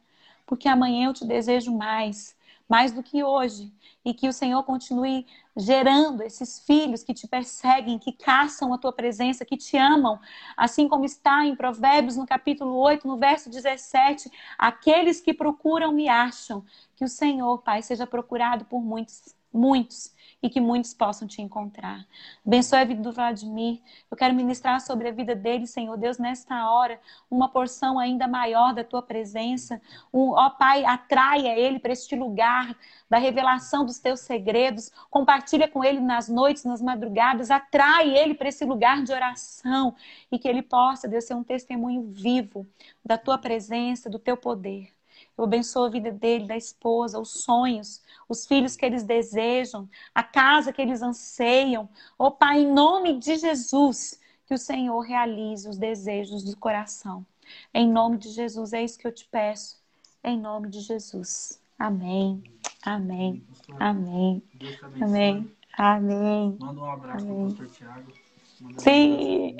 Porque 0.45 0.67
amanhã 0.67 1.07
eu 1.07 1.13
te 1.13 1.25
desejo 1.25 1.75
mais, 1.75 2.35
mais 2.73 2.91
do 2.91 3.03
que 3.03 3.23
hoje. 3.23 3.71
E 4.03 4.15
que 4.15 4.27
o 4.27 4.33
Senhor 4.33 4.63
continue 4.63 5.27
gerando 5.55 6.23
esses 6.23 6.57
filhos 6.57 7.03
que 7.03 7.13
te 7.13 7.27
perseguem, 7.27 7.99
que 7.99 8.11
caçam 8.11 8.73
a 8.73 8.79
tua 8.79 8.91
presença, 8.91 9.45
que 9.45 9.55
te 9.55 9.77
amam. 9.77 10.19
Assim 10.57 10.87
como 10.87 11.05
está 11.05 11.45
em 11.45 11.55
Provérbios, 11.55 12.17
no 12.17 12.25
capítulo 12.25 12.75
8, 12.75 13.07
no 13.07 13.15
verso 13.15 13.47
17: 13.47 14.27
aqueles 14.57 15.21
que 15.21 15.35
procuram 15.35 15.91
me 15.91 16.09
acham. 16.09 16.65
Que 16.95 17.05
o 17.05 17.07
Senhor, 17.07 17.59
Pai, 17.59 17.83
seja 17.83 18.07
procurado 18.07 18.65
por 18.65 18.81
muitos 18.81 19.35
muitos, 19.53 20.13
e 20.43 20.49
que 20.49 20.59
muitos 20.59 20.93
possam 20.93 21.25
te 21.25 21.41
encontrar. 21.41 22.05
Abençoe 22.45 22.79
a 22.79 22.83
vida 22.83 23.01
do 23.01 23.13
Vladimir. 23.13 23.81
Eu 24.11 24.17
quero 24.17 24.35
ministrar 24.35 24.81
sobre 24.81 25.07
a 25.07 25.11
vida 25.11 25.33
dele, 25.33 25.65
Senhor 25.65 25.95
Deus, 25.97 26.17
nesta 26.17 26.69
hora, 26.69 26.99
uma 27.31 27.47
porção 27.47 27.97
ainda 27.97 28.27
maior 28.27 28.73
da 28.73 28.83
tua 28.83 29.01
presença. 29.01 29.81
Um, 30.13 30.31
ó 30.31 30.49
Pai, 30.49 30.83
atraia 30.83 31.57
ele 31.57 31.79
para 31.79 31.93
este 31.93 32.13
lugar 32.13 32.75
da 33.09 33.17
revelação 33.17 33.85
dos 33.85 33.99
teus 33.99 34.19
segredos. 34.19 34.91
Compartilha 35.09 35.67
com 35.67 35.81
ele 35.81 36.01
nas 36.01 36.27
noites, 36.27 36.65
nas 36.65 36.81
madrugadas. 36.81 37.49
Atrai 37.49 38.09
ele 38.17 38.33
para 38.33 38.49
esse 38.49 38.65
lugar 38.65 39.01
de 39.01 39.13
oração 39.13 39.95
e 40.29 40.37
que 40.37 40.47
ele 40.49 40.61
possa, 40.61 41.07
Deus, 41.07 41.23
ser 41.23 41.35
um 41.35 41.43
testemunho 41.43 42.01
vivo 42.11 42.67
da 43.05 43.17
tua 43.17 43.37
presença, 43.37 44.09
do 44.09 44.19
teu 44.19 44.35
poder. 44.35 44.93
Eu 45.37 45.45
abençoo 45.45 45.85
a 45.85 45.89
vida 45.89 46.11
dele, 46.11 46.47
da 46.47 46.55
esposa, 46.55 47.19
os 47.19 47.43
sonhos, 47.43 48.01
os 48.29 48.45
filhos 48.45 48.75
que 48.75 48.85
eles 48.85 49.03
desejam, 49.03 49.89
a 50.13 50.23
casa 50.23 50.71
que 50.71 50.81
eles 50.81 51.01
anseiam. 51.01 51.89
Ó 52.17 52.27
oh, 52.27 52.31
Pai, 52.31 52.61
em 52.61 52.71
nome 52.71 53.17
de 53.17 53.35
Jesus, 53.37 54.19
que 54.45 54.53
o 54.53 54.57
Senhor 54.57 54.99
realize 54.99 55.67
os 55.67 55.77
desejos 55.77 56.43
do 56.43 56.55
coração. 56.57 57.25
Em 57.73 57.91
nome 57.91 58.17
de 58.17 58.29
Jesus, 58.29 58.73
é 58.73 58.83
isso 58.83 58.97
que 58.97 59.07
eu 59.07 59.11
te 59.11 59.25
peço. 59.25 59.81
Em 60.23 60.39
nome 60.39 60.69
de 60.69 60.79
Jesus. 60.79 61.59
Amém. 61.77 62.43
Amém. 62.83 63.43
Amém. 63.79 64.43
Amém. 65.01 65.51
Amém. 65.77 66.57
Manda 66.59 66.81
um 66.81 66.85
abraço 66.85 67.25
para 67.25 67.35
o 67.35 67.45
pastor 67.47 67.67
Tiago. 67.67 68.11
Sim. 68.77 69.57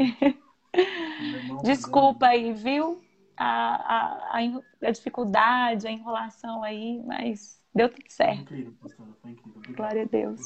Desculpa 1.64 2.28
aí, 2.28 2.54
viu? 2.54 3.03
A, 3.38 4.38
a, 4.38 4.40
a, 4.82 4.92
dificuldade, 4.92 5.88
a 5.88 5.92
enrolação 5.92 6.64
aí, 6.64 7.02
mas 7.06 7.60
deu 7.74 7.90
tudo 7.90 8.06
certo. 8.10 8.48
Foi 8.48 8.58
incrível, 8.58 8.74
pastora, 8.82 9.10
foi 9.22 9.32
incrível. 9.32 9.76
Glória 9.76 10.04
a 10.04 10.06
Deus. 10.06 10.42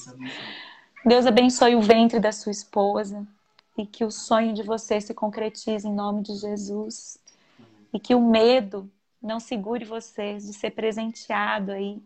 Deus 1.06 1.26
abençoe 1.26 1.76
o 1.76 1.82
ventre 1.82 2.20
da 2.20 2.32
sua 2.32 2.52
esposa 2.52 3.26
e 3.78 3.86
que 3.86 4.04
o 4.04 4.12
sonho 4.12 4.54
de 4.54 4.64
você 4.64 5.00
se 5.00 5.14
concretize 5.14 5.88
em 5.88 5.94
nome 5.94 6.24
de 6.24 6.36
Jesus. 6.36 7.20
Amém. 7.60 7.88
E 7.94 8.00
que 8.00 8.16
o 8.16 8.22
medo 8.22 8.90
não 9.22 9.40
segure 9.40 9.86
vocês 9.86 10.46
de 10.46 10.54
ser 10.54 10.72
presenteado 10.72 11.72
aí. 11.72 12.02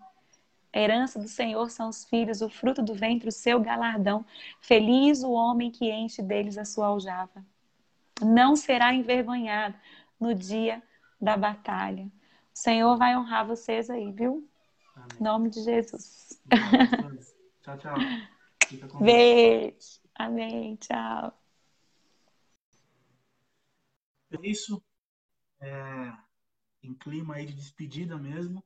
A 0.74 0.80
herança 0.80 1.20
do 1.20 1.28
Senhor 1.28 1.70
são 1.70 1.90
os 1.90 2.06
filhos, 2.06 2.42
o 2.42 2.50
fruto 2.50 2.82
do 2.82 2.94
ventre, 2.94 3.28
o 3.28 3.32
seu 3.32 3.60
galardão. 3.60 4.26
Feliz 4.62 5.22
o 5.24 5.32
homem 5.32 5.70
que 5.70 5.92
enche 5.92 6.22
deles 6.22 6.58
a 6.58 6.66
sua 6.66 6.88
aljava. 6.88 7.44
Não 8.22 8.56
será 8.56 8.94
envergonhado, 8.94 9.76
no 10.22 10.36
dia 10.36 10.82
da 11.20 11.36
batalha. 11.36 12.06
O 12.06 12.10
Senhor 12.54 12.96
vai 12.96 13.18
honrar 13.18 13.48
vocês 13.48 13.90
aí, 13.90 14.12
viu? 14.12 14.48
Amém. 14.96 15.08
Em 15.20 15.24
nome 15.24 15.50
de 15.50 15.64
Jesus. 15.64 16.40
Tchau, 17.64 17.78
tchau. 17.80 17.96
Beijo. 19.02 20.00
Amém. 20.14 20.76
Tchau. 20.76 21.38
É 24.32 24.48
isso. 24.48 24.82
É, 25.60 26.14
em 26.84 26.94
clima 26.94 27.36
aí 27.36 27.46
de 27.46 27.54
despedida 27.54 28.18
mesmo. 28.18 28.64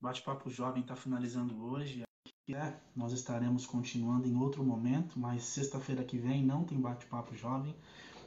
Bate-papo 0.00 0.48
jovem 0.48 0.82
está 0.82 0.94
finalizando 0.94 1.60
hoje. 1.62 2.04
É, 2.50 2.80
nós 2.94 3.12
estaremos 3.12 3.66
continuando 3.66 4.26
em 4.26 4.36
outro 4.36 4.64
momento, 4.64 5.18
mas 5.18 5.42
sexta-feira 5.44 6.04
que 6.04 6.18
vem 6.18 6.42
não 6.42 6.64
tem 6.64 6.80
bate-papo 6.80 7.34
jovem 7.34 7.76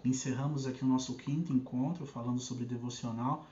encerramos 0.04 0.66
aqui 0.66 0.84
o 0.84 0.88
nosso 0.88 1.16
quinto 1.16 1.54
encontro 1.54 2.06
falando 2.06 2.39
sobre 2.39 2.66
devocional. 2.66 3.45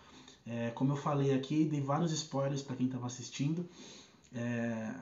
É, 0.45 0.71
como 0.71 0.93
eu 0.93 0.97
falei 0.97 1.33
aqui, 1.33 1.65
dei 1.65 1.81
vários 1.81 2.11
spoilers 2.11 2.61
para 2.61 2.75
quem 2.75 2.87
estava 2.87 3.05
assistindo. 3.05 3.67
É, 4.33 4.95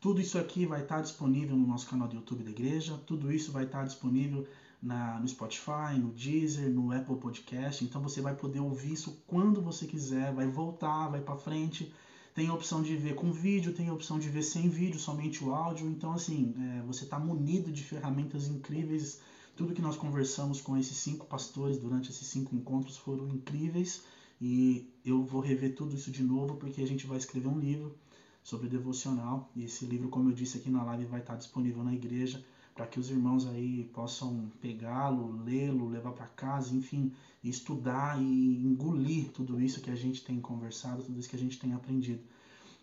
tudo 0.00 0.20
isso 0.20 0.38
aqui 0.38 0.64
vai 0.64 0.82
estar 0.82 0.96
tá 0.96 1.02
disponível 1.02 1.56
no 1.56 1.66
nosso 1.66 1.86
canal 1.86 2.08
do 2.08 2.14
YouTube 2.14 2.42
da 2.42 2.50
igreja, 2.50 2.98
tudo 3.06 3.32
isso 3.32 3.52
vai 3.52 3.64
estar 3.64 3.80
tá 3.80 3.84
disponível 3.84 4.46
na, 4.82 5.20
no 5.20 5.28
Spotify, 5.28 5.98
no 5.98 6.10
Deezer, 6.12 6.70
no 6.70 6.92
Apple 6.92 7.16
Podcast. 7.16 7.84
Então 7.84 8.00
você 8.00 8.20
vai 8.20 8.34
poder 8.34 8.60
ouvir 8.60 8.92
isso 8.92 9.22
quando 9.26 9.60
você 9.60 9.86
quiser, 9.86 10.32
vai 10.32 10.46
voltar, 10.46 11.08
vai 11.08 11.20
para 11.20 11.36
frente. 11.36 11.92
Tem 12.34 12.48
a 12.48 12.54
opção 12.54 12.82
de 12.82 12.96
ver 12.96 13.14
com 13.14 13.32
vídeo, 13.32 13.74
tem 13.74 13.88
a 13.88 13.92
opção 13.92 14.18
de 14.18 14.28
ver 14.28 14.42
sem 14.42 14.68
vídeo, 14.68 14.98
somente 14.98 15.44
o 15.44 15.52
áudio. 15.52 15.88
Então, 15.88 16.12
assim, 16.12 16.54
é, 16.58 16.82
você 16.86 17.04
está 17.04 17.18
munido 17.18 17.72
de 17.72 17.82
ferramentas 17.82 18.48
incríveis 18.48 19.20
tudo 19.60 19.74
que 19.74 19.82
nós 19.82 19.94
conversamos 19.94 20.58
com 20.58 20.74
esses 20.74 20.96
cinco 20.96 21.26
pastores 21.26 21.76
durante 21.76 22.10
esses 22.10 22.26
cinco 22.26 22.54
encontros 22.54 22.96
foram 22.96 23.28
incríveis 23.28 24.02
e 24.40 24.90
eu 25.04 25.22
vou 25.22 25.42
rever 25.42 25.74
tudo 25.74 25.94
isso 25.94 26.10
de 26.10 26.22
novo 26.22 26.54
porque 26.56 26.80
a 26.80 26.86
gente 26.86 27.06
vai 27.06 27.18
escrever 27.18 27.46
um 27.46 27.58
livro 27.58 27.94
sobre 28.42 28.68
devocional. 28.68 29.50
E 29.54 29.62
esse 29.62 29.84
livro, 29.84 30.08
como 30.08 30.30
eu 30.30 30.32
disse 30.32 30.56
aqui 30.56 30.70
na 30.70 30.82
live, 30.82 31.04
vai 31.04 31.20
estar 31.20 31.36
disponível 31.36 31.84
na 31.84 31.92
igreja 31.92 32.42
para 32.74 32.86
que 32.86 32.98
os 32.98 33.10
irmãos 33.10 33.46
aí 33.46 33.84
possam 33.92 34.50
pegá-lo, 34.62 35.30
lê-lo, 35.44 35.90
levar 35.90 36.12
para 36.12 36.26
casa, 36.28 36.74
enfim, 36.74 37.12
estudar 37.44 38.18
e 38.18 38.64
engolir 38.64 39.30
tudo 39.30 39.60
isso 39.60 39.82
que 39.82 39.90
a 39.90 39.94
gente 39.94 40.24
tem 40.24 40.40
conversado, 40.40 41.02
tudo 41.02 41.18
isso 41.18 41.28
que 41.28 41.36
a 41.36 41.38
gente 41.38 41.58
tem 41.58 41.74
aprendido. 41.74 42.22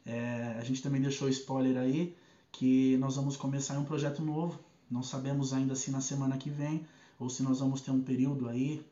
É, 0.06 0.56
a 0.60 0.64
gente 0.64 0.84
também 0.84 1.02
deixou 1.02 1.28
spoiler 1.28 1.76
aí 1.76 2.16
que 2.52 2.96
nós 2.98 3.16
vamos 3.16 3.36
começar 3.36 3.80
um 3.80 3.84
projeto 3.84 4.22
novo. 4.22 4.67
Não 4.90 5.04
sabemos 5.04 5.54
ainda 5.54 5.76
se 5.76 5.92
na 5.92 6.02
semana 6.02 6.38
que 6.38 6.50
vem 6.50 6.86
ou 7.20 7.30
se 7.30 7.44
nós 7.44 7.60
vamos 7.60 7.82
ter 7.82 7.92
um 7.92 8.02
período 8.02 8.48
aí, 8.48 8.86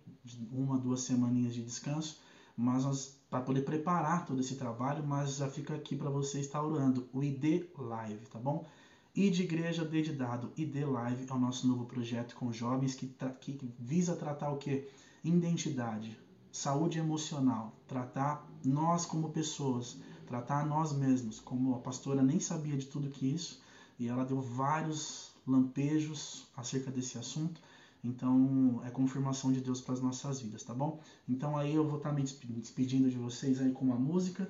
uma, 0.52 0.78
duas 0.78 1.02
semaninhas 1.02 1.54
de 1.54 1.64
descanso, 1.64 2.20
mas 2.58 3.18
para 3.30 3.42
poder 3.42 3.62
preparar 3.62 4.26
todo 4.26 4.40
esse 4.40 4.56
trabalho, 4.56 5.06
mas 5.06 5.38
já 5.38 5.50
fica 5.50 5.76
aqui 5.76 5.96
para 5.96 6.10
você 6.10 6.40
estar 6.40 6.64
orando 6.64 7.08
o 7.14 7.24
ID 7.24 7.66
Live, 7.78 8.26
tá 8.28 8.40
bom? 8.40 8.66
E 9.14 9.30
de 9.30 9.44
Igreja 9.44 9.86
D 9.86 10.02
de 10.02 10.12
Dado, 10.12 10.52
ID 10.58 10.76
Live 10.86 11.28
é 11.30 11.34
o 11.34 11.40
nosso 11.40 11.68
novo 11.68 11.86
projeto 11.86 12.36
com 12.36 12.52
jovens 12.52 12.96
que, 12.96 13.08
que 13.40 13.74
visa 13.80 14.16
tratar 14.16 14.50
o 14.50 14.58
que? 14.58 14.88
Identidade, 15.24 16.18
saúde 16.52 17.00
emocional, 17.00 17.74
tratar 17.88 18.46
nós 18.64 19.06
como 19.06 19.30
pessoas, 19.30 19.98
tratar 20.28 20.66
nós 20.66 20.94
mesmos. 20.94 21.40
Como 21.40 21.76
a 21.76 21.80
pastora 21.80 22.22
nem 22.22 22.40
sabia 22.40 22.78
de 22.78 22.86
tudo 22.88 23.10
que 23.10 23.28
isso, 23.28 23.62
e 24.00 24.08
ela 24.08 24.26
deu 24.26 24.42
vários 24.42 25.35
lampejos 25.48 26.48
acerca 26.56 26.92
desse 26.92 27.18
assunto. 27.18 27.62
Então, 28.04 28.82
é 28.86 28.90
confirmação 28.90 29.52
de 29.52 29.62
Deus 29.62 29.82
para 29.82 29.94
as 29.96 30.02
nossas 30.02 30.40
vidas, 30.40 30.64
tá 30.64 30.74
bom? 30.74 31.02
Então, 31.28 31.58
aí 31.58 31.74
eu 31.74 31.88
vou 31.88 31.98
estar 31.98 32.12
me 32.12 32.24
despedindo 32.24 33.10
de 33.10 33.18
vocês 33.18 33.60
aí 33.60 33.72
com 33.72 33.86
uma 33.86 33.96
música 33.96 34.50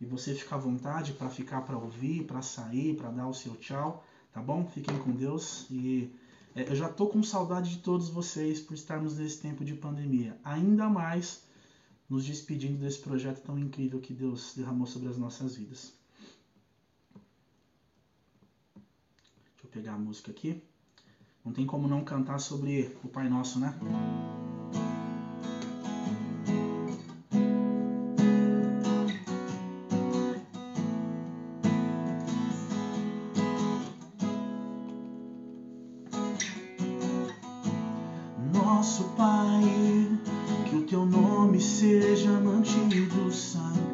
e 0.00 0.06
você 0.06 0.34
fica 0.34 0.54
à 0.54 0.58
vontade 0.58 1.12
para 1.12 1.28
ficar 1.28 1.62
para 1.62 1.76
ouvir, 1.76 2.24
para 2.24 2.40
sair, 2.42 2.96
para 2.96 3.10
dar 3.10 3.28
o 3.28 3.34
seu 3.34 3.54
tchau, 3.56 4.04
tá 4.32 4.40
bom? 4.40 4.66
Fiquem 4.66 4.98
com 4.98 5.12
Deus 5.12 5.66
e 5.70 6.10
é, 6.54 6.70
eu 6.70 6.74
já 6.74 6.88
tô 6.88 7.06
com 7.06 7.22
saudade 7.22 7.70
de 7.70 7.78
todos 7.78 8.08
vocês 8.08 8.60
por 8.60 8.72
estarmos 8.72 9.18
nesse 9.18 9.40
tempo 9.40 9.62
de 9.62 9.74
pandemia, 9.74 10.38
ainda 10.42 10.88
mais 10.88 11.44
nos 12.08 12.24
despedindo 12.24 12.78
desse 12.78 13.00
projeto 13.00 13.42
tão 13.42 13.58
incrível 13.58 14.00
que 14.00 14.14
Deus 14.14 14.54
derramou 14.56 14.86
sobre 14.86 15.08
as 15.08 15.18
nossas 15.18 15.56
vidas. 15.56 15.92
Eu 19.66 19.70
pegar 19.70 19.94
a 19.94 19.98
música 19.98 20.30
aqui. 20.30 20.62
Não 21.44 21.52
tem 21.52 21.66
como 21.66 21.86
não 21.88 22.02
cantar 22.02 22.38
sobre 22.38 22.96
o 23.04 23.08
Pai 23.08 23.28
Nosso, 23.28 23.58
né? 23.58 23.74
Deus 43.26 43.85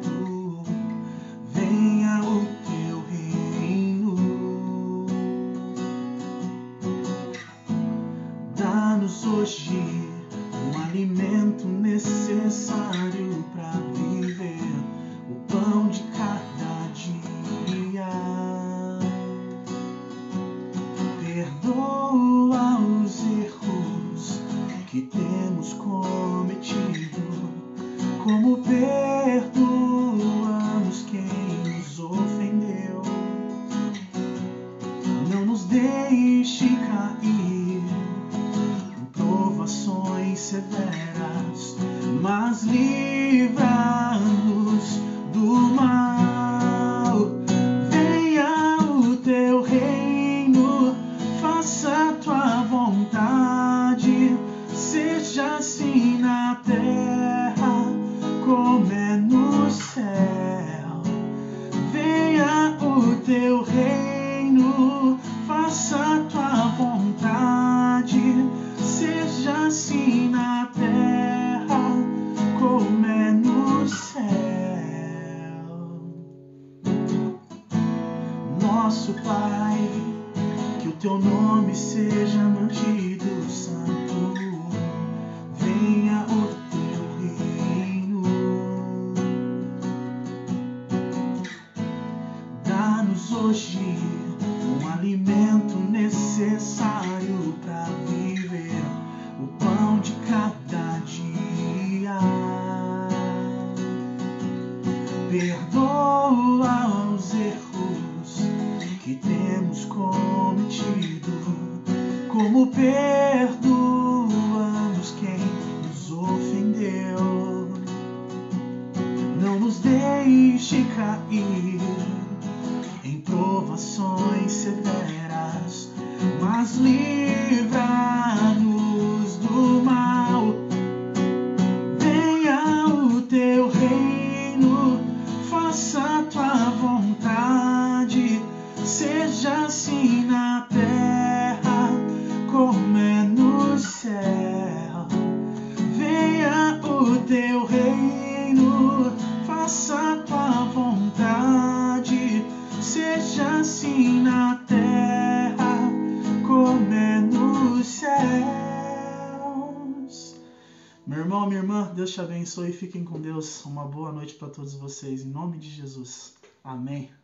te 162.13 162.21
abençoe 162.21 162.69
e 162.69 162.73
fiquem 162.73 163.03
com 163.03 163.19
Deus. 163.19 163.65
Uma 163.65 163.85
boa 163.85 164.11
noite 164.11 164.35
para 164.35 164.47
todos 164.47 164.75
vocês. 164.75 165.21
Em 165.21 165.29
nome 165.29 165.57
de 165.57 165.67
Jesus. 165.67 166.35
Amém. 166.63 167.22